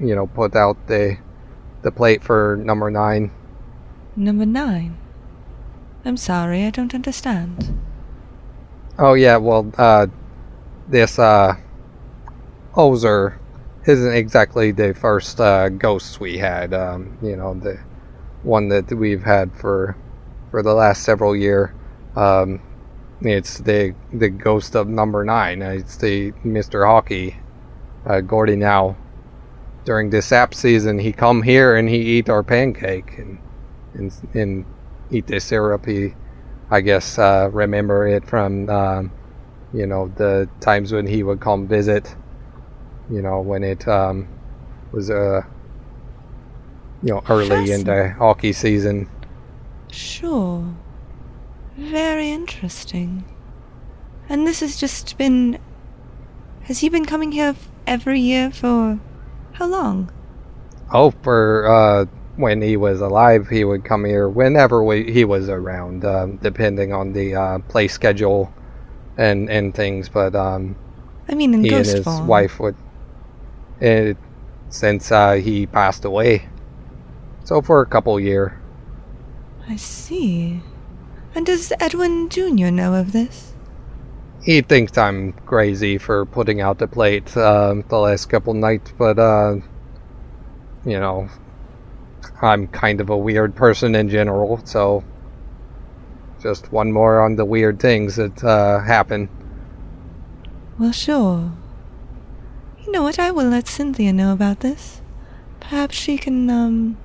[0.00, 1.16] you know, put out the
[1.82, 3.30] the plate for number nine.
[4.14, 4.96] Number nine.
[6.04, 7.78] I'm sorry, I don't understand.
[8.98, 10.06] Oh yeah, well, uh,
[10.88, 11.56] this uh,
[12.76, 13.38] Ozer
[13.86, 16.72] isn't exactly the first uh, ghost we had.
[16.72, 17.78] Um, you know, the
[18.42, 19.96] one that we've had for
[20.50, 21.74] for the last several year.
[22.16, 22.60] Um,
[23.20, 25.62] it's the the ghost of number nine.
[25.62, 27.36] Uh, It's the Mister Hockey,
[28.06, 28.56] uh, Gordie.
[28.56, 28.96] Now,
[29.84, 33.38] during this sap season, he come here and he eat our pancake and
[33.94, 34.64] and and
[35.10, 35.86] eat the syrup.
[35.86, 36.14] He
[36.70, 39.12] I guess uh, remember it from um,
[39.72, 42.14] you know the times when he would come visit.
[43.10, 44.28] You know when it um,
[44.92, 45.42] was uh,
[47.02, 48.12] you know early into Fascinating.
[48.12, 49.08] hockey season.
[49.90, 50.74] Sure.
[51.76, 53.24] Very interesting.
[54.28, 55.58] And this has just been.
[56.62, 58.98] Has he been coming here every year for.
[59.52, 60.10] how long?
[60.92, 62.04] Oh, for uh,
[62.36, 66.92] when he was alive, he would come here whenever we, he was around, um, depending
[66.92, 68.52] on the uh, play schedule
[69.16, 70.08] and and things.
[70.08, 70.76] But um,
[71.28, 72.26] I mean, in he and his form.
[72.26, 72.76] wife would
[73.80, 74.16] it,
[74.68, 76.48] since uh, he passed away
[77.44, 78.58] so for a couple year
[79.68, 80.60] I see.
[81.34, 82.70] And does Edwin Jr.
[82.70, 83.52] know of this?
[84.42, 89.18] he thinks i'm crazy for putting out the plate um, the last couple nights but
[89.18, 89.54] uh,
[90.84, 91.28] you know
[92.40, 95.04] i'm kind of a weird person in general so
[96.42, 99.28] just one more on the weird things that uh, happen
[100.78, 101.52] Well, sure.
[102.84, 103.18] You know what?
[103.18, 105.00] I will let Cynthia know about this.
[105.60, 106.96] Perhaps she can, um.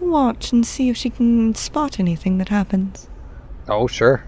[0.00, 3.08] watch and see if she can spot anything that happens.
[3.68, 4.24] oh sure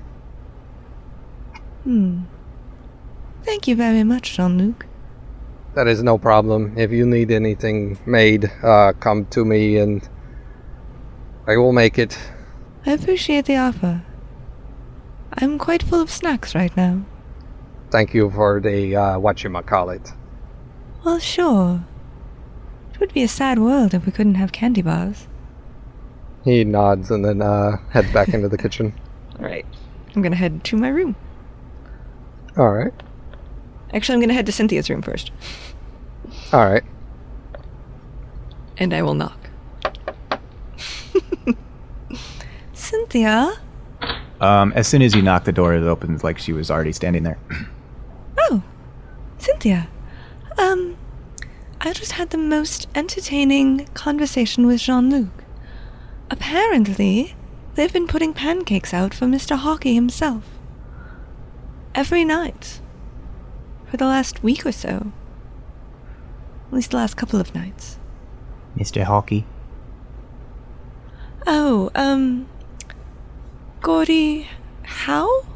[1.85, 2.23] Hmm.
[3.45, 4.87] Thank you very much, Jean Luc.
[5.75, 10.09] that is no problem if you need anything made uh, come to me and
[11.47, 12.17] i will make it
[12.87, 14.03] I appreciate the offer.
[15.33, 17.05] I'm quite full of snacks right now.
[17.91, 20.13] thank you for the uh, whatchamacallit.
[21.05, 21.85] Well, sure.
[22.93, 25.27] It would be a sad world if we couldn't have candy bars.
[26.45, 28.93] He nods and then uh, heads back into the kitchen.
[29.39, 29.67] Alright.
[30.15, 31.15] I'm gonna head to my room.
[32.57, 32.93] All right,
[33.93, 35.31] Actually, I'm gonna head to Cynthia's room first.
[36.53, 36.83] all right.
[38.79, 39.39] And I will knock.
[42.87, 43.53] Cynthia?
[44.41, 47.25] Um, as soon as you knock, the door it opens like she was already standing
[47.25, 47.39] there.
[48.39, 48.63] Oh,
[49.39, 49.89] Cynthia.
[50.59, 50.97] Um,
[51.81, 55.43] I just had the most entertaining conversation with Jean Luc.
[56.31, 57.35] Apparently,
[57.75, 59.57] they've been putting pancakes out for Mr.
[59.57, 60.45] Hockey himself.
[61.95, 62.81] Every night.
[63.91, 65.13] For the last week or so.
[66.69, 67.99] At least the last couple of nights.
[68.77, 69.03] Mr.
[69.03, 69.47] Hockey.
[71.47, 72.47] Oh, um.
[73.87, 74.49] Gordie.
[74.83, 75.47] How?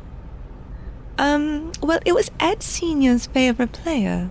[1.19, 4.31] Um, well, it was Ed Sr.'s favorite player.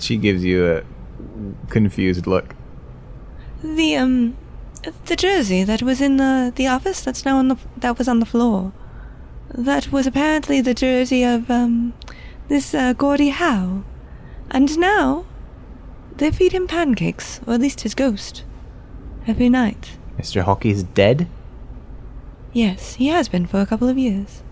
[0.00, 0.82] She gives you a
[1.68, 2.54] confused look.
[3.62, 4.38] The, um.
[5.04, 7.58] The jersey that was in the, the office that's now on the.
[7.76, 8.72] that was on the floor.
[9.52, 11.92] That was apparently the jersey of, um.
[12.48, 13.84] this, uh, Gordie Howe.
[14.50, 15.26] And now.
[16.16, 18.42] They feed him pancakes, or at least his ghost.
[19.26, 19.98] Every night.
[20.18, 20.40] Mr.
[20.40, 21.28] Hockey's dead?
[22.54, 24.44] Yes, he has been for a couple of years.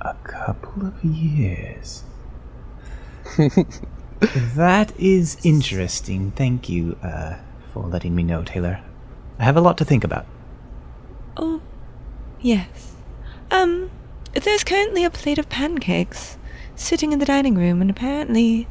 [0.00, 2.04] A couple of years.
[4.20, 6.30] that is interesting.
[6.30, 7.34] Thank you uh,
[7.72, 8.80] for letting me know, Taylor.
[9.40, 10.24] I have a lot to think about.
[11.36, 11.60] Oh,
[12.40, 12.94] yes.
[13.50, 13.90] Um,
[14.32, 16.38] there's currently a plate of pancakes
[16.76, 18.68] sitting in the dining room, and apparently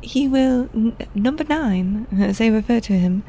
[0.00, 3.22] he will, n- number nine, as they refer to him,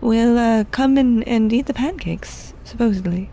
[0.00, 3.30] will uh, come in and eat the pancakes, supposedly.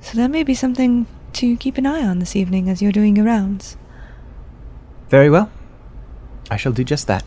[0.00, 3.16] So that may be something to keep an eye on this evening as you're doing
[3.16, 3.76] your rounds.
[5.08, 5.50] Very well.
[6.50, 7.24] I shall do just that.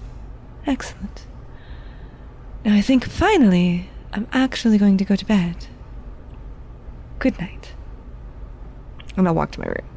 [0.65, 1.25] Excellent.
[2.65, 5.67] Now I think finally I'm actually going to go to bed.
[7.19, 7.73] Good night.
[9.15, 9.87] And I'll walk to my room.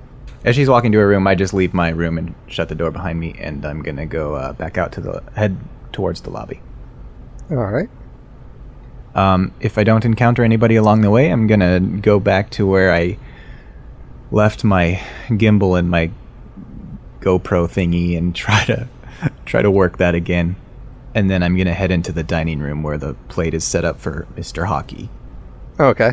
[0.44, 2.92] As she's walking to her room, I just leave my room and shut the door
[2.92, 5.58] behind me, and I'm gonna go uh, back out to the head
[5.92, 6.60] towards the lobby.
[7.50, 7.88] All right.
[9.16, 12.92] Um, if I don't encounter anybody along the way, I'm gonna go back to where
[12.92, 13.16] I
[14.30, 16.10] left my gimbal and my
[17.20, 18.88] GoPro thingy and try to
[19.46, 20.56] try to work that again.
[21.14, 23.98] And then I'm gonna head into the dining room where the plate is set up
[23.98, 24.66] for Mr.
[24.66, 25.08] Hockey.
[25.80, 26.12] Okay.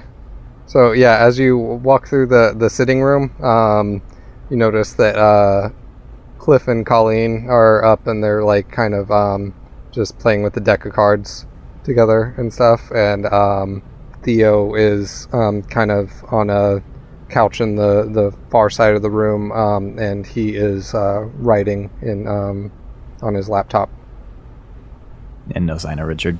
[0.65, 4.01] So yeah, as you walk through the the sitting room, um,
[4.49, 5.71] you notice that uh,
[6.39, 9.53] Cliff and Colleen are up and they're like kind of um,
[9.91, 11.45] just playing with the deck of cards
[11.83, 12.91] together and stuff.
[12.91, 13.83] And um,
[14.23, 16.81] Theo is um, kind of on a
[17.29, 21.89] couch in the the far side of the room, um, and he is uh, writing
[22.01, 22.71] in um,
[23.21, 23.89] on his laptop.
[25.55, 26.37] And no sign of Richard.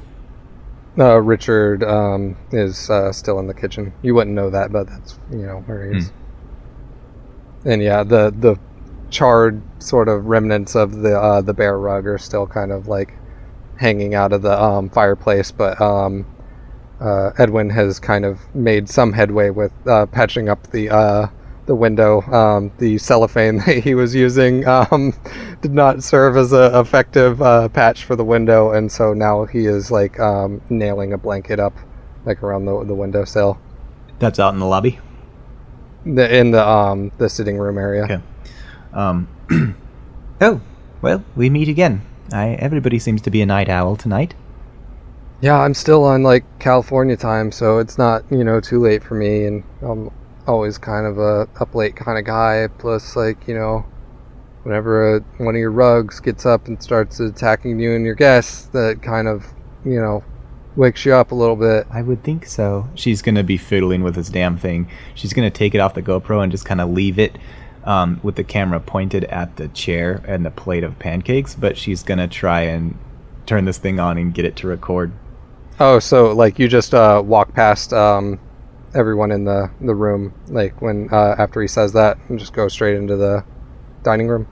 [0.97, 3.93] Uh, Richard um, is uh, still in the kitchen.
[4.03, 6.11] You wouldn't know that, but that's you know where he is.
[7.65, 8.57] And yeah, the the
[9.09, 13.13] charred sort of remnants of the uh, the bear rug are still kind of like
[13.77, 16.25] hanging out of the um, fireplace, but um,
[16.99, 21.27] uh, Edwin has kind of made some headway with uh, patching up the uh,
[21.65, 22.21] the window.
[22.21, 25.13] Um, the cellophane that he was using um,
[25.61, 29.65] did not serve as an effective uh, patch for the window, and so now he
[29.65, 31.73] is like um, nailing a blanket up
[32.25, 33.59] like around the the windowsill
[34.19, 34.99] That's out in the lobby.
[36.05, 38.03] the, in the um the sitting room area.
[38.03, 38.21] Okay.
[38.93, 39.27] Um.
[40.41, 40.61] oh,
[41.01, 42.05] well, we meet again.
[42.33, 44.33] I, everybody seems to be a night owl tonight.
[45.41, 49.15] Yeah, I'm still on like California time, so it's not you know too late for
[49.15, 50.09] me, and I'm
[50.47, 52.67] always kind of a up late kind of guy.
[52.77, 53.85] Plus, like you know,
[54.63, 58.67] whenever uh one of your rugs gets up and starts attacking you and your guests,
[58.67, 59.45] that kind of
[59.85, 60.23] you know
[60.75, 61.85] wakes you up a little bit.
[61.91, 62.89] I would think so.
[62.95, 64.89] She's gonna be fiddling with this damn thing.
[65.13, 67.37] She's gonna take it off the GoPro and just kind of leave it
[67.83, 71.55] um, with the camera pointed at the chair and the plate of pancakes.
[71.55, 72.97] But she's gonna try and
[73.45, 75.11] turn this thing on and get it to record.
[75.79, 78.39] Oh, so like you just uh, walk past um,
[78.93, 82.67] everyone in the the room, like when uh, after he says that, and just go
[82.67, 83.43] straight into the
[84.03, 84.47] dining room.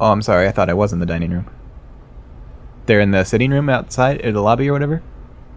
[0.00, 0.46] Oh, I'm sorry.
[0.46, 1.50] I thought I was in the dining room.
[2.86, 5.02] They're in the sitting room outside, or the lobby, or whatever.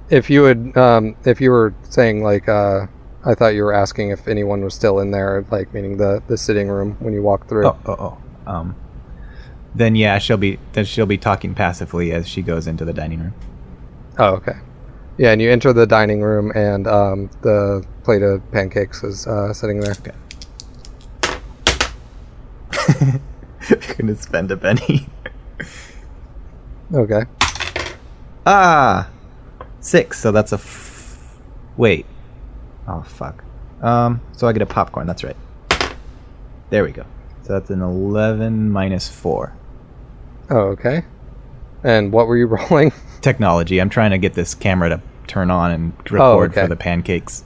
[0.10, 2.88] If you would, um, if you were saying like, uh,
[3.24, 6.38] I thought you were asking if anyone was still in there, like meaning the the
[6.38, 7.68] sitting room when you walk through.
[7.68, 8.52] Oh, oh, oh.
[8.52, 8.76] Um.
[9.74, 13.20] Then yeah, she'll be then she'll be talking passively as she goes into the dining
[13.20, 13.34] room.
[14.18, 14.58] Oh, okay.
[15.18, 19.54] Yeah, and you enter the dining room, and um, the plate of pancakes is uh,
[19.54, 19.94] sitting there.
[19.94, 20.12] Okay,
[23.70, 25.08] you're gonna spend a Benny.
[26.94, 27.24] Okay.
[28.46, 29.10] ah,
[29.80, 30.20] six.
[30.20, 30.56] So that's a.
[30.56, 31.38] F-
[31.78, 32.06] wait.
[32.88, 33.44] Oh fuck.
[33.82, 34.22] Um.
[34.34, 35.08] So I get a popcorn.
[35.08, 35.36] That's right.
[36.70, 37.06] There we go.
[37.44, 39.54] So that's an eleven minus four.
[40.50, 41.04] Oh, okay.
[41.84, 42.92] And what were you rolling?
[43.22, 43.80] Technology.
[43.80, 46.62] I'm trying to get this camera to turn on and record Oh, okay.
[46.64, 47.44] for the pancakes.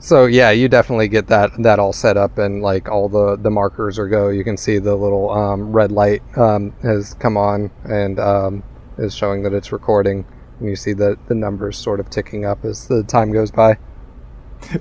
[0.00, 3.50] So yeah, you definitely get that that all set up and like all the the
[3.50, 4.28] markers are go.
[4.30, 8.62] You can see the little um, red light um, has come on and um,
[8.98, 10.24] is showing that it's recording.
[10.62, 13.78] And you see the the numbers sort of ticking up as the time goes by.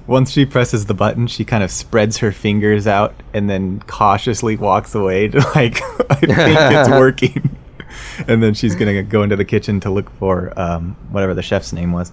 [0.05, 4.55] Once she presses the button, she kind of spreads her fingers out and then cautiously
[4.55, 5.81] walks away to like
[6.11, 7.57] I think it's working.
[8.27, 11.73] and then she's gonna go into the kitchen to look for um, whatever the chef's
[11.73, 12.11] name was.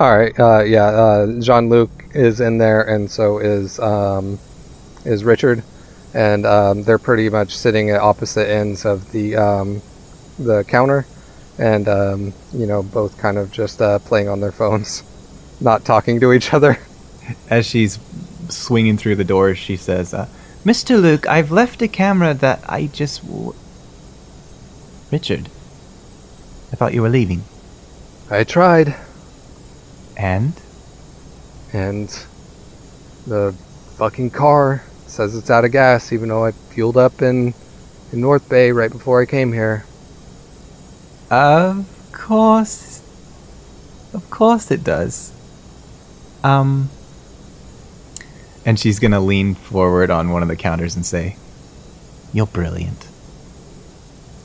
[0.00, 0.36] All right.
[0.36, 0.86] Uh, yeah.
[0.86, 4.40] Uh, Jean Luc is in there, and so is um,
[5.04, 5.62] is Richard,
[6.12, 9.80] and um, they're pretty much sitting at opposite ends of the um,
[10.40, 11.06] the counter,
[11.58, 15.02] and um, you know both kind of just uh, playing on their phones,
[15.60, 16.78] not talking to each other.
[17.50, 17.98] As she's
[18.48, 20.28] swinging through the door, she says, uh,
[20.64, 21.00] "Mr.
[21.00, 23.54] Luke, I've left a camera that I just." W-
[25.10, 25.48] Richard,
[26.72, 27.42] I thought you were leaving.
[28.30, 28.94] I tried,
[30.16, 30.52] And
[31.72, 32.08] and
[33.26, 33.54] the
[33.96, 37.54] fucking car says it's out of gas, even though I fueled up in
[38.12, 39.87] in North Bay right before I came here.
[41.30, 43.02] Of course.
[44.14, 45.32] Of course it does.
[46.42, 46.90] Um.
[48.64, 51.36] And she's gonna lean forward on one of the counters and say,
[52.32, 53.08] You're brilliant.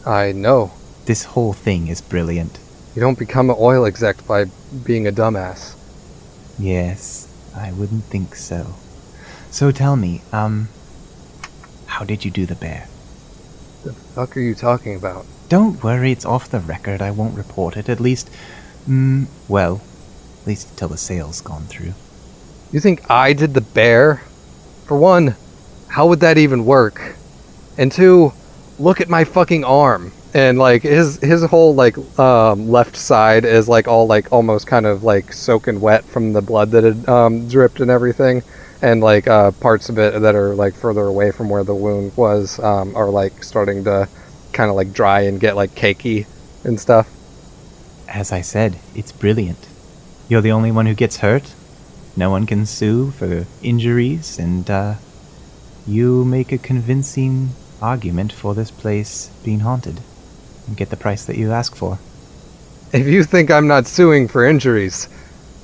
[0.05, 0.72] I know.
[1.05, 2.60] This whole thing is brilliant.
[2.95, 4.45] You don't become an oil exec by
[4.85, 5.76] being a dumbass.
[6.60, 8.76] Yes, I wouldn't think so.
[9.49, 10.69] So tell me, um,
[11.88, 12.88] how did you do the bear?
[13.84, 15.26] The fuck are you talking about?
[15.54, 17.00] Don't worry, it's off the record.
[17.00, 17.88] I won't report it.
[17.88, 18.28] At least,
[18.90, 19.82] mm, well,
[20.42, 21.94] at least until the sale's gone through.
[22.72, 24.24] You think I did the bear?
[24.86, 25.36] For one,
[25.90, 27.18] how would that even work?
[27.78, 28.34] And two,
[28.80, 30.12] look at my fucking arm.
[30.34, 34.88] And like his his whole like um, left side is like all like almost kind
[34.88, 38.42] of like soaking wet from the blood that had um, dripped and everything,
[38.82, 42.12] and like uh, parts of it that are like further away from where the wound
[42.18, 44.10] was um, are like starting to
[44.54, 46.26] kind of like dry and get like cakey
[46.64, 47.08] and stuff.
[48.08, 49.68] As I said, it's brilliant.
[50.30, 51.54] You're the only one who gets hurt.
[52.16, 54.96] No one can sue for injuries, and uh,
[55.88, 57.50] you make a convincing
[57.82, 60.00] argument for this place being haunted
[60.68, 62.00] and get the price that you ask for.
[62.94, 65.10] If you think I'm not suing for injuries,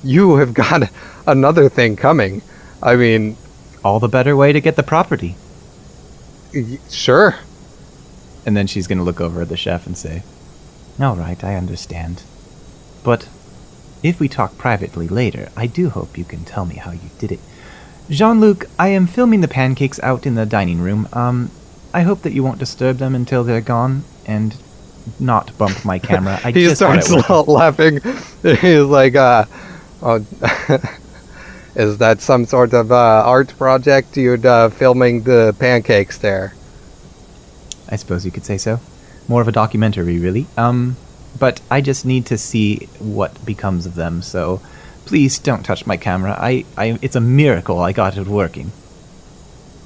[0.02, 0.90] you have got
[1.26, 2.42] another thing coming.
[2.82, 3.36] I mean,
[3.84, 5.36] All the better way to get the property.
[6.52, 7.36] y- sure.
[8.46, 10.22] And then she's going to look over at the chef and say,
[11.00, 12.22] All right, I understand.
[13.04, 13.28] But
[14.02, 17.32] if we talk privately later, I do hope you can tell me how you did
[17.32, 17.40] it.
[18.08, 21.08] Jean Luc, I am filming the pancakes out in the dining room.
[21.12, 21.50] Um,
[21.92, 24.56] I hope that you won't disturb them until they're gone and
[25.18, 26.40] not bump my camera.
[26.42, 27.10] I he just starts
[27.46, 28.00] laughing.
[28.42, 29.44] He's like, uh,
[30.02, 30.24] oh,
[31.74, 36.54] is that some sort of uh, art project you'd uh, filming the pancakes there?
[37.90, 38.80] I suppose you could say so.
[39.28, 40.46] More of a documentary, really.
[40.56, 40.96] Um,
[41.38, 44.60] but I just need to see what becomes of them, so
[45.04, 46.36] please don't touch my camera.
[46.38, 48.72] I, I, it's a miracle I got it working.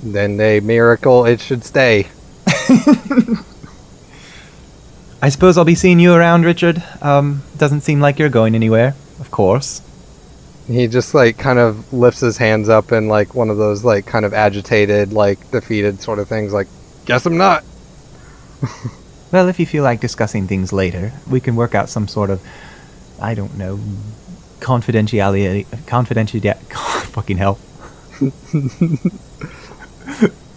[0.03, 2.09] Then a miracle it should stay.
[5.23, 6.83] I suppose I'll be seeing you around, Richard.
[7.01, 9.81] Um, doesn't seem like you're going anywhere, of course.
[10.67, 14.05] He just like kind of lifts his hands up in like one of those like
[14.05, 16.53] kind of agitated, like defeated sort of things.
[16.53, 16.69] Like,
[17.07, 17.65] guess I'm not.
[19.33, 22.41] Well, if you feel like discussing things later, we can work out some sort of,
[23.21, 23.81] I don't know,
[24.61, 25.67] confidentiality.
[25.87, 26.55] Confidentiality.
[27.07, 27.59] Fucking hell.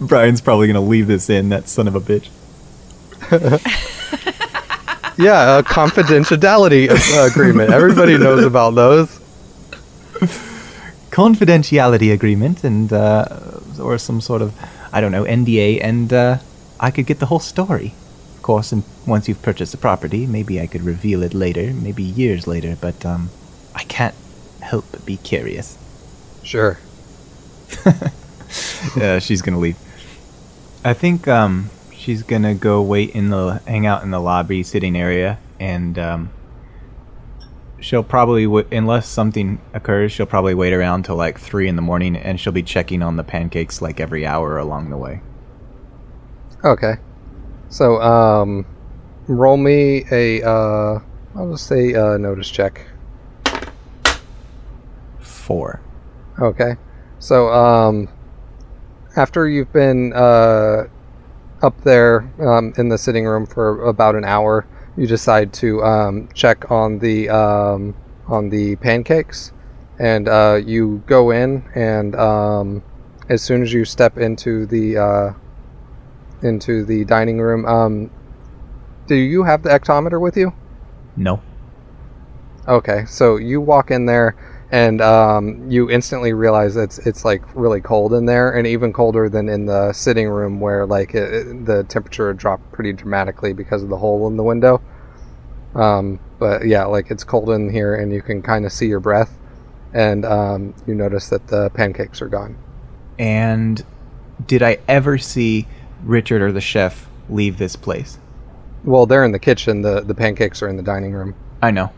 [0.00, 1.48] Brian's probably gonna leave this in.
[1.48, 2.28] That son of a bitch.
[5.18, 6.88] Yeah, a confidentiality
[7.26, 7.70] agreement.
[7.72, 9.08] Everybody knows about those.
[11.10, 13.26] confidentiality agreement and uh,
[13.80, 14.54] or some sort of
[14.92, 16.38] I don't know NDA, and uh,
[16.80, 17.94] I could get the whole story.
[18.36, 22.02] Of course, and once you've purchased the property, maybe I could reveal it later, maybe
[22.02, 22.76] years later.
[22.80, 23.30] But um,
[23.74, 24.14] I can't
[24.60, 25.76] help but be curious.
[26.42, 26.78] Sure.
[28.96, 29.76] uh, she's gonna leave.
[30.84, 34.96] I think um, she's gonna go wait in the hang out in the lobby sitting
[34.96, 36.30] area, and um,
[37.80, 41.82] she'll probably w- unless something occurs, she'll probably wait around till like three in the
[41.82, 45.20] morning, and she'll be checking on the pancakes like every hour along the way.
[46.64, 46.94] Okay.
[47.68, 48.66] So, um,
[49.28, 50.98] roll me a, uh,
[51.36, 52.86] I'll just say, uh, notice check.
[55.20, 55.80] Four.
[56.40, 56.76] Okay.
[57.20, 58.08] So, um,
[59.16, 60.84] after you've been, uh,
[61.62, 64.66] up there, um, in the sitting room for about an hour,
[64.96, 67.94] you decide to, um, check on the, um,
[68.26, 69.52] on the pancakes.
[69.98, 72.82] And, uh, you go in and, um,
[73.28, 75.32] as soon as you step into the, uh,
[76.42, 78.10] into the dining room, um,
[79.06, 80.52] do you have the ectometer with you?
[81.16, 81.42] No.
[82.66, 84.36] Okay, so you walk in there
[84.70, 89.30] and um, you instantly realize it's it's like really cold in there, and even colder
[89.30, 93.82] than in the sitting room where like it, it- the temperature dropped pretty dramatically because
[93.82, 94.82] of the hole in the window.
[95.74, 99.00] Um, but yeah, like it's cold in here, and you can kind of see your
[99.00, 99.38] breath,
[99.94, 102.56] and um, you notice that the pancakes are gone.
[103.18, 103.82] And
[104.46, 105.66] did I ever see
[106.02, 108.18] Richard or the chef leave this place?
[108.84, 109.82] Well, they're in the kitchen.
[109.82, 111.34] the The pancakes are in the dining room.
[111.62, 111.90] I know,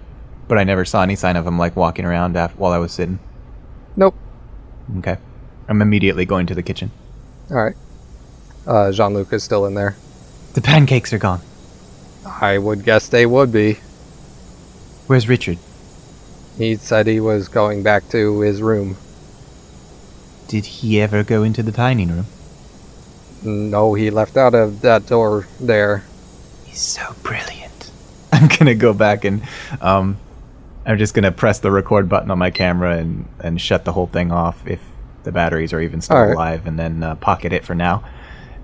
[0.48, 2.92] but I never saw any sign of him like walking around af- while I was
[2.92, 3.18] sitting.
[3.96, 4.14] Nope.
[4.98, 5.18] Okay.
[5.68, 6.90] I'm immediately going to the kitchen.
[7.50, 7.76] All right.
[8.66, 9.96] Uh, Jean Luc is still in there.
[10.54, 11.40] The pancakes are gone.
[12.26, 13.74] I would guess they would be.
[15.06, 15.58] Where's Richard?
[16.58, 18.96] He said he was going back to his room.
[20.48, 22.26] Did he ever go into the dining room?
[23.42, 26.04] No, he left out of that door there.
[26.64, 27.90] He's so brilliant.
[28.32, 29.42] I'm gonna go back and
[29.80, 30.18] um,
[30.84, 34.06] I'm just gonna press the record button on my camera and and shut the whole
[34.06, 34.80] thing off if
[35.24, 36.34] the batteries are even still All right.
[36.34, 38.04] alive, and then uh, pocket it for now,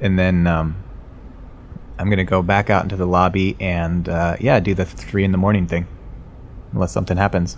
[0.01, 0.77] and then um,
[1.98, 5.32] I'm gonna go back out into the lobby and uh, yeah, do the three in
[5.32, 5.86] the morning thing,
[6.73, 7.57] unless something happens.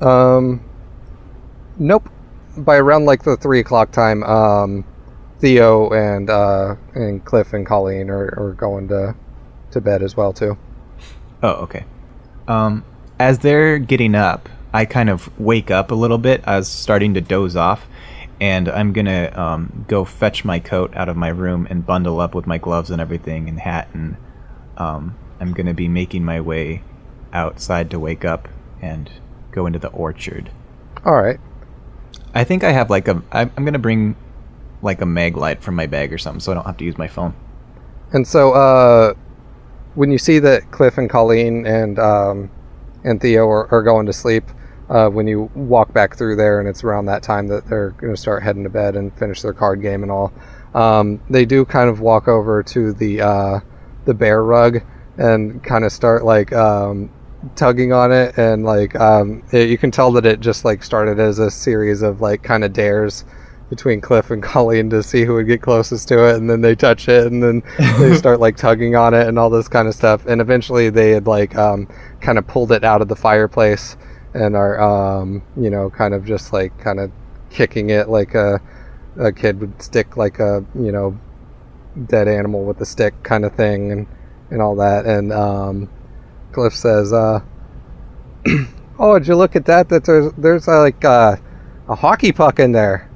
[0.00, 0.62] Um,
[1.78, 2.08] nope.
[2.56, 4.84] By around like the three o'clock time, um,
[5.38, 9.14] Theo and uh, and Cliff and Colleen are, are going to
[9.72, 10.56] to bed as well too.
[11.42, 11.84] Oh, okay.
[12.48, 12.84] Um,
[13.18, 16.42] as they're getting up, I kind of wake up a little bit.
[16.46, 17.86] I was starting to doze off,
[18.40, 22.34] and I'm gonna um, go fetch my coat out of my room and bundle up
[22.34, 24.16] with my gloves and everything and hat, and
[24.76, 26.82] um, I'm gonna be making my way
[27.32, 28.48] outside to wake up
[28.80, 29.10] and
[29.50, 30.50] go into the orchard.
[31.04, 31.40] All right.
[32.34, 33.22] I think I have like a.
[33.32, 34.16] I'm I'm gonna bring
[34.82, 36.98] like a mag light from my bag or something, so I don't have to use
[36.98, 37.34] my phone.
[38.12, 39.14] And so, uh,
[39.94, 42.50] when you see that Cliff and Colleen and um,
[43.04, 44.44] and Theo are, are going to sleep,
[44.88, 48.14] uh, when you walk back through there, and it's around that time that they're going
[48.14, 50.32] to start heading to bed and finish their card game and all,
[50.74, 53.60] um, they do kind of walk over to the uh,
[54.04, 54.82] the bear rug
[55.18, 57.10] and kind of start like um,
[57.54, 61.18] tugging on it, and like um, it, you can tell that it just like started
[61.18, 63.24] as a series of like kind of dares
[63.68, 66.74] between Cliff and Colleen to see who would get closest to it, and then they
[66.74, 67.62] touch it, and then
[67.98, 70.26] they start like tugging on it and all this kind of stuff.
[70.26, 71.88] And eventually, they had like um,
[72.20, 73.96] kind of pulled it out of the fireplace
[74.34, 77.10] and are um, you know kind of just like kind of
[77.50, 78.60] kicking it like a
[79.18, 81.18] a kid would stick like a you know
[82.06, 84.06] dead animal with a stick kind of thing and
[84.50, 85.06] and all that.
[85.06, 85.90] And um,
[86.52, 87.40] Cliff says, uh,
[88.98, 89.88] "Oh, did you look at that?
[89.88, 91.36] That there's there's uh, like uh,
[91.88, 93.10] a hockey puck in there."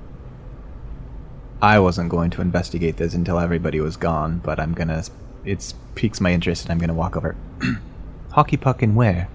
[1.62, 5.05] I wasn't going to investigate this until everybody was gone, but I'm gonna.
[5.45, 7.37] It piques my interest, and I'm gonna walk over.
[8.32, 9.28] Hockey puck in where?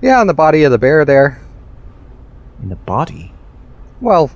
[0.00, 1.40] Yeah, on the body of the bear there.
[2.62, 3.32] In the body.
[4.00, 4.30] Well,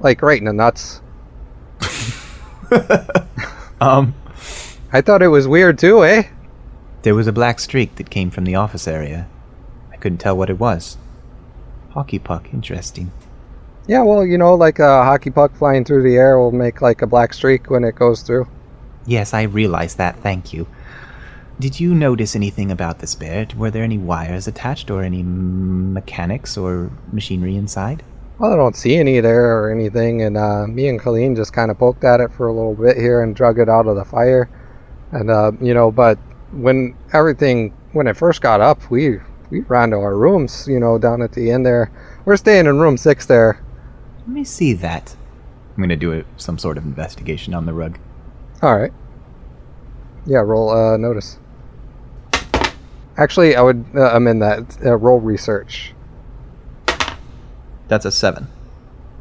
[0.00, 1.00] like right in the nuts.
[3.80, 4.14] Um,
[4.92, 6.24] I thought it was weird too, eh?
[7.02, 9.28] there was a black streak that came from the office area.
[9.92, 10.96] I couldn't tell what it was.
[11.90, 13.12] Hockey puck, interesting.
[13.88, 17.00] Yeah, well, you know, like a hockey puck flying through the air will make like
[17.00, 18.46] a black streak when it goes through.
[19.06, 20.16] Yes, I realize that.
[20.20, 20.66] Thank you.
[21.58, 23.46] Did you notice anything about this bear?
[23.56, 28.04] Were there any wires attached or any mechanics or machinery inside?
[28.38, 31.70] Well, I don't see any there or anything, and uh, me and Colleen just kind
[31.70, 34.04] of poked at it for a little bit here and drug it out of the
[34.04, 34.50] fire,
[35.10, 36.18] and uh, you know, but
[36.52, 39.18] when everything when it first got up, we
[39.50, 41.90] we ran to our rooms, you know, down at the end there.
[42.26, 43.60] We're staying in room six there.
[44.28, 45.16] Let me see that.
[45.74, 47.98] I'm gonna do a, some sort of investigation on the rug.
[48.60, 48.92] All right.
[50.26, 51.38] Yeah, roll uh, notice.
[53.16, 54.84] Actually, I would uh, amend that.
[54.84, 55.94] Uh, roll research.
[57.88, 58.48] That's a seven.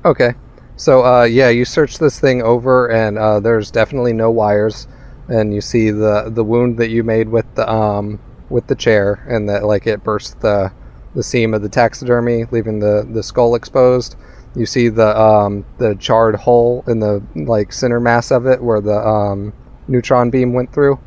[0.04, 0.34] Okay.
[0.76, 4.90] So, uh, yeah, you search this thing over, and uh, there's definitely no wires,
[5.30, 8.20] and you see the the wound that you made with the um
[8.50, 10.74] with the chair, and that like it burst the
[11.16, 14.18] the seam of the taxidermy, leaving the the skull exposed.
[14.58, 18.82] You see the um the charred hole in the like center mass of it, where
[18.82, 19.54] the um
[19.88, 21.00] neutron beam went through,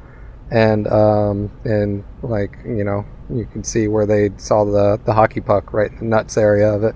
[0.53, 5.41] and um and like you know you can see where they saw the the hockey
[5.41, 6.95] puck right in the nuts area of it.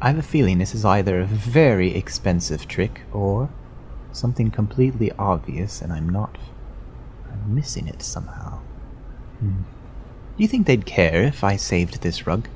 [0.00, 3.50] I have a feeling this is either a very expensive trick or
[4.12, 6.38] something completely obvious, and I'm not.
[7.32, 8.60] I'm missing it somehow.
[9.40, 9.62] Hmm.
[10.36, 12.48] Do you think they'd care if I saved this rug?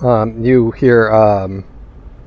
[0.00, 1.64] Um, you hear um,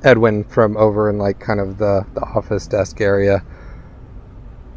[0.04, 3.44] Edwin from over in like kind of the, the office desk area.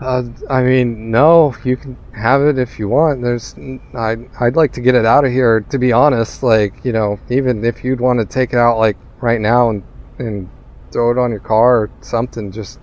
[0.01, 3.23] Uh, I mean, no, you can have it if you want.
[3.23, 3.55] There's,
[3.95, 5.61] I'd, I'd like to get it out of here.
[5.61, 8.99] To be honest, like you know, even if you'd want to take it out like
[9.21, 9.83] right now and
[10.19, 10.51] and
[10.93, 12.79] throw it on your car or something, just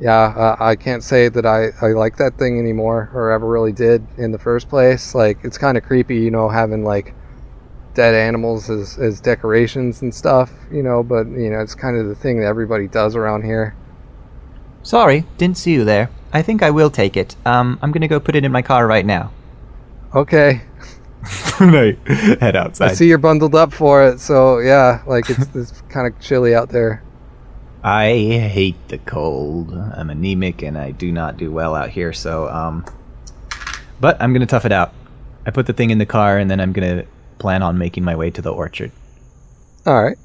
[0.00, 3.72] yeah, uh, I can't say that I, I like that thing anymore or ever really
[3.72, 5.14] did in the first place.
[5.14, 7.14] Like, it's kind of creepy, you know, having like
[7.94, 12.08] dead animals as, as decorations and stuff, you know, but, you know, it's kind of
[12.08, 13.74] the thing that everybody does around here.
[14.82, 16.10] Sorry, didn't see you there.
[16.32, 17.36] I think I will take it.
[17.44, 19.32] Um, I'm gonna go put it in my car right now.
[20.14, 20.62] Okay,
[21.24, 21.96] I
[22.40, 22.92] head outside.
[22.92, 26.54] I see you're bundled up for it, so yeah, like it's, it's kind of chilly
[26.54, 27.02] out there.
[27.82, 28.12] I
[28.52, 29.72] hate the cold.
[29.72, 32.84] I'm anemic and I do not do well out here, so um
[34.00, 34.92] but I'm going to tough it out.
[35.46, 37.06] I put the thing in the car and then I'm going to
[37.40, 38.92] plan on making my way to the orchard.
[39.86, 40.16] All right.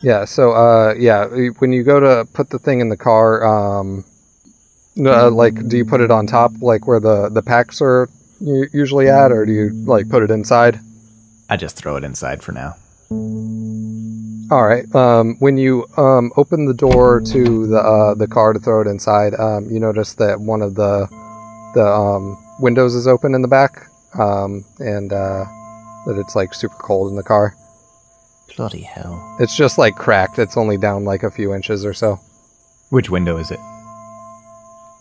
[0.00, 0.24] Yeah.
[0.26, 1.26] So, uh, yeah,
[1.58, 4.04] when you go to put the thing in the car, um,
[4.98, 8.08] uh, like, do you put it on top, like where the the packs are
[8.40, 10.78] usually at, or do you like put it inside?
[11.48, 12.76] I just throw it inside for now.
[14.50, 14.92] All right.
[14.94, 18.86] Um, when you um, open the door to the uh, the car to throw it
[18.86, 21.06] inside, um, you notice that one of the
[21.74, 23.88] the um, windows is open in the back,
[24.18, 25.44] um, and uh,
[26.08, 27.54] that it's like super cold in the car.
[28.56, 29.36] Bloody hell.
[29.38, 30.38] It's just like cracked.
[30.38, 32.18] It's only down like a few inches or so.
[32.88, 33.60] Which window is it?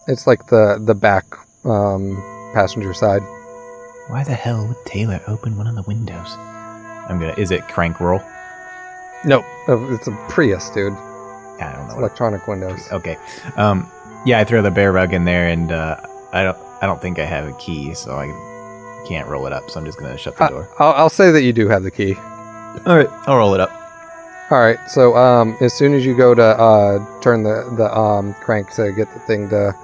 [0.07, 1.25] It's like the the back
[1.65, 2.17] um,
[2.53, 3.21] passenger side.
[4.09, 6.35] Why the hell would Taylor open one of the windows?
[7.09, 7.35] I'm gonna.
[7.37, 8.21] Is it crank roll?
[9.25, 10.93] Nope, uh, it's a Prius, dude.
[10.93, 11.95] I don't know.
[11.95, 12.87] What, Electronic windows.
[12.91, 13.17] okay.
[13.55, 13.89] Um,
[14.25, 15.99] yeah, I throw the bear rug in there, and uh,
[16.33, 16.57] I don't.
[16.81, 18.27] I don't think I have a key, so I
[19.07, 19.69] can't roll it up.
[19.69, 20.69] So I'm just gonna shut the door.
[20.79, 22.15] I'll, I'll say that you do have the key.
[22.15, 23.71] All right, I'll roll it up.
[24.49, 24.79] All right.
[24.87, 28.91] So um, as soon as you go to uh, turn the the um, crank to
[28.93, 29.75] get the thing to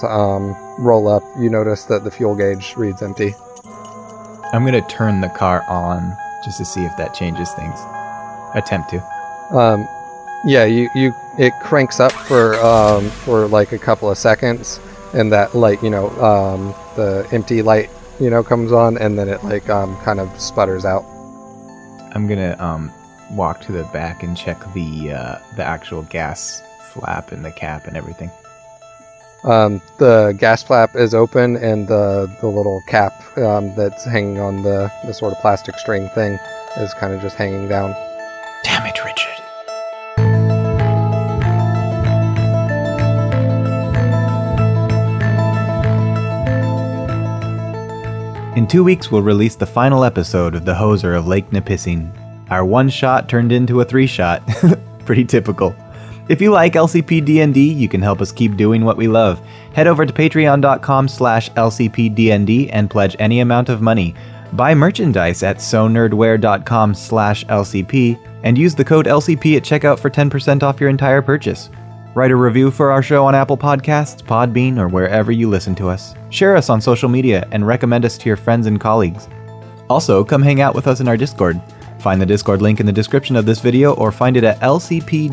[0.00, 3.34] to um, roll up, you notice that the fuel gauge reads empty.
[4.52, 7.78] I'm gonna turn the car on just to see if that changes things.
[8.54, 9.02] Attempt to.
[9.56, 9.88] Um,
[10.44, 14.80] yeah, you, you it cranks up for um, for like a couple of seconds,
[15.14, 17.88] and that light, you know, um, the empty light,
[18.22, 21.04] you know, comes on, and then it like um, kind of sputters out.
[22.14, 22.92] I'm gonna um
[23.32, 26.62] walk to the back and check the uh, the actual gas
[26.92, 28.30] flap and the cap and everything.
[29.44, 34.62] Um, the gas flap is open, and the the little cap um, that's hanging on
[34.62, 36.38] the the sort of plastic string thing
[36.76, 37.92] is kind of just hanging down.
[38.62, 39.31] Damn it, Richard.
[48.62, 52.12] In two weeks, we'll release the final episode of The Hoser of Lake Nipissing.
[52.48, 54.40] Our one shot turned into a three shot.
[55.04, 55.74] Pretty typical.
[56.28, 59.44] If you like LCPDND, you can help us keep doing what we love.
[59.74, 64.14] Head over to patreon.com slash LCPDND and pledge any amount of money.
[64.52, 70.62] Buy merchandise at sonerdwear.com slash LCP and use the code LCP at checkout for 10%
[70.62, 71.68] off your entire purchase.
[72.14, 75.88] Write a review for our show on Apple Podcasts, Podbean, or wherever you listen to
[75.88, 76.14] us.
[76.28, 79.28] Share us on social media and recommend us to your friends and colleagues.
[79.88, 81.58] Also, come hang out with us in our Discord.
[82.00, 85.24] Find the Discord link in the description of this video or find it at lcpdnd.com.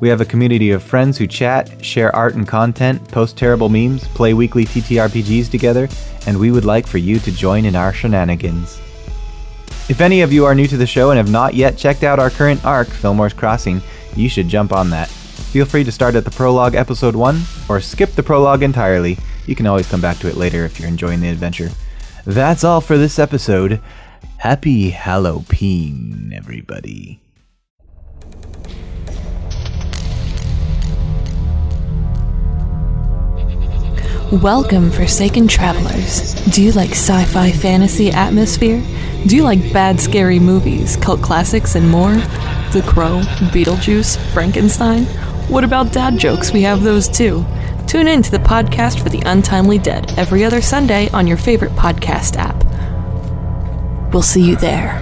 [0.00, 4.06] We have a community of friends who chat, share art and content, post terrible memes,
[4.08, 5.88] play weekly TTRPGs together,
[6.26, 8.82] and we would like for you to join in our shenanigans.
[9.88, 12.18] If any of you are new to the show and have not yet checked out
[12.18, 13.80] our current arc, Fillmore's Crossing,
[14.16, 15.08] you should jump on that.
[15.08, 19.18] Feel free to start at the prologue episode 1 or skip the prologue entirely.
[19.46, 21.70] You can always come back to it later if you're enjoying the adventure.
[22.24, 23.80] That's all for this episode.
[24.38, 27.23] Happy Halloween, everybody.
[34.42, 36.34] Welcome, Forsaken Travelers.
[36.50, 38.82] Do you like sci fi fantasy atmosphere?
[39.28, 42.14] Do you like bad, scary movies, cult classics, and more?
[42.72, 43.20] The Crow,
[43.52, 45.04] Beetlejuice, Frankenstein?
[45.46, 46.52] What about dad jokes?
[46.52, 47.44] We have those too.
[47.86, 51.72] Tune in to the podcast for the Untimely Dead every other Sunday on your favorite
[51.72, 52.60] podcast app.
[54.12, 54.98] We'll see you there.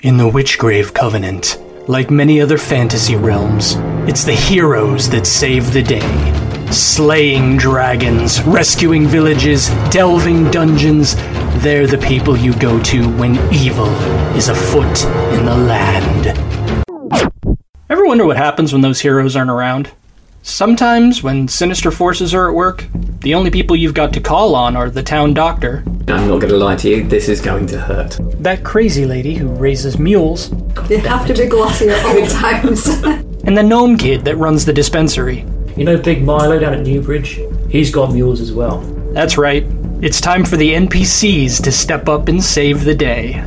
[0.00, 3.76] In the Witchgrave Covenant, like many other fantasy realms,
[4.08, 6.70] it's the heroes that save the day.
[6.70, 11.14] Slaying dragons, rescuing villages, delving dungeons,
[11.62, 13.86] they're the people you go to when evil
[14.36, 16.26] is afoot in the land.
[17.88, 19.90] Ever wonder what happens when those heroes aren't around?
[20.42, 22.86] Sometimes, when sinister forces are at work,
[23.20, 26.48] the only people you've got to call on are the town doctor, I'm not going
[26.48, 28.18] to lie to you, this is going to hurt.
[28.42, 30.50] that crazy lady who raises mules,
[30.88, 33.02] They have to be glossy at all times.
[33.46, 35.44] and the gnome kid that runs the dispensary.
[35.76, 37.40] You know Big Milo down at Newbridge?
[37.68, 38.78] He's got mules as well.
[39.12, 39.64] That's right.
[40.00, 43.40] It's time for the NPCs to step up and save the day.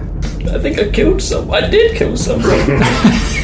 [0.51, 1.51] I think I killed some.
[1.51, 2.81] I did kill someone.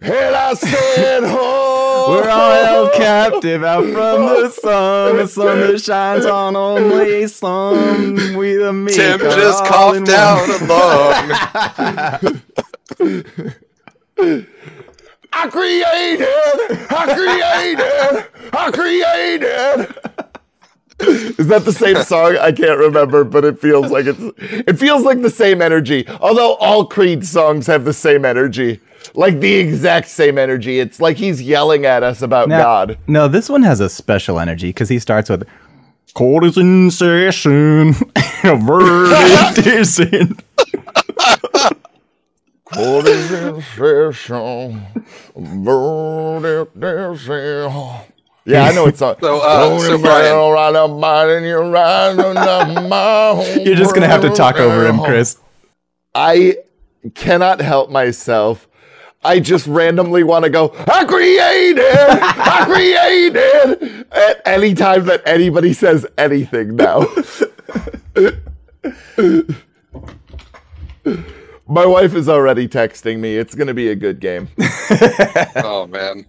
[0.00, 2.08] And I said, oh.
[2.10, 8.34] We're all held captive out from the sun, the sun that shines on only some.
[8.34, 11.28] We the meek Tim are just all in coughed one.
[11.78, 12.32] down
[12.98, 14.46] along.
[15.32, 16.26] I created,
[16.90, 19.94] I created, I created.
[21.38, 22.36] Is that the same song?
[22.36, 26.06] I can't remember, but it feels like it's it feels like the same energy.
[26.20, 28.78] Although all Creed songs have the same energy.
[29.14, 30.78] Like the exact same energy.
[30.78, 32.98] It's like he's yelling at us about Now- God.
[33.08, 35.46] No, this one has a special energy because he starts with
[36.14, 37.94] "Court is in session."
[38.44, 40.36] Verdict is in.
[48.44, 49.16] Yeah, I know it's on.
[49.20, 50.32] So, uh, so Brian-
[53.64, 55.38] You're just gonna have to talk over him, Chris.
[56.14, 56.56] I
[57.14, 58.68] cannot help myself.
[59.24, 65.72] I just randomly want to go, I created, I created at any time that anybody
[65.74, 67.06] says anything now.
[71.72, 73.38] My wife is already texting me.
[73.38, 74.48] It's going to be a good game.
[75.56, 76.26] Oh man.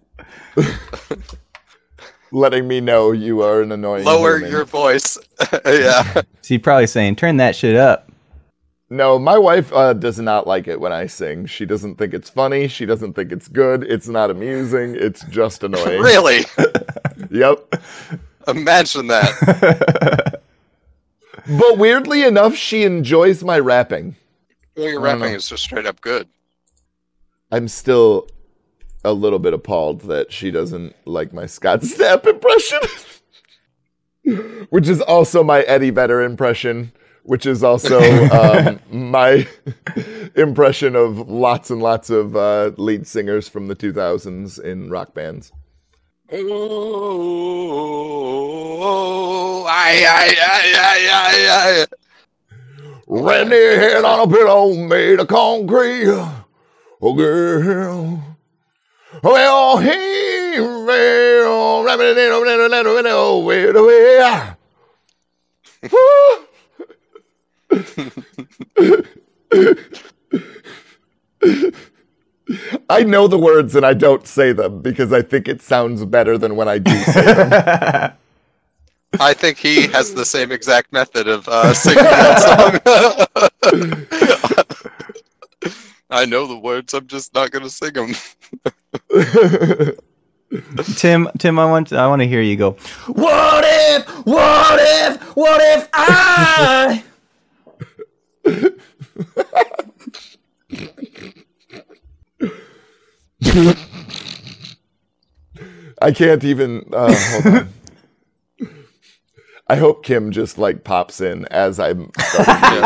[2.31, 4.05] Letting me know you are an annoying.
[4.05, 4.51] Lower human.
[4.51, 5.17] your voice.
[5.65, 6.21] yeah.
[6.41, 8.09] So you're probably saying, turn that shit up.
[8.89, 11.45] No, my wife uh, does not like it when I sing.
[11.45, 12.67] She doesn't think it's funny.
[12.69, 13.83] She doesn't think it's good.
[13.83, 14.95] It's not amusing.
[14.95, 16.01] It's just annoying.
[16.01, 16.45] Really?
[17.31, 17.83] Yep.
[18.47, 20.39] Imagine that.
[21.45, 24.15] But weirdly enough, she enjoys my rapping.
[24.75, 25.35] Well, your I rapping know.
[25.35, 26.27] is just straight up good.
[27.51, 28.27] I'm still
[29.03, 32.79] a little bit appalled that she doesn't like my Scott Stapp impression,
[34.69, 36.91] which is also my Eddie Vedder impression,
[37.23, 38.79] which is also um,
[39.11, 39.47] my
[40.35, 45.51] impression of lots and lots of uh, lead singers from the 2000s in rock bands.
[48.75, 51.85] Oh, I, I, I, I, I,
[53.15, 56.07] Randy head on a pillow made of concrete.
[56.99, 58.37] Oh, girl.
[59.21, 60.13] Well, he
[72.89, 76.37] I know the words and I don't say them because I think it sounds better
[76.37, 78.13] than when I do say them.
[79.19, 82.81] I think he has the same exact method of uh, singing that
[85.63, 85.73] song.
[86.09, 86.93] I know the words.
[86.93, 88.13] I'm just not gonna sing them.
[90.95, 92.71] Tim, Tim, I want I want to hear you go.
[93.07, 97.03] What if, what if, what if I?
[106.01, 106.85] I can't even.
[106.91, 107.69] Uh, hold on.
[109.67, 112.11] I hope Kim just like pops in as I'm.
[112.19, 112.81] starting to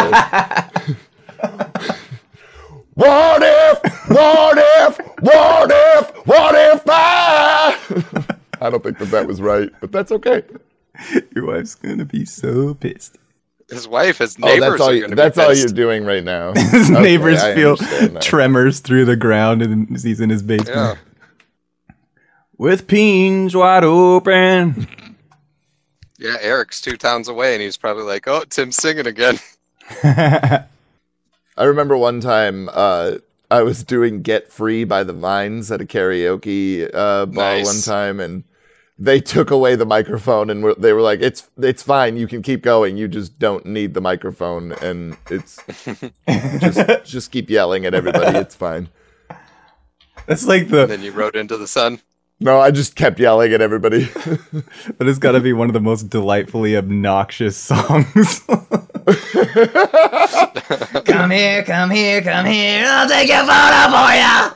[1.39, 1.47] do
[1.87, 1.97] this.
[2.93, 4.09] what if?
[4.09, 4.97] What if?
[5.21, 6.27] What if?
[6.27, 7.77] What if I?
[8.61, 10.43] I don't think that that was right, but that's okay.
[11.35, 13.17] Your wife's gonna be so pissed.
[13.69, 14.63] His wife, his neighbors.
[14.63, 14.89] Oh, that's all.
[14.89, 16.53] are You, gonna that's be all you're doing right now.
[16.55, 17.75] His Okay, neighbors I feel
[18.21, 20.69] tremors through the ground and he's in his basement.
[20.69, 20.95] Yeah.
[22.57, 24.87] With peens wide open.
[26.18, 29.39] Yeah, Eric's two towns away, and he's probably like, "Oh, Tim's singing again."
[30.03, 33.15] I remember one time uh,
[33.49, 37.65] I was doing "Get Free" by the Vines at a karaoke uh, bar Nice.
[37.65, 38.44] one time, and
[38.99, 42.41] they took away the microphone, and were, they were like, "It's it's fine, you can
[42.41, 42.98] keep going.
[42.98, 45.60] You just don't need the microphone, and it's
[46.60, 48.38] just just keep yelling at everybody.
[48.39, 48.89] It's fine."
[50.26, 52.02] That's like And the then you rode into the sun.
[52.39, 54.03] No, I just kept yelling at everybody.
[54.03, 58.41] that has got to be one of the most delightfully obnoxious songs.
[61.05, 62.85] Come here, come here, come here.
[62.85, 64.51] I'll take your photo for ya.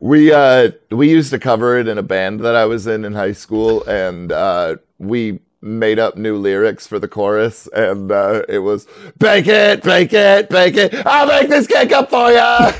[0.00, 3.12] we uh we used to cover it in a band that I was in in
[3.12, 8.60] high school, and uh, we made up new lyrics for the chorus, and uh, it
[8.60, 8.86] was
[9.18, 10.94] "Bake it, bake it, bake it.
[11.06, 12.72] I'll make this cake up for ya.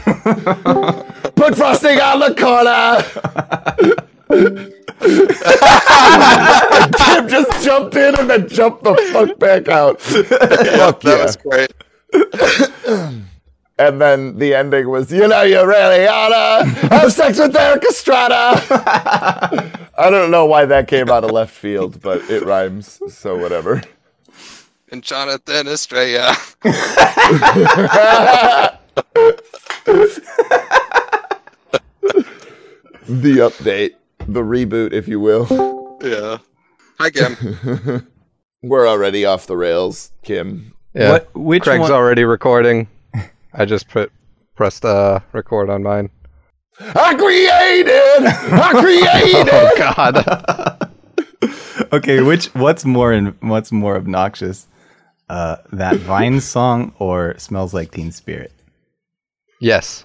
[1.40, 3.02] Put frosting on the corner."
[6.98, 10.02] Tim just jumped in and then jumped the fuck back out.
[10.02, 11.24] Fuck that yeah.
[11.24, 11.72] was great.
[13.78, 18.60] And then the ending was, you know, you really oughta have sex with Erik Estrada.
[19.96, 23.80] I don't know why that came out of left field, but it rhymes, so whatever.
[24.92, 26.36] And Jonathan Estrella.
[33.10, 33.94] The update,
[34.28, 35.98] the reboot, if you will.
[36.00, 36.38] yeah.
[37.00, 38.06] Hi, Kim.
[38.62, 40.72] We're already off the rails, Kim.
[40.94, 41.10] Yeah.
[41.12, 42.86] What- which Craig's one- already recording.
[43.52, 44.12] I just put
[44.54, 46.10] pressed uh, record on mine.
[46.78, 48.26] I created!
[48.62, 49.48] I created!
[49.52, 50.24] Oh God.
[51.92, 54.68] okay, which what's more in, what's more obnoxious?
[55.28, 58.52] Uh, that Vine song or Smells Like Teen Spirit?
[59.60, 60.04] yes.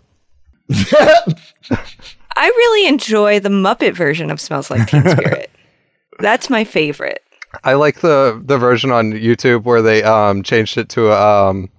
[2.36, 5.50] I really enjoy the Muppet version of Smells Like Teen Spirit.
[6.20, 7.22] That's my favorite.
[7.64, 11.70] I like the the version on YouTube where they um changed it to a um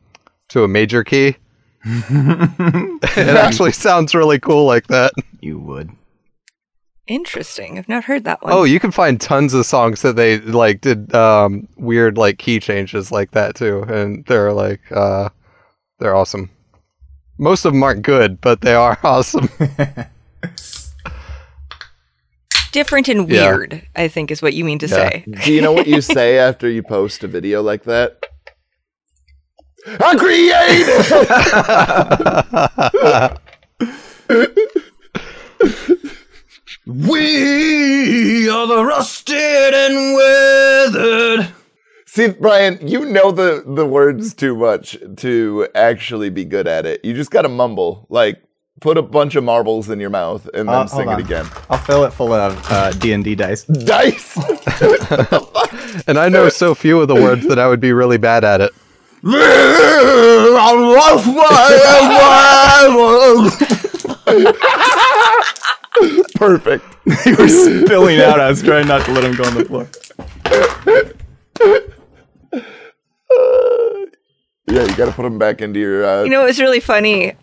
[0.48, 1.36] to a major key.
[1.84, 5.12] it actually sounds really cool like that.
[5.40, 5.90] You would.
[7.06, 7.78] Interesting.
[7.78, 8.52] I've not heard that one.
[8.52, 12.58] Oh, you can find tons of songs that they like did um weird like key
[12.58, 15.28] changes like that too, and they're like uh
[15.98, 16.50] they're awesome.
[17.38, 19.48] Most of them aren't good, but they are awesome.
[22.72, 23.46] Different and Yeah.
[23.52, 24.94] weird, I think is what you mean to Yeah.
[24.96, 25.24] say.
[25.44, 28.18] Do you know what you say after you post a video like that?
[30.00, 31.06] I created.
[36.86, 39.36] We are the rusted
[39.74, 41.48] and weathered.
[42.06, 47.04] See, Brian, you know the the words too much to actually be good at it.
[47.04, 48.42] You just got to mumble, like
[48.80, 51.46] put a bunch of marbles in your mouth and then Uh, sing it again.
[51.70, 53.64] I'll fill it full of uh, D&D dice.
[53.64, 54.36] Dice.
[56.06, 58.60] and I know so few of the words that I would be really bad at
[58.60, 58.72] it.
[66.34, 66.84] Perfect.
[67.26, 68.40] you were spilling out.
[68.40, 69.88] I was trying not to let him go on the floor.
[74.68, 76.04] Yeah, you got to put them back into your.
[76.04, 77.34] Uh, You know, it was really funny.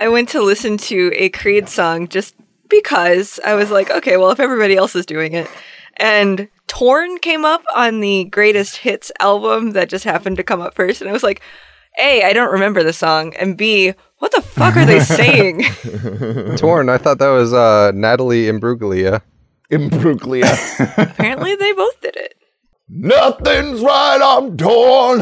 [0.00, 2.34] I went to listen to a Creed song just
[2.70, 5.48] because I was like, okay, well, if everybody else is doing it.
[5.98, 10.74] And Torn came up on the greatest hits album that just happened to come up
[10.74, 11.02] first.
[11.02, 11.42] And I was like,
[11.98, 13.34] A, I don't remember the song.
[13.36, 15.64] And B, what the fuck are they saying?
[16.56, 19.20] Torn, I thought that was uh Natalie Imbruglia.
[19.70, 20.48] Imbruglia.
[21.12, 22.34] Apparently, they both did it.
[22.88, 24.18] Nothing's right.
[24.22, 25.20] I'm torn.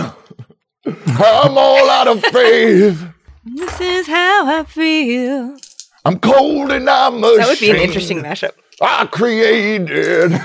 [0.87, 3.05] I'm all out of faith.
[3.55, 5.57] This is how I feel.
[6.05, 7.41] I'm cold and I'm ashamed.
[7.41, 8.53] That would be an interesting mashup.
[8.81, 10.33] I created.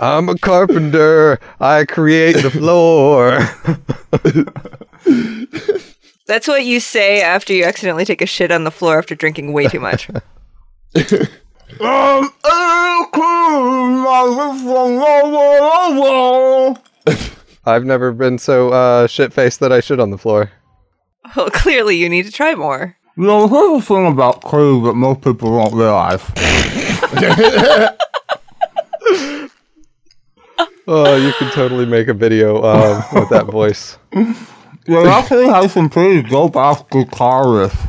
[0.00, 1.38] I'm a carpenter.
[1.60, 3.38] I create the floor.
[6.26, 9.52] That's what you say after you accidentally take a shit on the floor after drinking
[9.52, 10.08] way too much.
[17.64, 20.50] I've never been so uh, shit faced that I shit on the floor.
[21.36, 22.96] well, clearly, you need to try more.
[23.16, 26.22] You know, here's the thing about crew that most people don't realize.
[30.88, 33.96] Oh, you could totally make a video um, with that voice.
[34.10, 37.88] They actually have some pretty dope ass guitar riffs.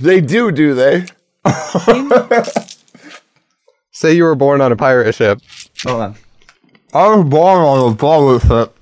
[0.00, 1.04] They do, do they?
[3.92, 5.40] Say you were born on a pirate ship.
[5.84, 6.16] Hold on.
[6.94, 8.76] I was born on a pirate ship.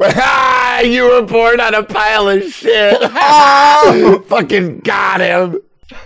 [0.00, 3.00] Ah, you were born on a pile of shit.
[4.26, 5.60] Fucking got him.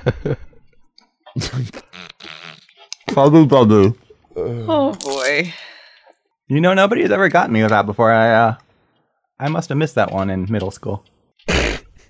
[3.10, 3.96] Chubby Dubby.
[4.36, 5.52] Oh boy.
[6.48, 8.12] You know, nobody's ever gotten me with that before.
[8.12, 8.56] I uh,
[9.38, 11.04] I must have missed that one in middle school.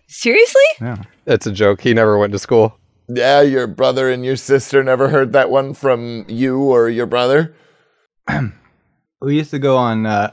[0.08, 0.62] Seriously?
[0.80, 1.02] Yeah.
[1.26, 1.80] It's a joke.
[1.80, 2.76] He never went to school.
[3.12, 7.54] Yeah, your brother and your sister never heard that one from you or your brother.
[9.22, 10.06] We used to go on.
[10.06, 10.32] Uh,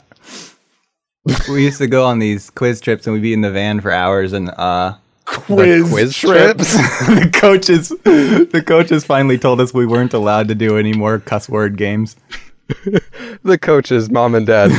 [1.49, 3.91] we used to go on these quiz trips, and we'd be in the van for
[3.91, 4.31] hours.
[4.31, 4.95] And uh,
[5.25, 6.73] Quiz, quiz trips.
[7.07, 11.49] the coaches, the coaches finally told us we weren't allowed to do any more cuss
[11.49, 12.15] word games.
[13.43, 14.71] The coaches, mom and dad.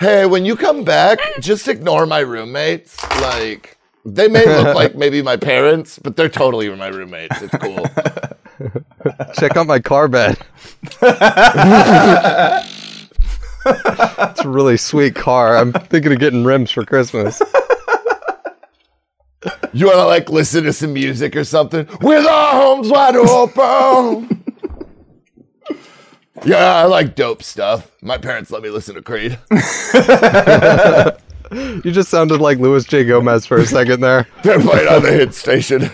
[0.00, 3.00] Hey, when you come back, just ignore my roommates.
[3.20, 7.42] Like, they may look like maybe my parents, but they're totally my roommates.
[7.42, 7.86] It's cool.
[9.34, 10.38] Check out my car bed.
[13.66, 15.56] it's a really sweet car.
[15.56, 17.40] I'm thinking of getting rims for Christmas.
[19.72, 21.86] You want to like listen to some music or something?
[22.00, 24.44] With our homes wide open.
[26.44, 27.90] yeah, I like dope stuff.
[28.02, 29.38] My parents let me listen to Creed.
[31.50, 33.04] You just sounded like Luis J.
[33.04, 34.26] Gomez for a second there.
[34.42, 35.90] They're playing on the hit station.